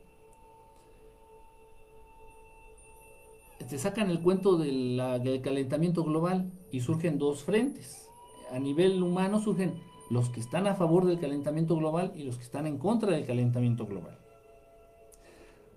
[3.68, 8.08] Te sacan el cuento del calentamiento global y surgen dos frentes.
[8.50, 9.80] A nivel humano surgen
[10.10, 13.24] los que están a favor del calentamiento global y los que están en contra del
[13.24, 14.21] calentamiento global.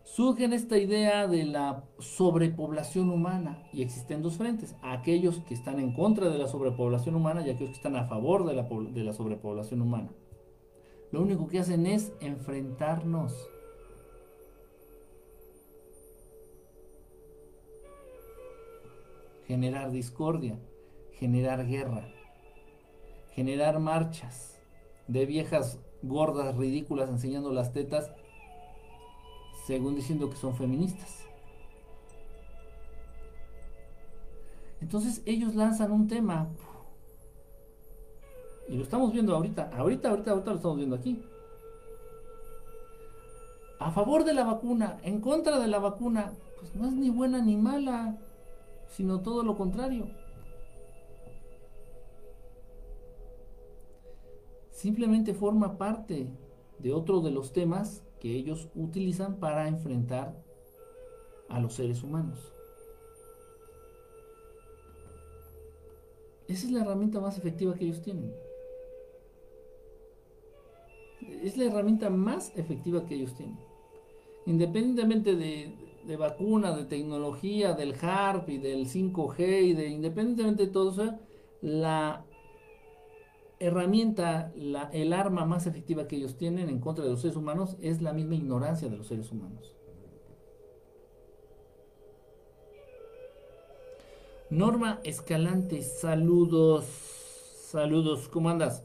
[0.06, 5.94] Surge esta idea de la sobrepoblación humana y existen dos frentes, aquellos que están en
[5.94, 9.14] contra de la sobrepoblación humana y aquellos que están a favor de la, de la
[9.14, 10.12] sobrepoblación humana.
[11.12, 13.34] Lo único que hacen es enfrentarnos.
[19.48, 20.60] Generar discordia,
[21.14, 22.08] generar guerra,
[23.32, 24.62] generar marchas
[25.08, 28.12] de viejas gordas ridículas enseñando las tetas
[29.66, 31.26] según diciendo que son feministas.
[34.80, 36.48] Entonces ellos lanzan un tema.
[38.68, 39.72] Y lo estamos viendo ahorita.
[39.76, 41.24] Ahorita, ahorita, ahorita lo estamos viendo aquí.
[43.80, 47.42] A favor de la vacuna, en contra de la vacuna, pues no es ni buena
[47.42, 48.18] ni mala,
[48.88, 50.08] sino todo lo contrario.
[54.72, 56.28] Simplemente forma parte
[56.80, 60.44] de otro de los temas que ellos utilizan para enfrentar
[61.48, 62.40] a los seres humanos.
[66.48, 68.34] Esa es la herramienta más efectiva que ellos tienen.
[71.44, 73.60] Es la herramienta más efectiva que ellos tienen.
[74.48, 75.76] Independientemente de,
[76.08, 81.20] de vacuna, de tecnología, del HARP y del 5G y de independientemente de todo eso,
[81.62, 82.25] la
[83.60, 84.52] herramienta,
[84.92, 88.14] el arma más efectiva que ellos tienen en contra de los seres humanos es la
[88.14, 89.76] misma ignorancia de los seres humanos.
[94.50, 98.84] Norma Escalante, saludos, saludos, ¿cómo andas?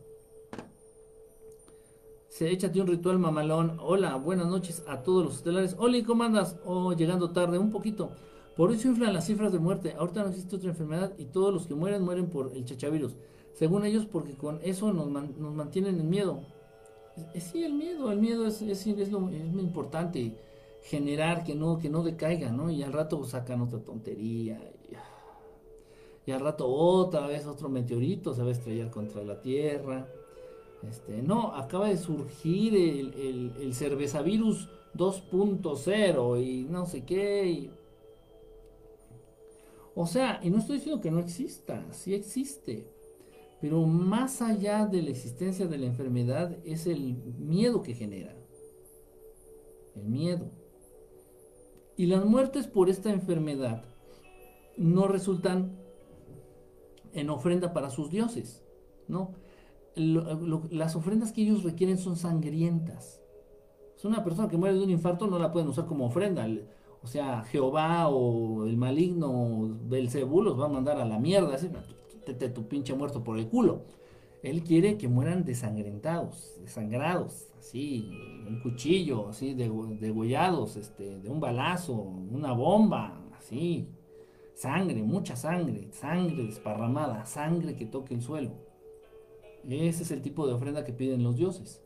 [2.28, 3.76] Se échate un ritual mamalón.
[3.80, 5.76] Hola, buenas noches a todos los estelares.
[5.78, 6.56] Hola, ¿cómo andas?
[6.64, 8.12] Oh, llegando tarde, un poquito.
[8.56, 9.94] Por eso inflan las cifras de muerte.
[9.98, 13.14] Ahorita no existe otra enfermedad y todos los que mueren mueren por el chachavirus.
[13.55, 16.40] Según ellos, porque con eso nos, mantienen en miedo.
[17.39, 20.35] sí, el miedo, el miedo es, es, es, lo, muy importante.
[20.82, 22.70] Generar que no, que no decaiga, ¿no?
[22.70, 24.60] Y al rato sacan otra tontería.
[26.27, 30.09] Y, al rato otra vez otro meteorito se va a estrellar contra la Tierra.
[30.89, 37.70] Este, no, acaba de surgir el, el, el cervezavirus 2.0 y no sé qué.
[39.94, 42.86] O sea, y no estoy diciendo que no exista, sí existe.
[43.60, 48.34] Pero más allá de la existencia de la enfermedad es el miedo que genera.
[49.94, 50.50] El miedo.
[51.96, 53.84] Y las muertes por esta enfermedad
[54.76, 55.76] no resultan
[57.12, 58.64] en ofrenda para sus dioses,
[59.08, 59.34] ¿no?
[59.96, 63.20] las ofrendas que ellos requieren son sangrientas.
[63.96, 66.48] Es una persona que muere de un infarto no la pueden usar como ofrenda.
[67.02, 71.56] O sea, Jehová o el maligno Belcebú los va a mandar a la mierda.
[72.32, 73.85] Así, tu pinche muerto por el culo.
[74.43, 78.11] Él quiere que mueran desangrentados, desangrados, así,
[78.48, 83.89] un cuchillo, así, degollados, este, de un balazo, una bomba, así,
[84.55, 88.52] sangre, mucha sangre, sangre desparramada, sangre que toque el suelo.
[89.69, 91.82] Ese es el tipo de ofrenda que piden los dioses.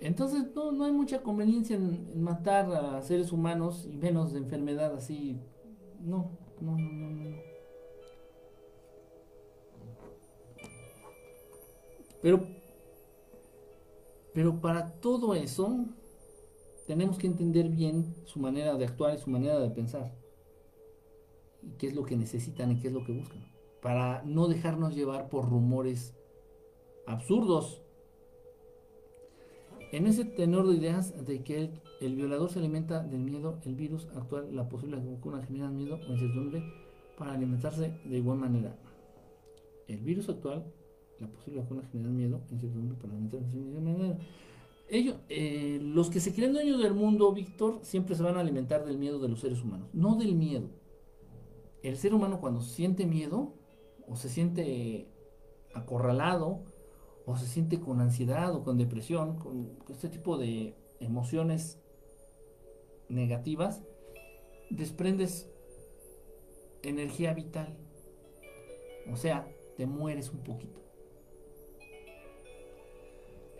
[0.00, 4.94] Entonces no, no, hay mucha conveniencia en, matar a seres humanos y menos de enfermedad
[4.94, 5.40] así.
[6.00, 6.30] No,
[6.60, 7.36] no, no, no, no.
[12.22, 12.46] Pero,
[14.32, 15.86] pero para todo eso
[16.86, 20.12] tenemos que entender bien su manera de actuar y su manera de pensar.
[21.62, 23.44] Y qué es lo que necesitan y qué es lo que buscan.
[23.82, 26.14] Para no dejarnos llevar por rumores
[27.06, 27.82] absurdos.
[29.92, 34.08] En ese tenor de ideas de que el violador se alimenta del miedo, el virus
[34.16, 36.62] actual, la posible vacuna genera miedo o incertidumbre
[37.16, 38.76] para alimentarse de igual manera.
[39.86, 40.64] El virus actual,
[41.20, 44.18] la posible vacuna genera miedo, incertidumbre para alimentarse de igual manera.
[44.88, 48.84] Ellos, eh, los que se creen dueños del mundo, Víctor, siempre se van a alimentar
[48.84, 50.68] del miedo de los seres humanos, no del miedo.
[51.82, 53.54] El ser humano cuando siente miedo
[54.08, 55.08] o se siente
[55.74, 56.64] acorralado
[57.26, 61.80] o se siente con ansiedad o con depresión, con este tipo de emociones
[63.08, 63.82] negativas,
[64.70, 65.50] desprendes
[66.82, 67.76] energía vital.
[69.12, 70.80] O sea, te mueres un poquito.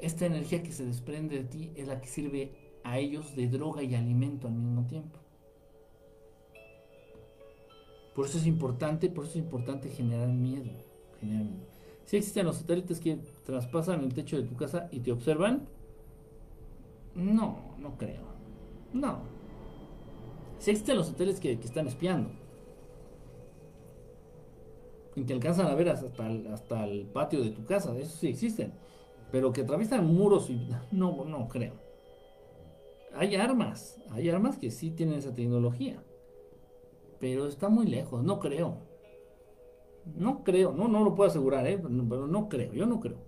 [0.01, 2.53] Esta energía que se desprende de ti es la que sirve
[2.85, 5.19] a ellos de droga y alimento al mismo tiempo.
[8.15, 10.71] Por eso es importante, por eso es importante generar miedo.
[11.21, 11.47] Generar
[12.07, 15.67] Si existen los satélites que traspasan el techo de tu casa y te observan,
[17.15, 18.23] no, no creo.
[18.93, 19.19] No.
[20.59, 22.31] Si existen los satélites que, que están espiando
[25.17, 28.29] y te alcanzan a ver hasta el, hasta el patio de tu casa, eso sí
[28.29, 28.73] existen.
[29.33, 31.75] Pero que atraviesan muros y no, no creo.
[33.15, 36.03] Hay armas, hay armas que sí tienen esa tecnología.
[37.19, 38.86] Pero está muy lejos, no creo.
[40.15, 41.79] No creo, no, no lo puedo asegurar, ¿eh?
[41.79, 43.19] pero no creo, yo no creo.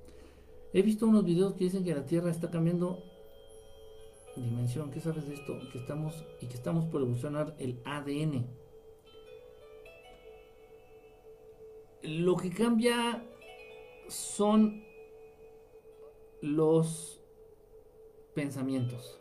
[0.72, 3.02] He visto unos videos que dicen que la Tierra está cambiando
[4.36, 4.90] dimensión.
[4.90, 5.58] ¿Qué sabes de esto?
[5.72, 8.46] Que estamos y que estamos por evolucionar el ADN.
[12.02, 13.24] Lo que cambia
[14.08, 14.84] son
[16.40, 17.20] los
[18.34, 19.18] pensamientos.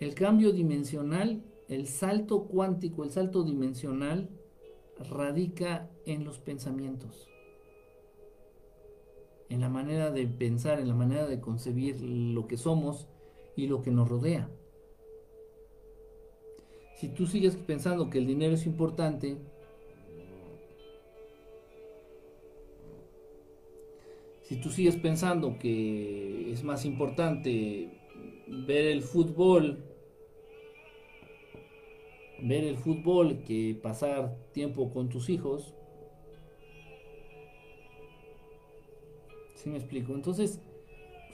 [0.00, 4.28] El cambio dimensional, el salto cuántico, el salto dimensional
[4.98, 7.28] radica en los pensamientos,
[9.48, 13.08] en la manera de pensar, en la manera de concebir lo que somos
[13.56, 14.50] y lo que nos rodea.
[16.96, 19.36] Si tú sigues pensando que el dinero es importante,
[24.42, 27.90] si tú sigues pensando que es más importante
[28.46, 29.91] ver el fútbol,
[32.42, 35.74] ver el fútbol que pasar tiempo con tus hijos,
[39.54, 40.12] ¿sí me explico?
[40.14, 40.60] Entonces,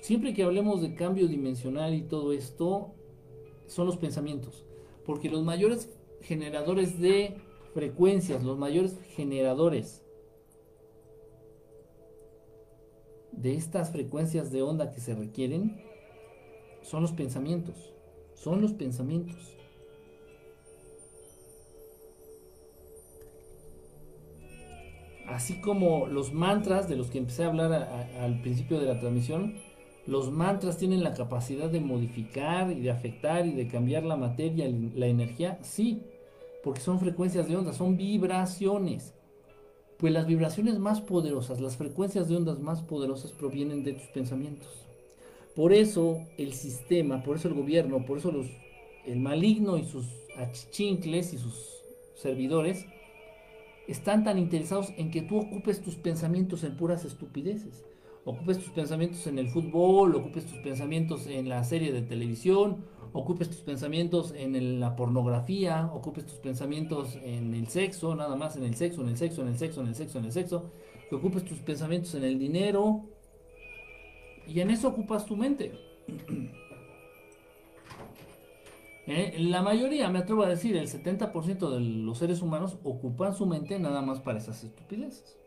[0.01, 2.95] siempre que hablemos de cambio dimensional y todo esto,
[3.67, 4.67] son los pensamientos,
[5.05, 5.91] porque los mayores
[6.21, 7.37] generadores de
[7.73, 10.05] frecuencias, los mayores generadores
[13.33, 15.81] de estas frecuencias de onda que se requieren
[16.83, 17.95] son los pensamientos.
[18.35, 19.58] Son los pensamientos.
[25.29, 27.73] Así como los mantras de los que empecé a hablar
[28.19, 29.55] al principio de la transmisión,
[30.07, 34.67] los mantras tienen la capacidad de modificar y de afectar y de cambiar la materia,
[34.95, 36.03] la energía, sí,
[36.65, 39.13] porque son frecuencias de onda, son vibraciones.
[39.99, 44.87] Pues las vibraciones más poderosas, las frecuencias de ondas más poderosas provienen de tus pensamientos.
[45.55, 48.47] Por eso el sistema, por eso el gobierno, por eso los,
[49.05, 50.07] el maligno y sus
[50.37, 51.83] achichincles y sus
[52.15, 52.87] servidores
[53.89, 57.85] están tan interesados en que tú ocupes tus pensamientos en puras estupideces.
[58.25, 62.85] Ocupes tus pensamientos en el fútbol, ocupes tus pensamientos en la serie de televisión,
[63.15, 68.65] ocupes tus pensamientos en la pornografía, ocupes tus pensamientos en el sexo, nada más en
[68.65, 70.71] el sexo, en el sexo, en el sexo, en el sexo, en el sexo,
[71.09, 73.07] que ocupes tus pensamientos en el dinero
[74.47, 75.73] y en eso ocupas tu mente.
[79.11, 83.47] Eh, la mayoría, me atrevo a decir, el 70% de los seres humanos ocupan su
[83.47, 85.39] mente nada más para esas estupideces.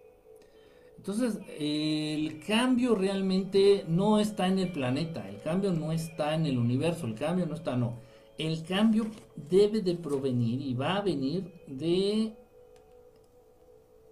[0.97, 6.57] Entonces, el cambio realmente no está en el planeta, el cambio no está en el
[6.57, 7.99] universo, el cambio no está, no.
[8.39, 9.05] El cambio
[9.35, 12.33] debe de provenir y va a venir de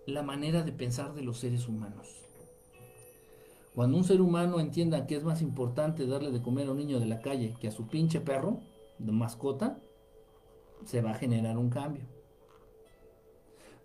[0.05, 2.07] la manera de pensar de los seres humanos.
[3.73, 6.99] Cuando un ser humano entienda que es más importante darle de comer a un niño
[6.99, 8.59] de la calle que a su pinche perro
[8.99, 9.81] mascota,
[10.85, 12.03] se va a generar un cambio.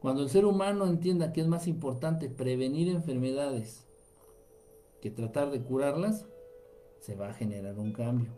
[0.01, 3.87] Cuando el ser humano entienda que es más importante prevenir enfermedades
[5.01, 6.27] que tratar de curarlas,
[7.01, 8.31] se va a generar un cambio.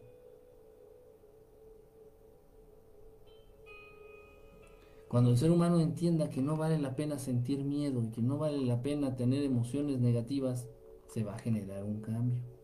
[5.09, 8.39] Cuando el ser humano entienda que no vale la pena sentir miedo y que no
[8.39, 10.69] vale la pena tener emociones negativas,
[11.09, 12.56] se va a generar un cambio.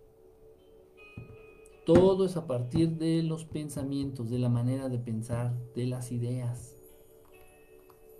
[1.85, 6.77] Todo es a partir de los pensamientos, de la manera de pensar, de las ideas.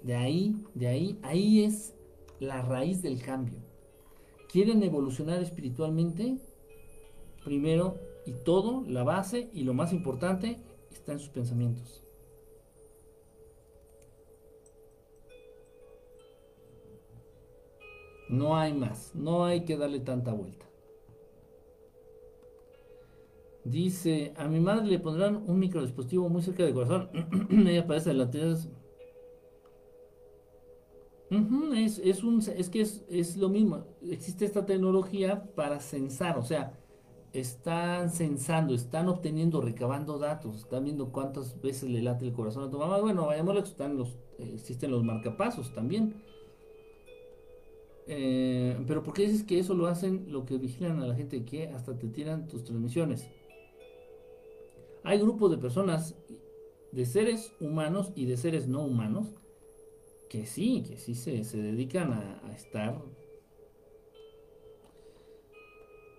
[0.03, 1.95] De ahí, de ahí, ahí es
[2.41, 3.61] la raíz del cambio.
[4.51, 6.39] ¿Quieren evolucionar espiritualmente?
[7.45, 10.59] Primero y todo, la base y lo más importante
[10.91, 12.03] está en sus pensamientos.
[18.29, 20.72] No hay más, no hay que darle tanta vuelta.
[23.65, 27.09] Dice, a mi madre le pondrán un microdispositivo muy cerca del corazón.
[27.69, 28.29] Ella parece la
[31.75, 33.85] es, es, un, es que es, es, lo mismo.
[34.03, 36.79] Existe esta tecnología para censar, o sea,
[37.33, 42.71] están censando, están obteniendo, recabando datos, están viendo cuántas veces le late el corazón a
[42.71, 42.99] tu mamá.
[43.01, 46.15] Bueno, vayamos están los, existen los marcapasos también.
[48.09, 51.45] Eh, pero ¿por qué dices que eso lo hacen lo que vigilan a la gente
[51.45, 53.29] que hasta te tiran tus transmisiones?
[55.05, 56.17] Hay grupos de personas,
[56.93, 59.29] de seres humanos y de seres no humanos,
[60.29, 63.03] que sí, que sí se, dedican a estar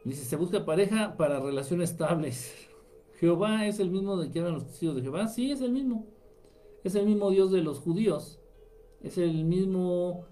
[0.03, 2.53] Dice, se busca pareja para relaciones estables.
[3.19, 5.27] Jehová es el mismo de que hablan los testigos de Jehová.
[5.27, 6.07] Sí, es el mismo.
[6.83, 8.39] Es el mismo Dios de los judíos.
[9.01, 10.25] Es el mismo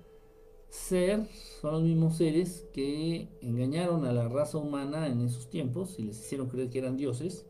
[0.68, 1.26] ser,
[1.61, 6.19] son los mismos seres que engañaron a la raza humana en esos tiempos y les
[6.19, 7.45] hicieron creer que eran dioses,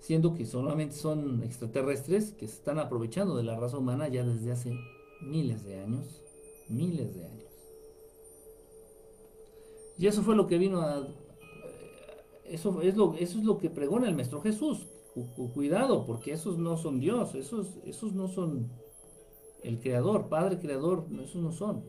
[0.00, 4.52] siendo que solamente son extraterrestres que se están aprovechando de la raza humana ya desde
[4.52, 4.72] hace
[5.20, 6.22] miles de años.
[6.68, 7.44] Miles de años.
[9.98, 11.06] Y eso fue lo que vino a
[12.50, 14.88] eso es lo, eso es lo que pregona el Maestro Jesús.
[15.54, 18.70] Cuidado, porque esos no son Dios, esos, esos no son
[19.62, 21.84] el Creador, Padre Creador, esos no son.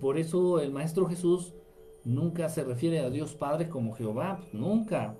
[0.00, 1.54] Por eso el Maestro Jesús
[2.04, 5.16] nunca se refiere a Dios Padre como Jehová, nunca,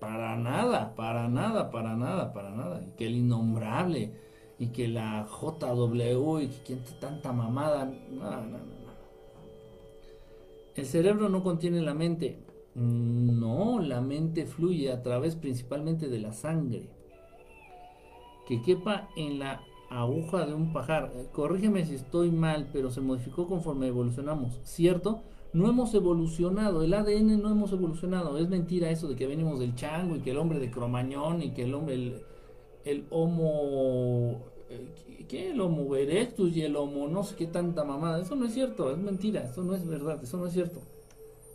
[0.00, 2.82] para nada, para nada, para nada, para nada.
[2.86, 4.12] Y que el innombrable,
[4.58, 8.82] y que la JW, y que tanta mamada, no, no, no.
[10.74, 12.38] El cerebro no contiene la mente.
[12.74, 16.88] No, la mente fluye a través principalmente de la sangre.
[18.46, 21.12] Que quepa en la aguja de un pajar.
[21.14, 24.60] Eh, corrígeme si estoy mal, pero se modificó conforme evolucionamos.
[24.64, 25.22] ¿Cierto?
[25.52, 26.82] No hemos evolucionado.
[26.82, 28.38] El ADN no hemos evolucionado.
[28.38, 31.50] Es mentira eso de que venimos del chango y que el hombre de Cromañón y
[31.50, 32.22] que el hombre,
[32.84, 35.50] el, homo eh, ¿qué?
[35.50, 38.20] El Homo erectus y el Homo no sé qué tanta mamada.
[38.20, 40.80] Eso no es cierto, es mentira, eso no es verdad, eso no es cierto.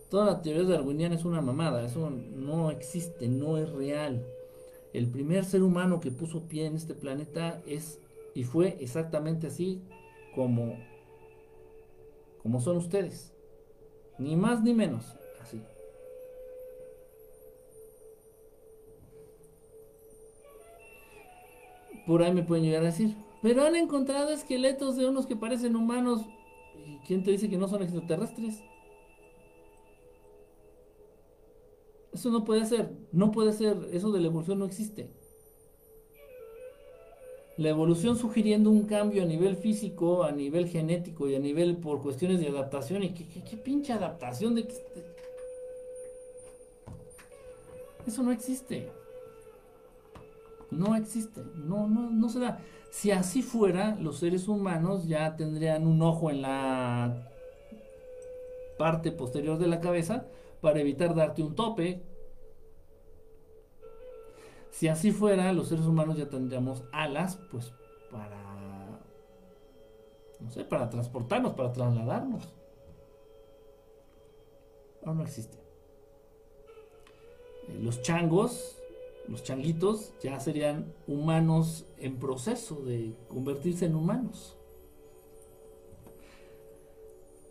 [0.09, 4.25] Toda la teoría darwiniana es una mamada, eso no existe, no es real.
[4.93, 7.99] El primer ser humano que puso pie en este planeta es
[8.33, 9.81] y fue exactamente así
[10.33, 10.75] como
[12.41, 13.33] como son ustedes.
[14.19, 15.05] Ni más ni menos,
[15.41, 15.61] así.
[22.07, 23.15] por ahí me pueden llegar a decir.
[23.43, 26.25] Pero han encontrado esqueletos de unos que parecen humanos.
[26.85, 28.63] ¿Y quién te dice que no son extraterrestres?
[32.13, 32.95] Eso no puede ser.
[33.11, 33.89] No puede ser.
[33.91, 35.11] Eso de la evolución no existe.
[37.57, 42.01] La evolución sugiriendo un cambio a nivel físico, a nivel genético y a nivel por
[42.01, 43.03] cuestiones de adaptación.
[43.03, 44.67] ¿Y qué, pinche adaptación de
[48.05, 48.89] Eso no existe.
[50.69, 52.59] No existe, no, no, no se da.
[52.91, 57.31] Si así fuera, los seres humanos ya tendrían un ojo en la
[58.77, 60.27] parte posterior de la cabeza
[60.61, 62.03] para evitar darte un tope.
[64.71, 67.73] Si así fuera, los seres humanos ya tendríamos alas, pues
[68.11, 68.99] para,
[70.39, 72.53] no sé, para transportarnos, para trasladarnos.
[75.03, 75.57] No, no existe.
[77.67, 78.77] Eh, los changos
[79.27, 84.55] los changuitos ya serían humanos en proceso de convertirse en humanos.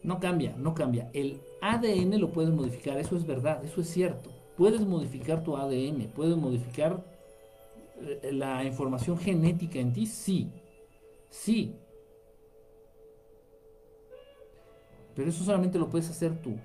[0.02, 1.10] No cambia, no cambia.
[1.12, 4.30] El ADN lo puedes modificar, eso es verdad, eso es cierto.
[4.56, 7.04] Puedes modificar tu ADN, puedes modificar
[8.00, 10.50] eh, la información genética en ti, sí,
[11.28, 11.74] sí.
[15.14, 16.56] Pero eso solamente lo puedes hacer tú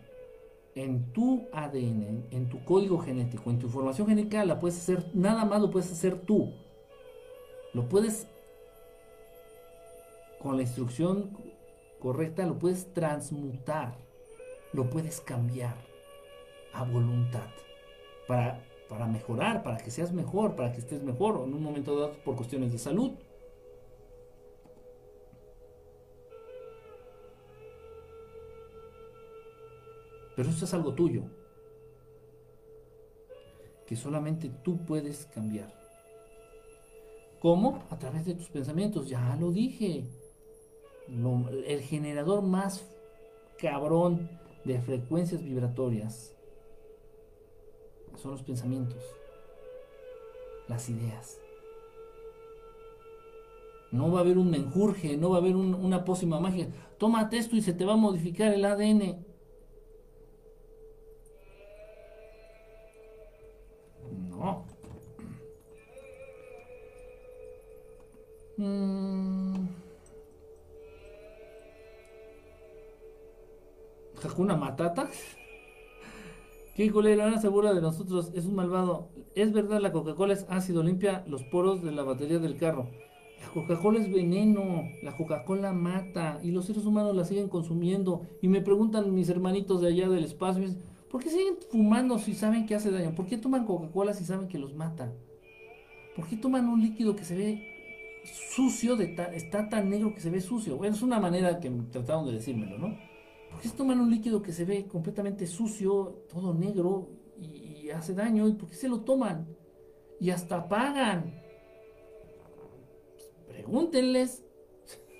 [0.74, 5.44] en tu ADN, en tu código genético, en tu información genética, la puedes hacer, nada
[5.44, 6.54] más lo puedes hacer tú.
[7.74, 8.28] Lo puedes,
[10.40, 11.38] con la instrucción
[12.00, 13.96] correcta, lo puedes transmutar,
[14.72, 15.76] lo puedes cambiar
[16.74, 17.50] a voluntad
[18.32, 22.14] para, para mejorar, para que seas mejor, para que estés mejor, en un momento dado
[22.24, 23.12] por cuestiones de salud.
[30.34, 31.24] Pero eso es algo tuyo,
[33.86, 35.74] que solamente tú puedes cambiar.
[37.41, 37.84] ¿Cómo?
[37.90, 40.06] A través de tus pensamientos, ya lo dije.
[41.68, 42.82] el generador más
[43.58, 44.30] cabrón
[44.64, 46.34] de frecuencias vibratorias
[48.22, 49.03] son los pensamientos,
[50.68, 51.39] las ideas.
[53.91, 56.72] No va a haber un menjurje, no va a haber una pócima mágica.
[56.98, 59.26] Tómate esto y se te va a modificar el ADN.
[64.30, 64.65] No.
[68.57, 69.68] Mm.
[74.23, 75.10] Hakuna Matata.
[76.82, 79.10] Qué culero, Ana segura de nosotros, es un malvado.
[79.36, 82.90] Es verdad, la Coca-Cola es ácido, limpia los poros de la batería del carro.
[83.40, 88.24] La Coca-Cola es veneno, la Coca-Cola mata y los seres humanos la siguen consumiendo.
[88.41, 90.68] Y me preguntan mis hermanitos de allá del espacio,
[91.12, 93.14] ¿por qué siguen fumando si saben que hace daño?
[93.14, 95.14] ¿Por qué toman Coca-Cola si saben que los mata?
[96.16, 98.24] ¿Por qué toman un líquido que se ve
[98.56, 100.78] sucio, de está tan negro que se ve sucio?
[100.78, 103.11] Bueno, es una manera que trataron de decírmelo, ¿no?
[103.52, 108.14] ¿Por qué se toman un líquido que se ve completamente sucio, todo negro y, hace
[108.14, 108.48] daño?
[108.48, 109.48] ¿Y por qué se lo toman?
[110.19, 111.36] Y hasta pagan.
[113.48, 114.44] pregúntenles.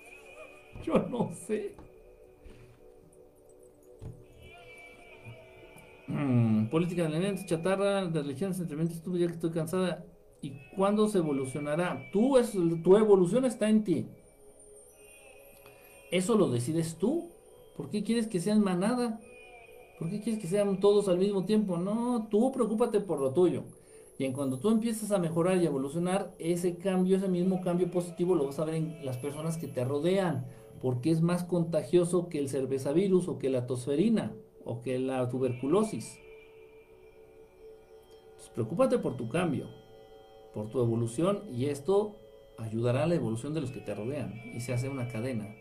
[0.84, 1.76] Yo no sé.
[6.08, 10.06] Hmm, política de elementos, chatarra, de religiones, sentimientos, tú ya que estoy cansada.
[10.42, 12.10] ¿Y cuándo se evolucionará?
[12.12, 12.52] Tú es,
[12.84, 14.08] tu evolución está en ti.
[16.12, 17.31] Eso lo decides tú.
[17.82, 19.20] ¿Por qué quieres que sean manada?
[19.98, 21.78] ¿Por qué quieres que sean todos al mismo tiempo?
[21.78, 23.64] No, tú preocúpate por lo tuyo.
[24.20, 28.36] Y en cuando tú empiezas a mejorar y evolucionar, ese cambio, ese mismo cambio positivo
[28.36, 30.46] lo vas a ver en las personas que te rodean,
[30.80, 34.32] porque es más contagioso que el cervezavirus o que la tosferina
[34.64, 36.20] o que la tuberculosis.
[38.26, 39.66] Entonces, preocúpate por tu cambio,
[40.54, 42.16] por tu evolución y esto
[42.60, 45.56] ayudará a la evolución de los que te rodean y se hace una cadena.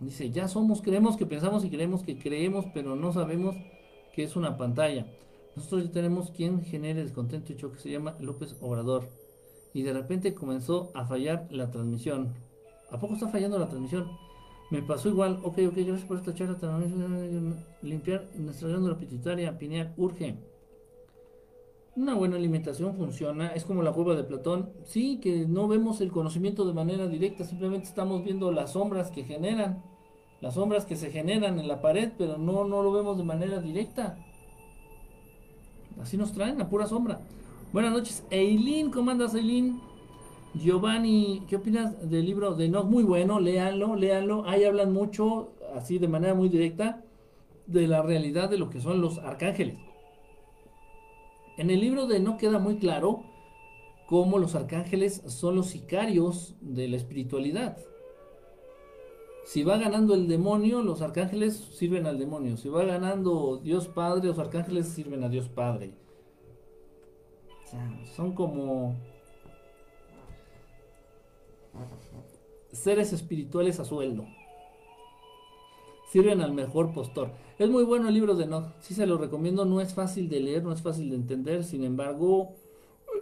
[0.00, 3.56] Dice, ya somos, creemos que pensamos y creemos que creemos, pero no sabemos
[4.14, 5.06] que es una pantalla.
[5.56, 9.08] Nosotros ya tenemos quien genere descontento y choque, se llama López Obrador.
[9.72, 12.34] Y de repente comenzó a fallar la transmisión.
[12.90, 14.06] ¿A poco está fallando la transmisión?
[14.70, 15.38] Me pasó igual.
[15.42, 16.58] Ok, ok, gracias por esta charla.
[17.82, 20.36] Limpiar nuestra glándula pituitaria pineal urge.
[21.96, 24.68] Una buena alimentación funciona, es como la cueva de Platón.
[24.84, 29.24] Sí, que no vemos el conocimiento de manera directa, simplemente estamos viendo las sombras que
[29.24, 29.82] generan,
[30.42, 33.62] las sombras que se generan en la pared, pero no, no lo vemos de manera
[33.62, 34.18] directa.
[35.98, 37.18] Así nos traen, a pura sombra.
[37.72, 39.80] Buenas noches, Eileen, ¿cómo andas, Eileen?
[40.52, 42.84] Giovanni, ¿qué opinas del libro de No?
[42.84, 44.44] Muy bueno, léanlo, léanlo.
[44.46, 47.02] Ahí hablan mucho, así de manera muy directa,
[47.66, 49.85] de la realidad de lo que son los arcángeles.
[51.56, 53.24] En el libro de no queda muy claro
[54.06, 57.78] cómo los arcángeles son los sicarios de la espiritualidad.
[59.44, 62.56] Si va ganando el demonio, los arcángeles sirven al demonio.
[62.56, 65.94] Si va ganando Dios Padre, los arcángeles sirven a Dios Padre.
[67.64, 68.96] O sea, son como
[72.72, 74.26] seres espirituales a sueldo.
[76.10, 77.30] Sirven al mejor postor.
[77.58, 80.40] Es muy bueno el libro de Enoch, sí se lo recomiendo, no es fácil de
[80.40, 82.54] leer, no es fácil de entender, sin embargo,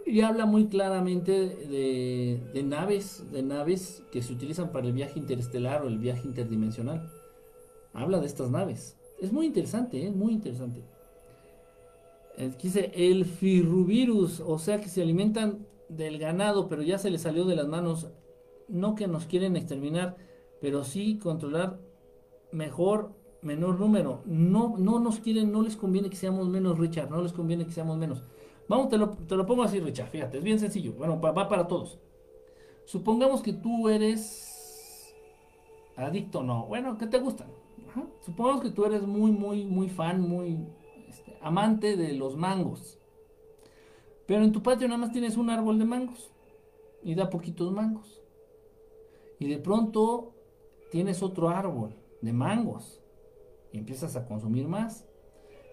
[0.05, 5.83] y habla muy claramente de, naves, de naves que se utilizan para el viaje interestelar
[5.83, 7.11] o el viaje interdimensional.
[7.93, 8.97] Habla de estas naves.
[9.21, 10.11] Es muy interesante, es ¿eh?
[10.11, 10.83] muy interesante.
[12.61, 17.45] Dice el firruvirus, o sea que se alimentan del ganado, pero ya se les salió
[17.45, 18.07] de las manos.
[18.67, 20.17] No que nos quieren exterminar,
[20.59, 21.79] pero sí controlar
[22.55, 24.21] mejor menor número.
[24.25, 27.71] No, no nos quieren, no les conviene que seamos menos, Richard, no les conviene que
[27.71, 28.23] seamos menos.
[28.67, 30.93] Vamos, te lo, te lo pongo así, Richard, fíjate, es bien sencillo.
[30.93, 31.99] Bueno, va, para todos.
[32.85, 35.15] Supongamos que tú eres
[35.95, 37.47] adicto, no, bueno, que te gustan.
[38.21, 40.67] Supongamos que tú eres muy, muy, muy fan, muy
[41.07, 42.97] este, amante de los mangos.
[44.25, 46.31] Pero en tu patio nada más tienes un árbol de mangos
[47.03, 48.21] y da poquitos mangos.
[49.39, 50.33] Y de pronto
[50.89, 51.95] tienes otro árbol
[52.25, 52.99] de mangos
[53.71, 55.05] y empiezas a consumir más.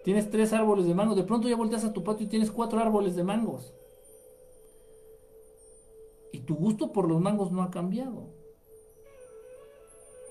[0.03, 2.79] Tienes tres árboles de mango, de pronto ya volteas a tu patio y tienes cuatro
[2.79, 3.73] árboles de mangos.
[6.31, 8.29] Y tu gusto por los mangos no ha cambiado.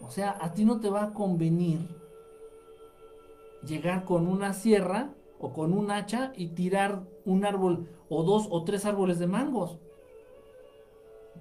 [0.01, 1.81] O sea, a ti no te va a convenir
[3.67, 8.65] llegar con una sierra o con un hacha y tirar un árbol o dos o
[8.65, 9.79] tres árboles de mangos.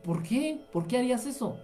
[0.03, 0.65] ¿Por qué?
[0.71, 1.57] ¿Por qué harías eso?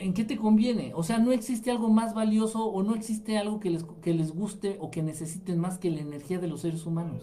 [0.00, 0.92] ¿En qué te conviene?
[0.94, 4.32] O sea, no existe algo más valioso o no existe algo que les, que les
[4.32, 7.22] guste o que necesiten más que la energía de los seres humanos.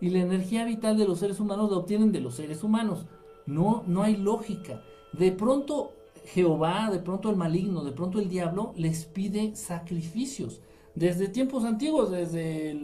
[0.00, 3.06] Y la energía vital de los seres humanos la obtienen de los seres humanos.
[3.46, 4.82] No, no hay lógica.
[5.12, 5.92] De pronto
[6.24, 10.60] Jehová, de pronto el maligno, de pronto el diablo les pide sacrificios.
[10.94, 12.78] Desde tiempos antiguos, desde,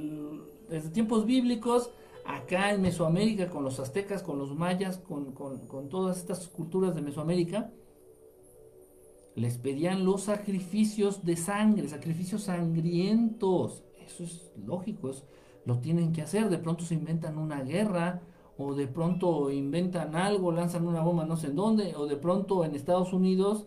[0.68, 1.90] desde tiempos bíblicos,
[2.24, 7.02] acá en Mesoamérica, con los aztecas, con los mayas, con, con todas estas culturas de
[7.02, 7.70] Mesoamérica,
[9.36, 13.84] les pedían los sacrificios de sangre, sacrificios sangrientos.
[14.04, 15.10] Eso es lógico,
[15.66, 16.48] lo tienen que hacer.
[16.48, 18.22] De pronto se inventan una guerra
[18.56, 22.64] o de pronto inventan algo, lanzan una bomba no sé en dónde, o de pronto
[22.64, 23.66] en Estados Unidos,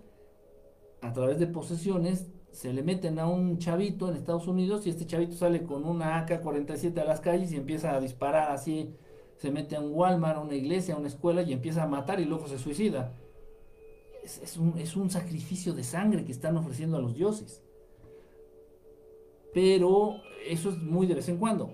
[1.01, 5.05] a través de posesiones, se le meten a un chavito en Estados Unidos y este
[5.05, 8.95] chavito sale con una AK-47 a las calles y empieza a disparar así,
[9.37, 12.19] se mete a un Walmart, a una iglesia, a una escuela y empieza a matar
[12.19, 13.13] y luego se suicida.
[14.23, 17.63] Es, un, es un sacrificio de sangre que están ofreciendo a los dioses.
[19.53, 20.17] Pero
[20.47, 21.71] eso es muy de vez en cuando.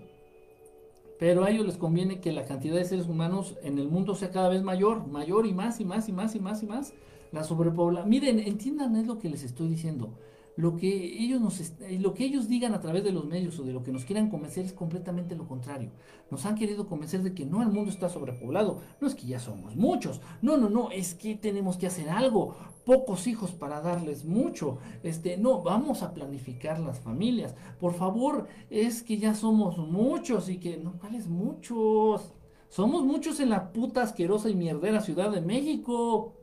[1.19, 4.31] Pero a ellos les conviene que la cantidad de seres humanos en el mundo sea
[4.31, 6.93] cada vez mayor, mayor y más y más y más y más y más.
[7.31, 8.09] La sobrepoblación.
[8.09, 10.13] Miren, entiendan es lo que les estoy diciendo
[10.57, 11.61] lo que ellos nos
[11.99, 14.29] lo que ellos digan a través de los medios o de lo que nos quieran
[14.29, 15.91] convencer es completamente lo contrario.
[16.31, 19.39] Nos han querido convencer de que no el mundo está sobrepoblado, no es que ya
[19.39, 22.55] somos muchos, no, no, no, es que tenemos que hacer algo,
[22.85, 24.77] pocos hijos para darles mucho.
[25.03, 27.55] Este, no, vamos a planificar las familias.
[27.79, 32.33] Por favor, es que ya somos muchos y que no, ¿cuáles muchos?
[32.69, 36.33] Somos muchos en la puta asquerosa y mierdera Ciudad de México.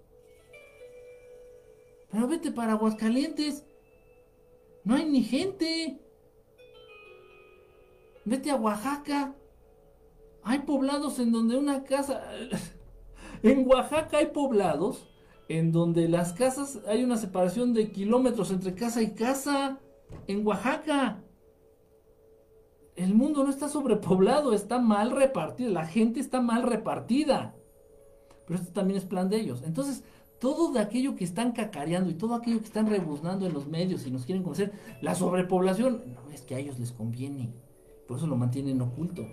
[2.11, 3.65] Pero vete para Aguascalientes
[4.85, 6.01] no hay ni gente.
[8.25, 9.35] Vete a Oaxaca.
[10.43, 12.23] Hay poblados en donde una casa...
[13.43, 15.09] en Oaxaca hay poblados
[15.49, 19.79] en donde las casas hay una separación de kilómetros entre casa y casa.
[20.27, 21.23] En Oaxaca.
[22.97, 25.71] El mundo no está sobrepoblado, está mal repartido.
[25.71, 27.55] La gente está mal repartida.
[28.47, 29.63] Pero esto también es plan de ellos.
[29.65, 30.05] Entonces,
[30.43, 34.05] todo de aquello que están cacareando y todo aquello que están rebuznando en los medios
[34.09, 37.55] y nos quieren conocer, la sobrepoblación, no es que a ellos les conviene,
[38.09, 39.25] por eso lo mantienen oculto.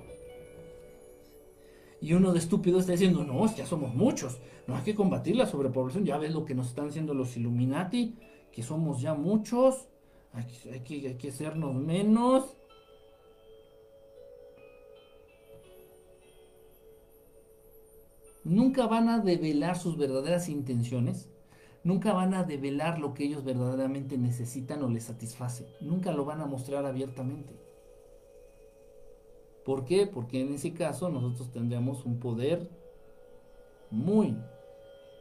[2.00, 4.38] Y uno de estúpido está diciendo, no, ya somos muchos,
[4.68, 8.16] no hay que combatir la sobrepoblación, ya ves lo que nos están haciendo los Illuminati,
[8.52, 9.88] que somos ya muchos,
[10.32, 10.46] hay
[10.82, 12.56] que, hay que hacernos menos.
[18.44, 21.30] Nunca van a develar sus verdaderas intenciones,
[21.84, 26.42] nunca van a develar lo que ellos verdaderamente necesitan o les satisface, nunca lo van
[26.42, 27.54] a mostrar abiertamente.
[29.66, 30.08] ¿Por qué?
[30.08, 32.70] Porque en ese caso nosotros tendríamos un poder
[33.92, 34.36] muy,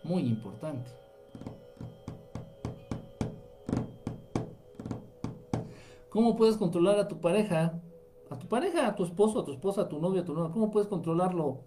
[0.05, 0.91] muy importante.
[6.09, 7.81] ¿Cómo puedes controlar a tu pareja?
[8.31, 10.53] A tu pareja, a tu esposo, a tu esposa, a tu novia, a tu novia.
[10.53, 11.65] ¿Cómo puedes controlarlo?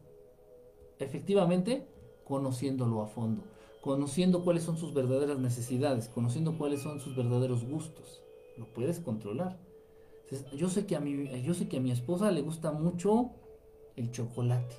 [1.04, 1.88] Efectivamente
[2.24, 3.44] conociéndolo a fondo,
[3.82, 8.22] conociendo cuáles son sus verdaderas necesidades, conociendo cuáles son sus verdaderos gustos.
[8.58, 9.60] Lo puedes controlar.
[10.56, 13.32] Yo sé que a mi, yo sé que a mi esposa le gusta mucho
[13.96, 14.76] el chocolate.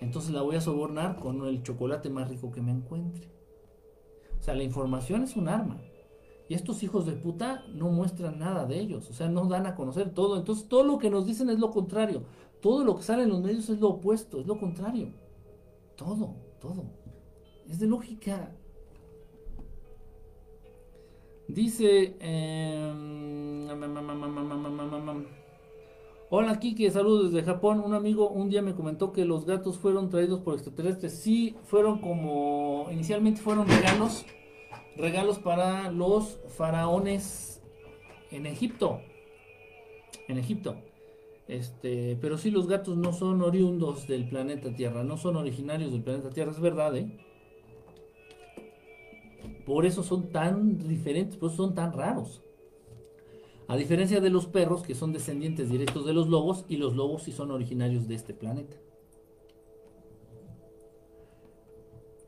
[0.00, 3.28] Entonces la voy a sobornar con el chocolate más rico que me encuentre.
[4.38, 5.80] O sea, la información es un arma.
[6.48, 9.08] Y estos hijos de puta no muestran nada de ellos.
[9.10, 10.36] O sea, no dan a conocer todo.
[10.36, 12.24] Entonces todo lo que nos dicen es lo contrario.
[12.60, 15.12] Todo lo que sale en los medios es lo opuesto, es lo contrario.
[16.04, 16.82] Todo, todo.
[17.68, 18.52] Es de lógica.
[21.46, 22.16] Dice...
[26.28, 27.78] Hola Kike, saludos desde Japón.
[27.78, 31.16] Un amigo un día me comentó que los gatos fueron traídos por extraterrestres.
[31.16, 32.88] Sí, fueron como...
[32.90, 34.26] Inicialmente fueron regalos.
[34.96, 37.62] Regalos para los faraones
[38.32, 38.98] en Egipto.
[40.26, 40.74] En Egipto.
[41.52, 46.02] Este, pero sí los gatos no son oriundos del planeta Tierra, no son originarios del
[46.02, 47.18] planeta Tierra, es verdad, ¿eh?
[49.66, 52.40] Por eso son tan diferentes, por eso son tan raros.
[53.68, 57.24] A diferencia de los perros, que son descendientes directos de los lobos, y los lobos
[57.24, 58.78] sí son originarios de este planeta.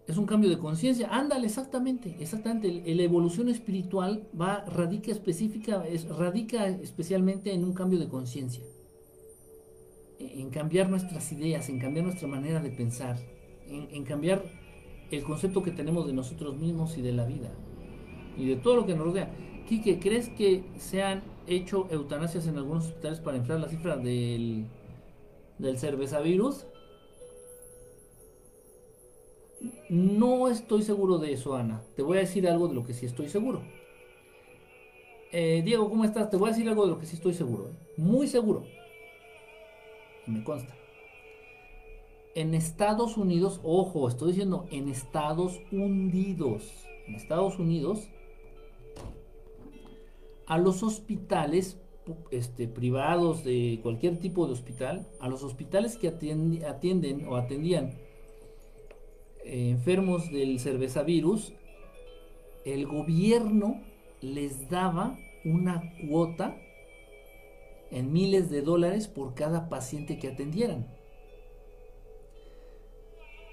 [0.06, 1.08] Es un cambio de conciencia.
[1.10, 2.94] Ándale, exactamente, exactamente.
[2.94, 8.62] La evolución espiritual va, radica específica, es, radica especialmente en un cambio de conciencia
[10.18, 13.16] en cambiar nuestras ideas, en cambiar nuestra manera de pensar,
[13.68, 14.42] en, cambiar
[15.10, 17.50] el concepto que tenemos de nosotros mismos y de la vida
[18.36, 19.34] y de todo lo que nos rodea.
[19.68, 24.66] Quique, ¿crees que se han hecho eutanasias en algunos hospitales para inflar la cifra del,
[25.58, 26.66] del cervezavirus?
[29.88, 31.82] No estoy seguro de eso, Ana.
[31.96, 33.62] Te voy a decir algo de lo que sí estoy seguro.
[35.32, 36.28] Eh, Diego, ¿cómo estás?
[36.28, 37.68] Te voy a decir algo de lo que sí estoy seguro.
[37.68, 37.72] ¿eh?
[37.96, 38.64] Muy seguro
[40.26, 40.74] me consta.
[42.34, 48.08] En Estados Unidos, ojo, estoy diciendo en Estados Unidos, en Estados Unidos,
[50.46, 51.78] a los hospitales
[52.30, 57.94] este, privados de cualquier tipo de hospital, a los hospitales que atienden, o atendían
[59.44, 61.54] eh, enfermos del cervezavirus,
[62.64, 63.80] el gobierno
[64.20, 66.56] les daba una cuota
[67.94, 70.92] en miles de dólares por cada paciente que atendieran.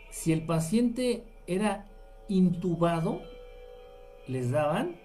[0.09, 1.91] Si el paciente era
[2.27, 3.21] intubado,
[4.27, 4.99] les daban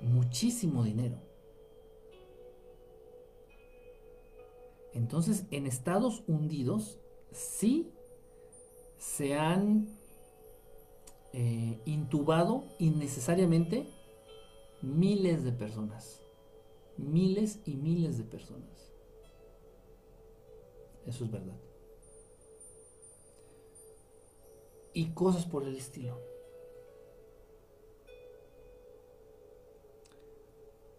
[0.00, 1.18] muchísimo dinero.
[4.94, 6.98] Entonces, en Estados Unidos
[7.32, 7.92] sí
[8.96, 9.86] se han
[11.34, 13.86] eh, intubado innecesariamente
[14.80, 16.19] miles de personas.
[17.00, 18.92] Miles y miles de personas.
[21.06, 21.56] Eso es verdad.
[24.92, 26.20] Y cosas por el estilo.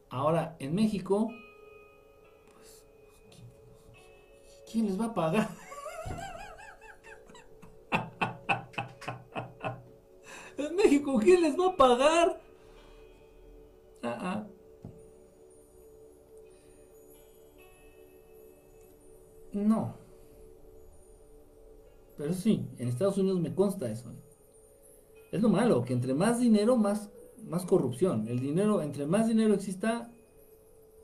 [0.09, 1.29] Ahora, en México,
[2.53, 2.85] pues,
[4.69, 5.49] ¿quién les va a pagar?
[10.57, 12.41] en México, ¿quién les va a pagar?
[14.03, 14.50] Ah, ah.
[19.53, 19.95] No.
[22.17, 24.11] Pero sí, en Estados Unidos me consta eso.
[25.31, 27.09] Es lo malo, que entre más dinero, más,
[27.45, 28.27] más corrupción.
[28.27, 30.11] El dinero, entre más dinero exista,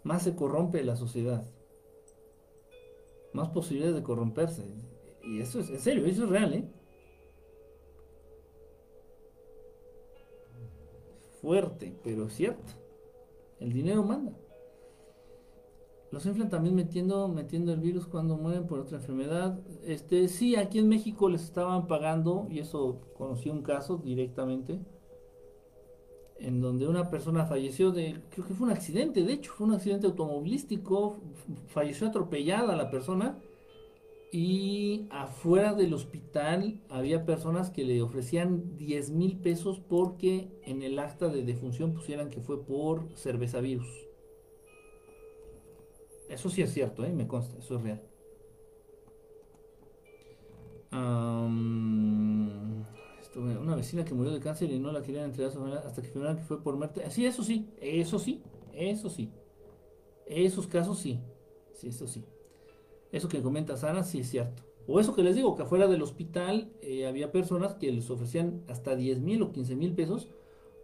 [0.03, 1.43] más se corrompe la sociedad.
[3.33, 4.63] Más posibilidades de corromperse.
[5.23, 6.69] Y eso es, en serio, eso es real, ¿eh?
[11.41, 12.73] Fuerte, pero cierto.
[13.59, 14.33] El dinero manda.
[16.11, 19.59] Los inflan también metiendo, metiendo el virus cuando mueren por otra enfermedad.
[19.83, 24.79] Este, sí, aquí en México les estaban pagando, y eso conocí un caso directamente,
[26.39, 29.73] en donde una persona falleció de, creo que fue un accidente, de hecho, fue un
[29.73, 31.17] accidente automovilístico,
[31.67, 33.37] falleció atropellada la persona,
[34.31, 40.99] y afuera del hospital había personas que le ofrecían 10 mil pesos porque en el
[40.99, 44.06] acta de defunción pusieran que fue por cerveza virus.
[46.29, 47.11] Eso sí es cierto, ¿eh?
[47.11, 48.01] me consta, eso es real.
[53.67, 55.51] una vecina que murió de cáncer y no la querían entregar
[55.85, 57.03] hasta que afirmaron que fue por muerte.
[57.11, 58.41] Sí, eso sí, eso sí,
[58.73, 59.31] eso sí.
[60.25, 61.19] Esos casos sí,
[61.73, 62.23] sí, eso sí.
[63.11, 64.63] Eso que comenta Sara, sí es cierto.
[64.87, 68.63] O eso que les digo, que afuera del hospital eh, había personas que les ofrecían
[68.67, 70.29] hasta 10 mil o 15 mil pesos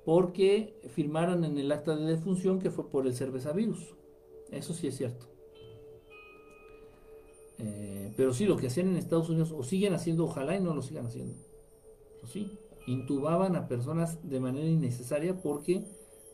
[0.06, 3.96] porque firmaran en el acta de defunción que fue por el cerveza virus.
[4.52, 5.33] Eso sí es cierto.
[7.60, 10.74] Eh, pero sí, lo que hacían en Estados Unidos, o siguen haciendo, ojalá y no
[10.74, 11.36] lo sigan haciendo.
[12.16, 12.58] Pero sí,
[12.88, 15.86] intubaban a personas de manera innecesaria porque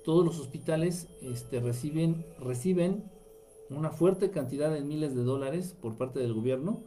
[0.03, 3.03] todos los hospitales este, reciben, reciben
[3.69, 6.83] una fuerte cantidad de miles de dólares por parte del gobierno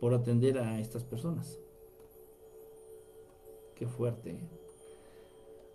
[0.00, 1.58] por atender a estas personas.
[3.74, 4.30] Qué fuerte.
[4.30, 4.67] ¿eh?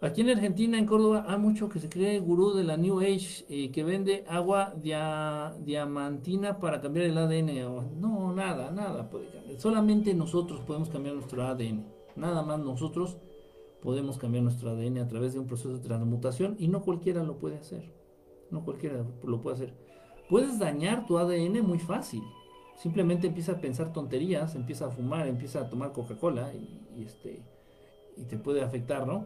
[0.03, 3.45] Aquí en Argentina, en Córdoba, hay mucho que se cree gurú de la New Age
[3.47, 8.01] eh, que vende agua diamantina para cambiar el ADN.
[8.01, 9.61] No, nada, nada puede cambiar.
[9.61, 11.85] Solamente nosotros podemos cambiar nuestro ADN.
[12.17, 13.15] Nada más nosotros
[13.81, 17.37] podemos cambiar nuestro ADN a través de un proceso de transmutación y no cualquiera lo
[17.37, 17.89] puede hacer.
[18.51, 19.73] No cualquiera lo puede hacer.
[20.29, 22.23] Puedes dañar tu ADN muy fácil.
[22.75, 27.41] Simplemente empieza a pensar tonterías, empieza a fumar, empieza a tomar Coca-Cola y, este
[28.17, 29.25] y te puede afectar, ¿no?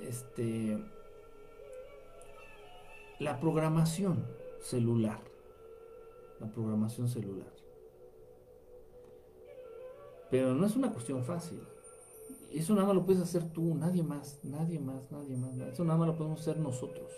[0.00, 0.78] Este,
[3.18, 4.24] la programación
[4.60, 5.20] celular.
[6.40, 7.52] La programación celular.
[10.30, 11.60] Pero no es una cuestión fácil.
[12.50, 15.56] Eso nada más lo puedes hacer tú, nadie más, nadie más, nadie más.
[15.72, 17.10] Eso nada más lo podemos hacer nosotros.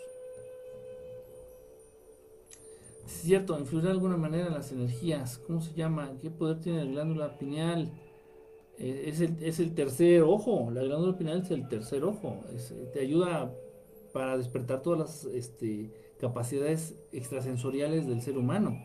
[3.07, 5.39] Es cierto, influirá de alguna manera las energías.
[5.47, 6.13] ¿Cómo se llama?
[6.21, 7.91] ¿Qué poder tiene la glándula pineal?
[8.79, 12.91] Eh, es el, es el tercer ojo, la glándula pineal es el tercer ojo, eh,
[12.93, 13.51] te ayuda
[14.13, 15.91] para despertar todas las este,
[16.21, 18.79] capacidades extrasensoriales del ser humano.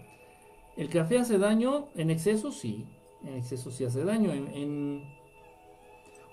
[0.78, 2.52] ¿El café hace daño en exceso?
[2.52, 2.86] Sí,
[3.24, 4.32] en exceso sí hace daño.
[4.32, 5.04] En,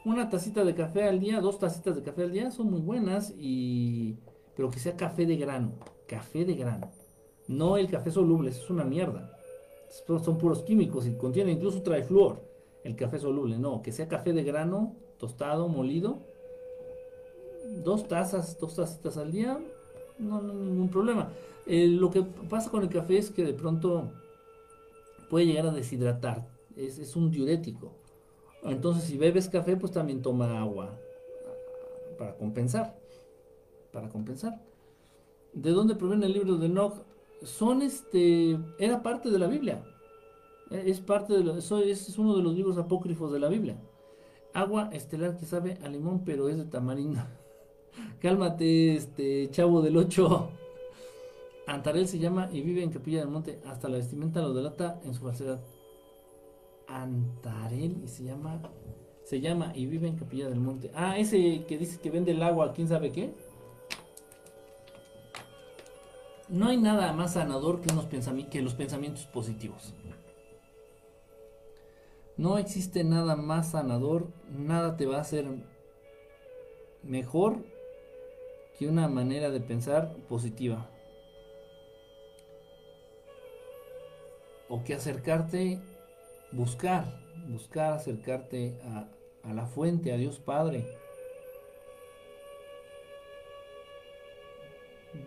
[0.05, 3.35] una tacita de café al día, dos tacitas de café al día son muy buenas,
[3.36, 4.16] y,
[4.56, 5.72] pero que sea café de grano,
[6.06, 6.90] café de grano.
[7.48, 9.36] No el café soluble, es una mierda.
[10.06, 12.48] Son puros químicos y contiene incluso trifluor
[12.85, 16.19] el café soluble, no, que sea café de grano, tostado, molido,
[17.85, 19.59] dos tazas, dos tacitas al día,
[20.19, 21.31] no, no ningún problema.
[21.67, 24.11] Eh, lo que pasa con el café es que de pronto
[25.29, 26.47] puede llegar a deshidratar,
[26.77, 27.93] es, es un diurético.
[28.65, 30.99] Entonces si bebes café, pues también toma agua
[32.19, 32.99] para compensar,
[33.93, 34.61] para compensar.
[35.53, 37.03] ¿De dónde proviene el libro de Enoch?
[37.43, 39.83] Son este, era parte de la Biblia.
[40.70, 43.77] Es parte de lo, eso es uno de los libros apócrifos de la Biblia.
[44.53, 47.20] Agua estelar que sabe a limón, pero es de tamarindo.
[48.20, 50.51] Cálmate, este chavo del 8.
[51.66, 53.61] Antarel se llama y vive en Capilla del Monte.
[53.66, 55.61] Hasta la vestimenta lo delata en su falsedad.
[56.86, 58.61] Antarel y se llama
[59.28, 60.90] se llama y vive en Capilla del Monte.
[60.95, 63.35] Ah, ese que dice que vende el agua, quién sabe qué.
[66.49, 67.89] No hay nada más sanador que,
[68.49, 69.93] que los pensamientos positivos.
[72.39, 75.44] No existe nada más sanador, nada te va a hacer
[77.02, 77.65] mejor
[78.78, 80.89] que una manera de pensar positiva.
[84.69, 85.81] O que acercarte,
[86.52, 90.86] buscar, buscar acercarte a, la fuente, a Dios Padre.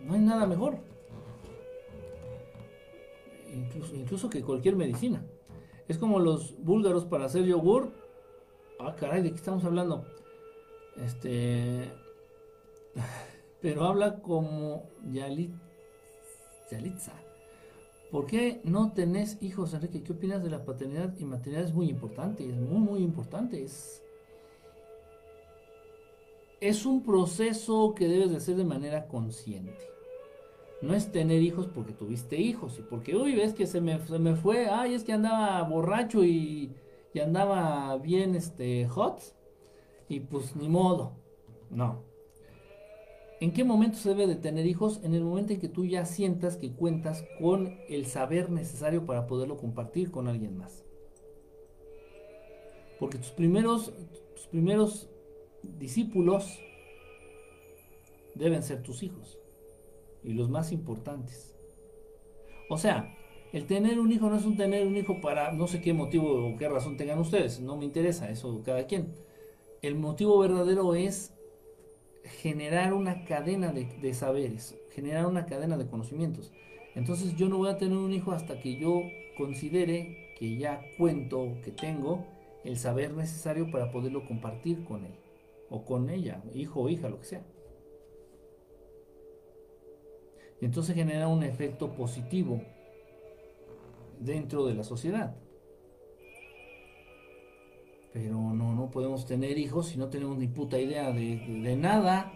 [0.06, 0.78] No hay nada mejor.
[3.94, 5.26] Incluso que cualquier medicina.
[5.92, 7.92] Es como los búlgaros para hacer yogur.
[8.80, 10.06] Ah, caray, ¿de qué estamos hablando?
[10.96, 11.92] Este.
[13.62, 15.52] Pero habla como Yalit,
[16.72, 17.12] Yalitza.
[18.10, 20.02] ¿Por qué no tenés hijos, Enrique?
[20.02, 21.66] ¿Qué opinas de la paternidad y maternidad?
[21.66, 23.62] Es muy importante, es muy, muy importante.
[23.62, 24.02] Es,
[26.62, 29.91] es un proceso que debes de hacer de manera consciente.
[30.82, 34.36] No es tener hijos porque tuviste hijos y porque, uy, ves que se me, me
[34.36, 36.76] fue, ay, es que andaba borracho y,
[37.14, 39.22] y andaba bien este, hot
[40.10, 41.14] y pues ni modo.
[41.70, 42.04] No,
[43.42, 45.00] ¿En qué momento se debe de tener hijos?
[45.04, 49.26] En el momento en que tú ya sientas que cuentas con el saber necesario para
[49.26, 50.86] poderlo compartir con alguien más.
[53.00, 53.92] Porque tus primeros,
[54.36, 55.10] tus primeros
[55.64, 56.60] discípulos
[58.36, 59.41] deben ser tus hijos.
[60.24, 61.56] Y los más importantes.
[62.70, 63.16] O sea,
[63.52, 66.48] el tener un hijo no es un tener un hijo para no sé qué motivo
[66.48, 67.60] o qué razón tengan ustedes.
[67.60, 69.14] No me interesa, eso cada quien.
[69.82, 71.34] El motivo verdadero es
[72.24, 76.52] generar una cadena de, saberes, generar una cadena de conocimientos.
[76.96, 79.02] Entonces yo no voy a tener un hijo hasta que yo
[79.38, 82.26] considere que ya cuento, que tengo
[82.64, 85.14] el saber necesario para poderlo compartir con él
[85.70, 87.44] o con ella, hijo o hija, lo que sea.
[90.66, 92.62] Entonces genera un efecto positivo
[94.20, 95.36] dentro de la sociedad.
[98.14, 102.32] Pero no, no podemos tener hijos si no tenemos ni puta idea de, nada.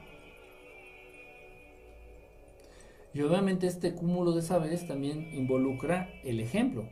[3.14, 6.88] Y obviamente este cúmulo de saberes también involucra el ejemplo.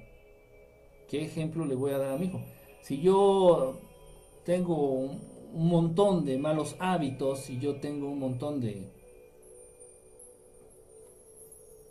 [1.10, 2.42] ¿Qué ejemplo le voy a dar a mi hijo?
[2.82, 3.80] Si yo
[4.46, 5.22] tengo un,
[5.54, 8.90] un montón de malos hábitos, si yo tengo un montón de,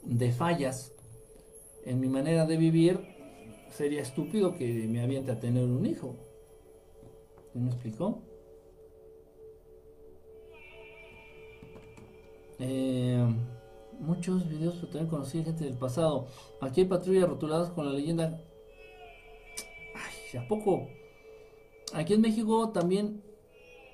[0.02, 0.92] de fallas
[1.84, 3.00] en mi manera de vivir,
[3.70, 6.16] sería estúpido que me aviente a tener un hijo.
[7.54, 8.22] ¿Me explicó?
[12.58, 13.26] Eh,
[13.98, 16.26] muchos videos pero también conocí gente del pasado.
[16.60, 18.40] Aquí hay patrullas rotuladas con la leyenda.
[19.94, 20.86] Ay, ¿a poco?
[21.94, 23.22] Aquí en México también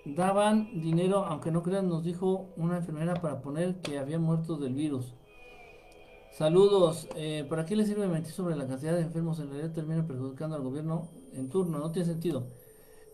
[0.05, 4.75] daban dinero, aunque no crean, nos dijo una enfermera para poner que había muerto del
[4.75, 5.15] virus.
[6.33, 7.09] Saludos.
[7.17, 9.41] Eh, ¿Para qué le sirve mentir sobre la cantidad de enfermos?
[9.41, 11.79] En realidad termina perjudicando al gobierno en turno.
[11.79, 12.47] No tiene sentido.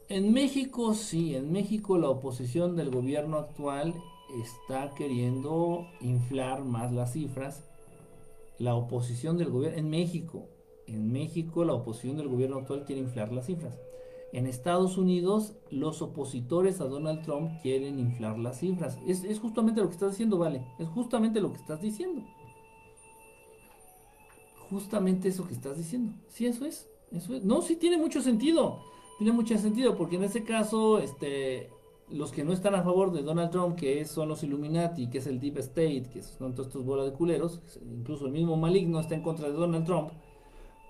[0.09, 3.95] En México sí, en México la oposición del gobierno actual
[4.43, 7.65] está queriendo inflar más las cifras.
[8.59, 10.49] La oposición del gobierno en México,
[10.86, 13.78] en México la oposición del gobierno actual quiere inflar las cifras.
[14.35, 18.99] En Estados Unidos los opositores a Donald Trump quieren inflar las cifras.
[19.07, 20.66] Es, es justamente lo que estás diciendo, vale.
[20.78, 22.23] Es justamente lo que estás diciendo.
[24.75, 26.13] Justamente eso que estás diciendo.
[26.29, 26.89] Sí, eso es.
[27.13, 27.45] Eso es.
[27.45, 28.81] No, sí tiene mucho sentido
[29.19, 31.71] tiene mucho sentido, porque en este caso, este,
[32.11, 35.27] los que no están a favor de Donald Trump, que son los Illuminati, que es
[35.27, 39.15] el Deep State, que son todos estos bolas de culeros, incluso el mismo maligno está
[39.15, 40.11] en contra de Donald Trump,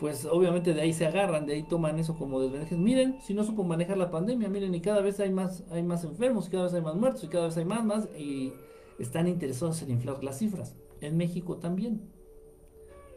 [0.01, 2.79] pues obviamente de ahí se agarran, de ahí toman eso como desventajas.
[2.79, 6.05] Miren, si no supo manejar la pandemia, miren, y cada vez hay más, hay más
[6.05, 8.53] enfermos, y cada vez hay más muertos, y cada vez hay más, más, y
[8.99, 10.75] están interesados en inflar las cifras.
[11.01, 12.14] En México también.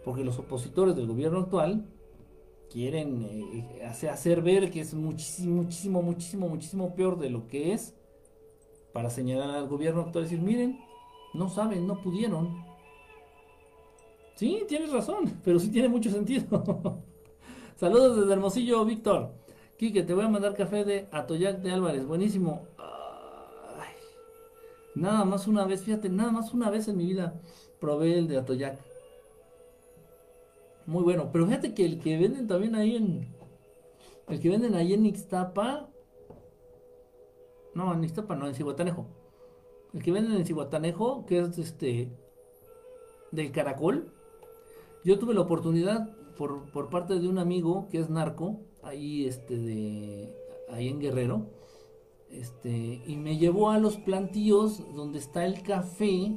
[0.07, 1.85] Porque los opositores del gobierno actual
[2.71, 7.93] quieren eh, hacer ver que es muchísimo, muchísimo, muchísimo, muchísimo peor de lo que es
[8.93, 10.79] para señalar al gobierno actual y decir, miren,
[11.33, 12.55] no saben, no pudieron.
[14.35, 17.03] Sí, tienes razón, pero sí tiene mucho sentido.
[17.75, 19.33] Saludos desde Hermosillo, Víctor.
[19.77, 22.65] Quique, te voy a mandar café de Atoyac de Álvarez, buenísimo.
[24.95, 27.33] nada más una vez, fíjate, nada más una vez en mi vida
[27.81, 28.96] probé el de Atoyac.
[30.87, 31.29] Muy bueno.
[31.31, 33.27] Pero fíjate que el que venden también ahí en.
[34.27, 35.89] El que venden ahí en Ixtapa.
[37.75, 39.05] No, en Ixtapa no, en Cihuatanejo.
[39.93, 42.09] El que venden en Cihuatanejo, que es este.
[43.31, 44.11] Del caracol.
[45.03, 49.57] Yo tuve la oportunidad, por, por parte de un amigo que es narco, ahí este
[49.57, 50.33] de
[50.69, 51.45] ahí en Guerrero.
[52.31, 56.33] Este, y me llevó a los plantíos donde está el café,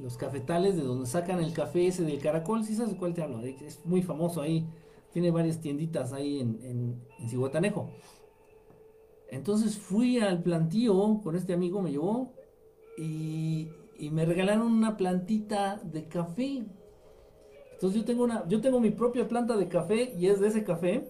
[0.00, 3.22] los cafetales de donde sacan el café ese del caracol, si sabes de cuál te
[3.22, 4.66] hablo, es muy famoso ahí,
[5.12, 7.02] tiene varias tienditas ahí en, en.
[9.30, 12.32] Entonces fui al plantío con este amigo, me llevó
[12.96, 13.68] y,
[13.98, 16.64] y me regalaron una plantita de café.
[17.72, 20.64] Entonces yo tengo una, yo tengo mi propia planta de café y es de ese
[20.64, 21.06] café.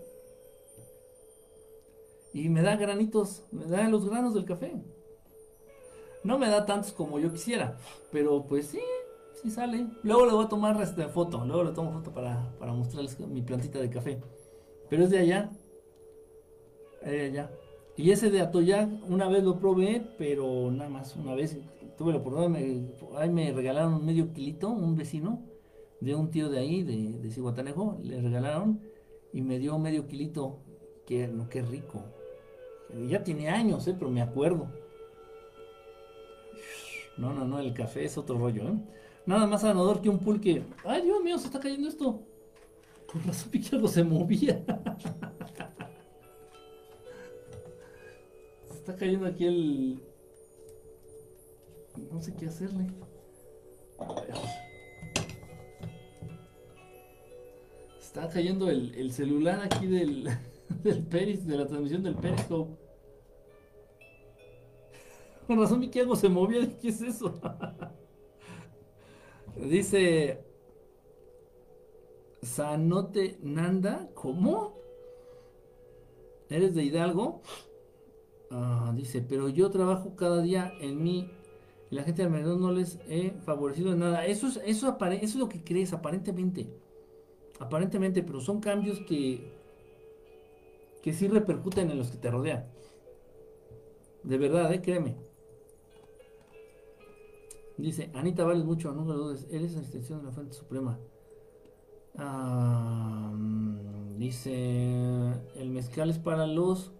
[2.32, 4.74] Y me da granitos, me da los granos del café.
[6.26, 7.76] No me da tantos como yo quisiera,
[8.10, 8.80] pero pues sí,
[9.40, 9.86] sí sale.
[10.02, 13.42] Luego le voy a tomar esta foto, luego le tomo foto para, para mostrarles mi
[13.42, 14.20] plantita de café.
[14.90, 15.50] Pero es de allá.
[17.00, 17.50] De allá.
[17.96, 21.56] Y ese de Atoyac, una vez lo probé, pero nada más una vez
[21.96, 25.44] tuve la oportunidad, me, ahí me regalaron medio kilito, un vecino
[26.00, 28.80] de un tío de ahí, de, de le regalaron
[29.32, 30.58] y me dio medio kilito,
[31.06, 32.02] que, no, qué rico.
[33.08, 33.94] Ya tiene años, ¿eh?
[33.96, 34.66] pero me acuerdo.
[37.16, 38.78] No, no, no, el café es otro rollo, ¿eh?
[39.24, 40.62] Nada más sanador que un pulque.
[40.84, 42.22] Ay, Dios mío, se está cayendo esto.
[43.10, 44.64] Por razón algo se movía.
[48.68, 50.00] se está cayendo aquí el,
[52.12, 52.86] no sé qué hacerle.
[57.98, 60.28] Está cayendo el, celular aquí del,
[60.82, 62.85] del Peris, de la transmisión del Periscope.
[65.46, 66.76] Con razón mi algo se movía.
[66.80, 67.40] ¿Qué es eso?
[69.56, 70.44] Dice
[72.42, 74.08] Sanote Nanda.
[74.14, 74.76] ¿Cómo?
[76.48, 77.42] ¿Eres de Hidalgo?
[78.50, 81.30] Ah, dice, pero yo trabajo cada día en mí
[81.90, 84.26] y la gente alrededor no les he favorecido en nada.
[84.26, 86.68] Eso es, eso, eso es lo que crees, aparentemente.
[87.58, 89.52] Aparentemente, pero son cambios que,
[91.02, 92.66] que sí repercuten en los que te rodean.
[94.22, 94.82] De verdad, ¿eh?
[94.82, 95.16] créeme.
[97.78, 100.98] Dice, Anita vales mucho, no lo dudes, eres la extensión de la Fuente Suprema.
[104.16, 106.92] Dice, el mezcal es para los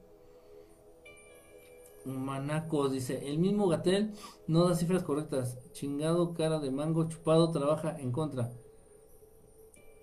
[2.06, 4.12] Manacos dice, el mismo Gatel
[4.46, 5.58] no da cifras correctas.
[5.72, 8.52] Chingado, cara de mango, chupado, trabaja en contra.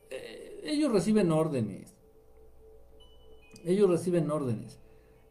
[0.10, 1.96] Eh, ellos reciben órdenes.
[3.64, 4.80] Ellos reciben órdenes.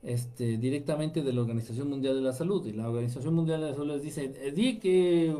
[0.03, 2.67] Este, directamente de la Organización Mundial de la Salud.
[2.67, 5.35] Y la Organización Mundial de la Salud les dice, eh, di que...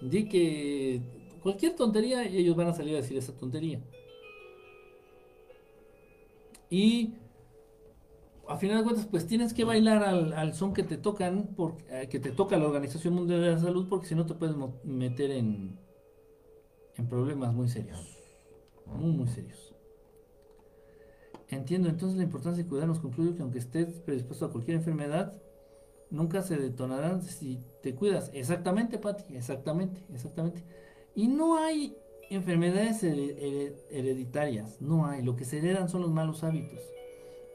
[0.00, 1.02] Di que...
[1.42, 3.80] Cualquier tontería, ellos van a salir a decir esa tontería.
[6.68, 7.14] Y
[8.48, 12.08] a final de cuentas, pues tienes que bailar al, son que te tocan, porque, eh,
[12.08, 15.30] que te toca la Organización Mundial de la Salud, porque si no te puedes meter
[15.30, 15.78] en,
[16.96, 18.18] en problemas muy serios.
[18.86, 19.65] Muy, muy serios.
[21.48, 23.00] Entiendo entonces la importancia de cuidarnos.
[23.00, 25.32] Concluyo que aunque estés predispuesto a cualquier enfermedad,
[26.10, 28.30] nunca se detonarán si te cuidas.
[28.34, 30.64] Exactamente, Pati, exactamente, exactamente.
[31.14, 31.96] Y no hay
[32.30, 35.22] enfermedades hereditarias, no hay.
[35.22, 36.80] Lo que se heredan son los malos hábitos.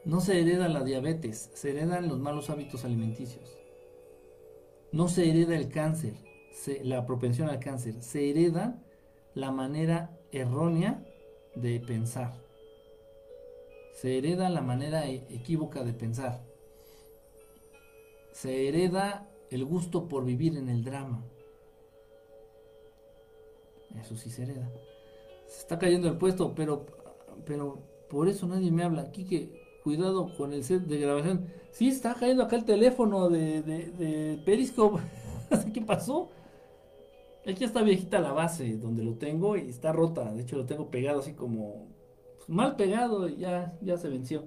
[0.04, 3.56] No se hereda la diabetes, se heredan los malos hábitos alimenticios.
[4.90, 6.14] No se hereda el cáncer,
[6.82, 8.82] la propensión al cáncer, se hereda
[9.34, 11.04] la manera errónea
[11.54, 12.41] de pensar.
[13.92, 16.42] Se hereda la manera e-, equívoca de pensar.
[18.32, 21.24] Se hereda el gusto por vivir en el drama.
[24.00, 24.70] Eso sí se hereda.
[25.46, 26.86] Se está cayendo el puesto, pero,
[27.44, 27.78] pero
[28.08, 29.02] por eso nadie me habla.
[29.02, 31.46] Aquí que cuidado con el set de grabación.
[31.70, 35.02] Sí, está cayendo acá el teléfono de, de, Periscope.
[35.74, 36.30] ¿Qué pasó?
[37.46, 40.32] Aquí está viejita la base donde lo tengo y está rota.
[40.32, 41.88] De hecho, lo tengo pegado así como
[42.48, 44.44] mal pegado ya, ya se venció.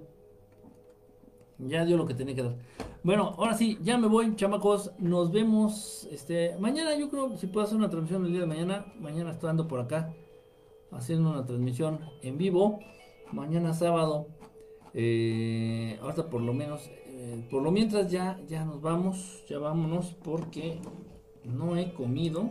[1.58, 2.56] Ya dio lo que tenía que dar.
[3.02, 4.92] Bueno, ahora sí, ya me voy, chamacos.
[4.98, 6.96] Nos vemos este mañana.
[6.96, 8.92] Yo creo si puedo hacer una transmisión el día de mañana.
[8.98, 10.14] Mañana estoy ando por acá
[10.90, 12.80] haciendo una transmisión en vivo.
[13.32, 14.28] Mañana sábado
[14.98, 20.16] eh, ahorita por lo menos, eh, por lo mientras ya, ya nos vamos, ya vámonos
[20.24, 20.80] porque
[21.44, 22.48] no he comido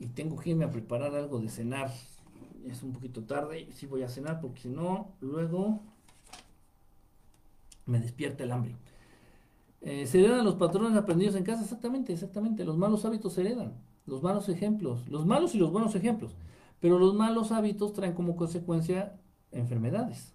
[0.00, 1.92] y tengo que irme a preparar algo de cenar.
[2.68, 5.80] Es un poquito tarde y sí voy a cenar porque si no, luego
[7.86, 8.76] me despierta el hambre.
[9.80, 12.64] Eh, se heredan los patrones aprendidos en casa, exactamente, exactamente.
[12.64, 13.74] Los malos hábitos se heredan,
[14.06, 16.36] los malos ejemplos, los malos y los buenos ejemplos.
[16.80, 19.18] Pero los malos hábitos traen como consecuencia
[19.50, 20.34] enfermedades.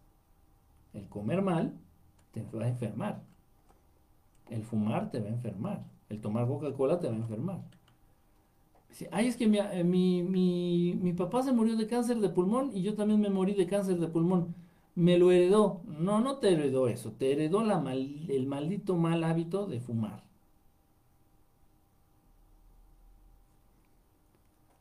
[0.94, 1.78] El comer mal
[2.32, 3.24] te va a enfermar.
[4.49, 5.86] El fumar te va a enfermar.
[6.10, 7.62] El tomar Coca-Cola te va a enfermar.
[9.11, 12.82] Ay, es que eh, mi, mi, mi, papá se murió de cáncer de pulmón y
[12.82, 14.56] yo también me morí de cáncer de pulmón.
[14.95, 15.82] Me lo heredó.
[15.86, 17.11] No, no te heredó eso.
[17.14, 20.24] Te heredó la el maldito mal hábito de fumar.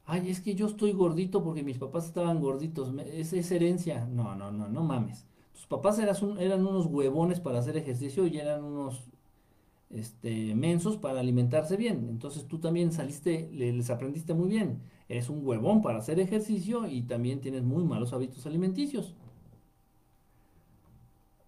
[0.06, 2.93] Ay, es que yo estoy gordito porque mis papás estaban gorditos.
[3.12, 4.06] Es, es herencia.
[4.06, 5.26] No, no, no, no mames.
[5.52, 9.02] Tus papás eras eran unos huevones para hacer ejercicio y eran unos
[9.90, 12.08] este, mensos para alimentarse bien.
[12.08, 14.80] Entonces tú también saliste, les aprendiste muy bien.
[15.08, 19.14] Eres un huevón para hacer ejercicio y también tienes muy malos hábitos alimenticios.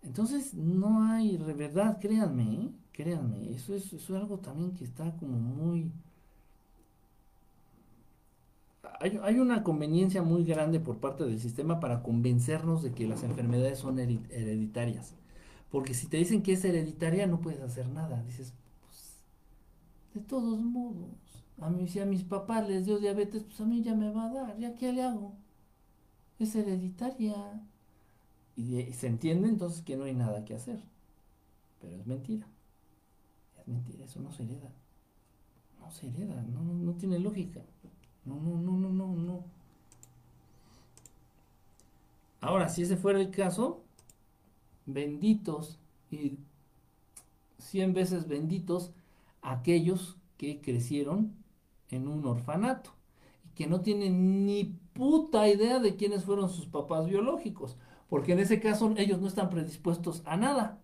[0.02, 2.70] Entonces no hay, verdad, créanme, ¿eh?
[2.93, 5.93] créanme, eso es, eso es algo también que está como muy...
[9.01, 13.23] Hay, hay, una conveniencia muy grande por parte del sistema para convencernos de que las
[13.23, 15.15] enfermedades son hereditarias.
[15.70, 18.23] Porque si te dicen que es hereditaria, no puedes hacer nada.
[18.23, 18.55] Dices,
[18.86, 19.20] pues,
[20.15, 21.11] de todos modos,
[21.61, 24.27] a mí, si a mis papás les dio diabetes, pues a mí ya me va
[24.27, 24.59] a dar.
[24.59, 25.35] ¿Ya qué le hago?
[26.39, 27.62] Es hereditaria.
[28.57, 30.81] Y, se entiende entonces que no hay nada que hacer.
[31.81, 32.47] Pero es mentira.
[33.61, 34.73] Es mentira, eso no se hereda.
[35.81, 37.61] No se hereda, no, no, no tiene lógica.
[38.24, 39.45] No, no, no, no, no, no.
[42.40, 43.82] Ahora, si ese fuera el caso,
[44.89, 45.78] benditos
[46.10, 46.39] y
[47.59, 48.93] cien veces benditos
[49.43, 51.35] aquellos que crecieron
[51.90, 52.90] en un orfanato
[53.47, 57.77] y que no tienen ni puta idea de quiénes fueron sus papás biológicos,
[58.09, 60.81] porque en ese caso ellos no están predispuestos a nada.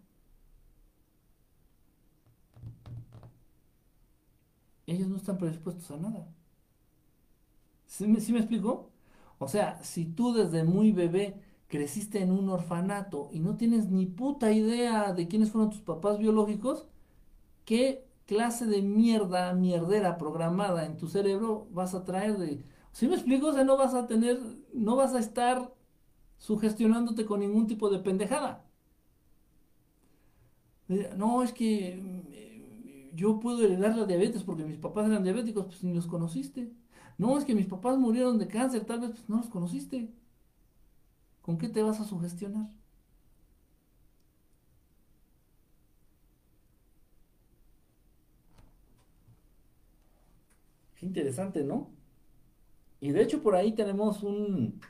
[4.86, 6.26] Ellos no están predispuestos a nada.
[7.86, 8.90] ¿Sí me, ¿Sí me explico?
[9.38, 14.06] O sea, si tú desde muy bebé creciste en un orfanato y no tienes ni
[14.06, 16.86] puta idea de quiénes fueron tus papás biológicos,
[17.64, 22.64] ¿qué clase de mierda, mierdera programada en tu cerebro vas a traer de...
[22.92, 23.48] ¿Sí me explico?
[23.48, 24.40] O sea, no vas a tener,
[24.72, 25.74] no vas a estar
[26.38, 28.64] sugestionándote con ningún tipo de pendejada.
[31.16, 31.94] No, es que
[32.32, 36.72] eh, yo puedo heredar la diabetes porque mis papás eran diabéticos, pues ni los conociste.
[37.18, 40.12] No, es que mis papás murieron de cáncer, tal vez pues no los conociste.
[41.44, 42.70] ¿Con qué te vas a sugestionar?
[50.94, 51.90] Qué interesante, ¿no?
[52.98, 54.80] Y de hecho por ahí tenemos un...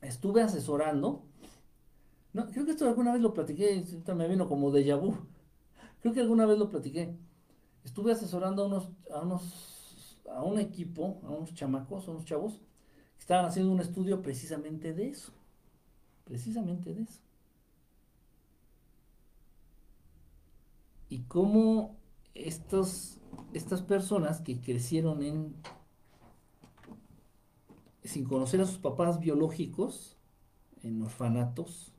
[0.00, 1.22] Estuve asesorando.
[2.32, 5.14] No, creo que esto alguna vez lo platiqué, me vino como de vu.
[6.00, 7.14] Creo que alguna vez lo platiqué.
[7.84, 12.63] Estuve asesorando a unos, a unos, a un equipo, a unos chamacos, a unos chavos,
[13.24, 15.32] Estaban haciendo un estudio precisamente de eso.
[16.26, 17.22] Precisamente de eso.
[21.08, 21.96] Y cómo
[22.34, 23.16] estas
[23.88, 25.54] personas que crecieron en
[28.02, 30.18] sin conocer a sus papás biológicos,
[30.82, 31.94] en orfanatos,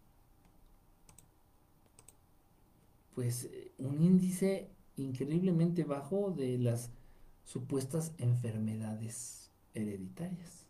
[3.15, 3.49] pues
[3.79, 6.91] un índice increíblemente bajo de las
[7.45, 10.64] supuestas enfermedades hereditarias.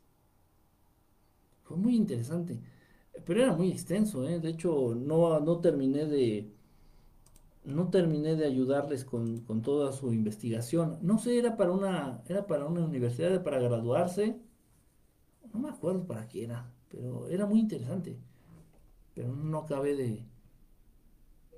[1.66, 2.60] Fue muy interesante.
[3.26, 4.40] Pero era muy extenso, ¿eh?
[4.40, 6.52] De hecho, no, no terminé de.
[7.66, 11.00] No terminé de ayudarles con, toda su investigación.
[11.02, 12.22] No sé, era para una.
[12.28, 14.40] Era para una universidad para graduarse.
[15.54, 16.72] No me acuerdo para qué era.
[16.90, 18.18] Pero era muy interesante.
[19.16, 20.24] Pero no acabé de,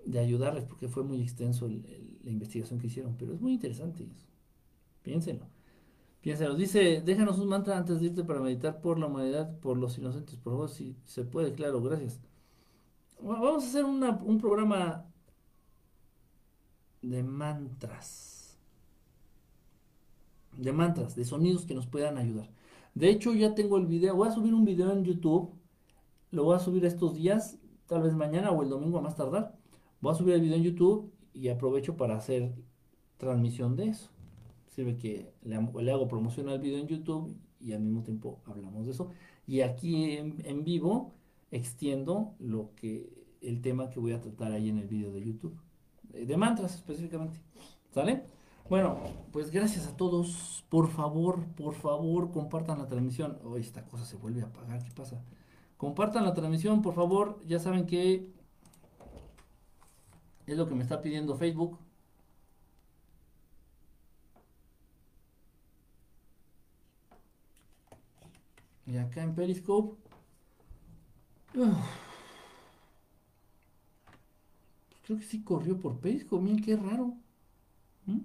[0.05, 3.15] de ayudarles porque fue muy extenso la investigación que hicieron.
[3.17, 4.27] Pero es muy interesante eso.
[5.03, 5.47] Piénsenlo.
[6.21, 9.97] Piénsalo, dice, déjanos un mantra antes de irte para meditar por la humanidad, por los
[9.97, 12.19] inocentes, por favor, si se puede, claro, gracias.
[13.21, 15.05] Vamos a hacer un programa
[17.01, 18.57] de mantras.
[20.57, 22.49] De mantras, de sonidos que nos puedan ayudar.
[22.95, 25.53] De hecho, ya tengo el video, voy a subir un video en YouTube,
[26.31, 29.55] lo voy a subir estos días, tal vez mañana o el domingo a más tardar.
[30.01, 32.55] Voy a subir el video en YouTube y aprovecho para hacer
[33.17, 34.16] transmisión de eso
[34.77, 38.91] sirve que le, hago promoción al video en YouTube y al mismo tiempo hablamos de
[38.91, 39.09] eso.
[39.47, 41.15] Y aquí en, vivo
[41.49, 45.57] extiendo lo que el tema que voy a tratar ahí en el video de YouTube.
[46.13, 47.39] De mantras específicamente.
[47.89, 48.25] ¿Sale?
[48.69, 48.99] Bueno,
[49.31, 50.63] pues gracias a todos.
[50.69, 53.39] Por favor, por favor, compartan la transmisión.
[53.43, 54.83] Hoy esta cosa se vuelve a apagar.
[54.83, 55.23] ¿Qué pasa?
[55.77, 57.39] Compartan la transmisión, por favor.
[57.47, 58.29] Ya saben que
[60.45, 61.79] es lo que me está pidiendo Facebook.
[68.87, 69.97] Y acá en Periscope.
[71.53, 71.69] Pues
[75.03, 76.41] creo que sí corrió por Periscope.
[76.41, 77.13] Miren qué raro.
[78.05, 78.19] ¿Mm?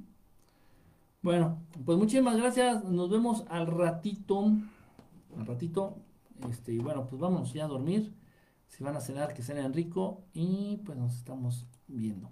[1.21, 2.85] Bueno, pues muchísimas gracias.
[2.85, 4.53] Nos vemos al ratito.
[5.37, 5.97] Al ratito.
[6.49, 8.15] Este, y bueno, pues vamos ya a dormir.
[8.69, 10.25] Si van a cenar, que cenen rico.
[10.33, 12.31] Y pues nos estamos viendo.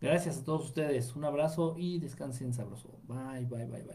[0.00, 1.16] Gracias a todos ustedes.
[1.16, 3.00] Un abrazo y descansen sabroso.
[3.08, 3.94] Bye, bye, bye, bye.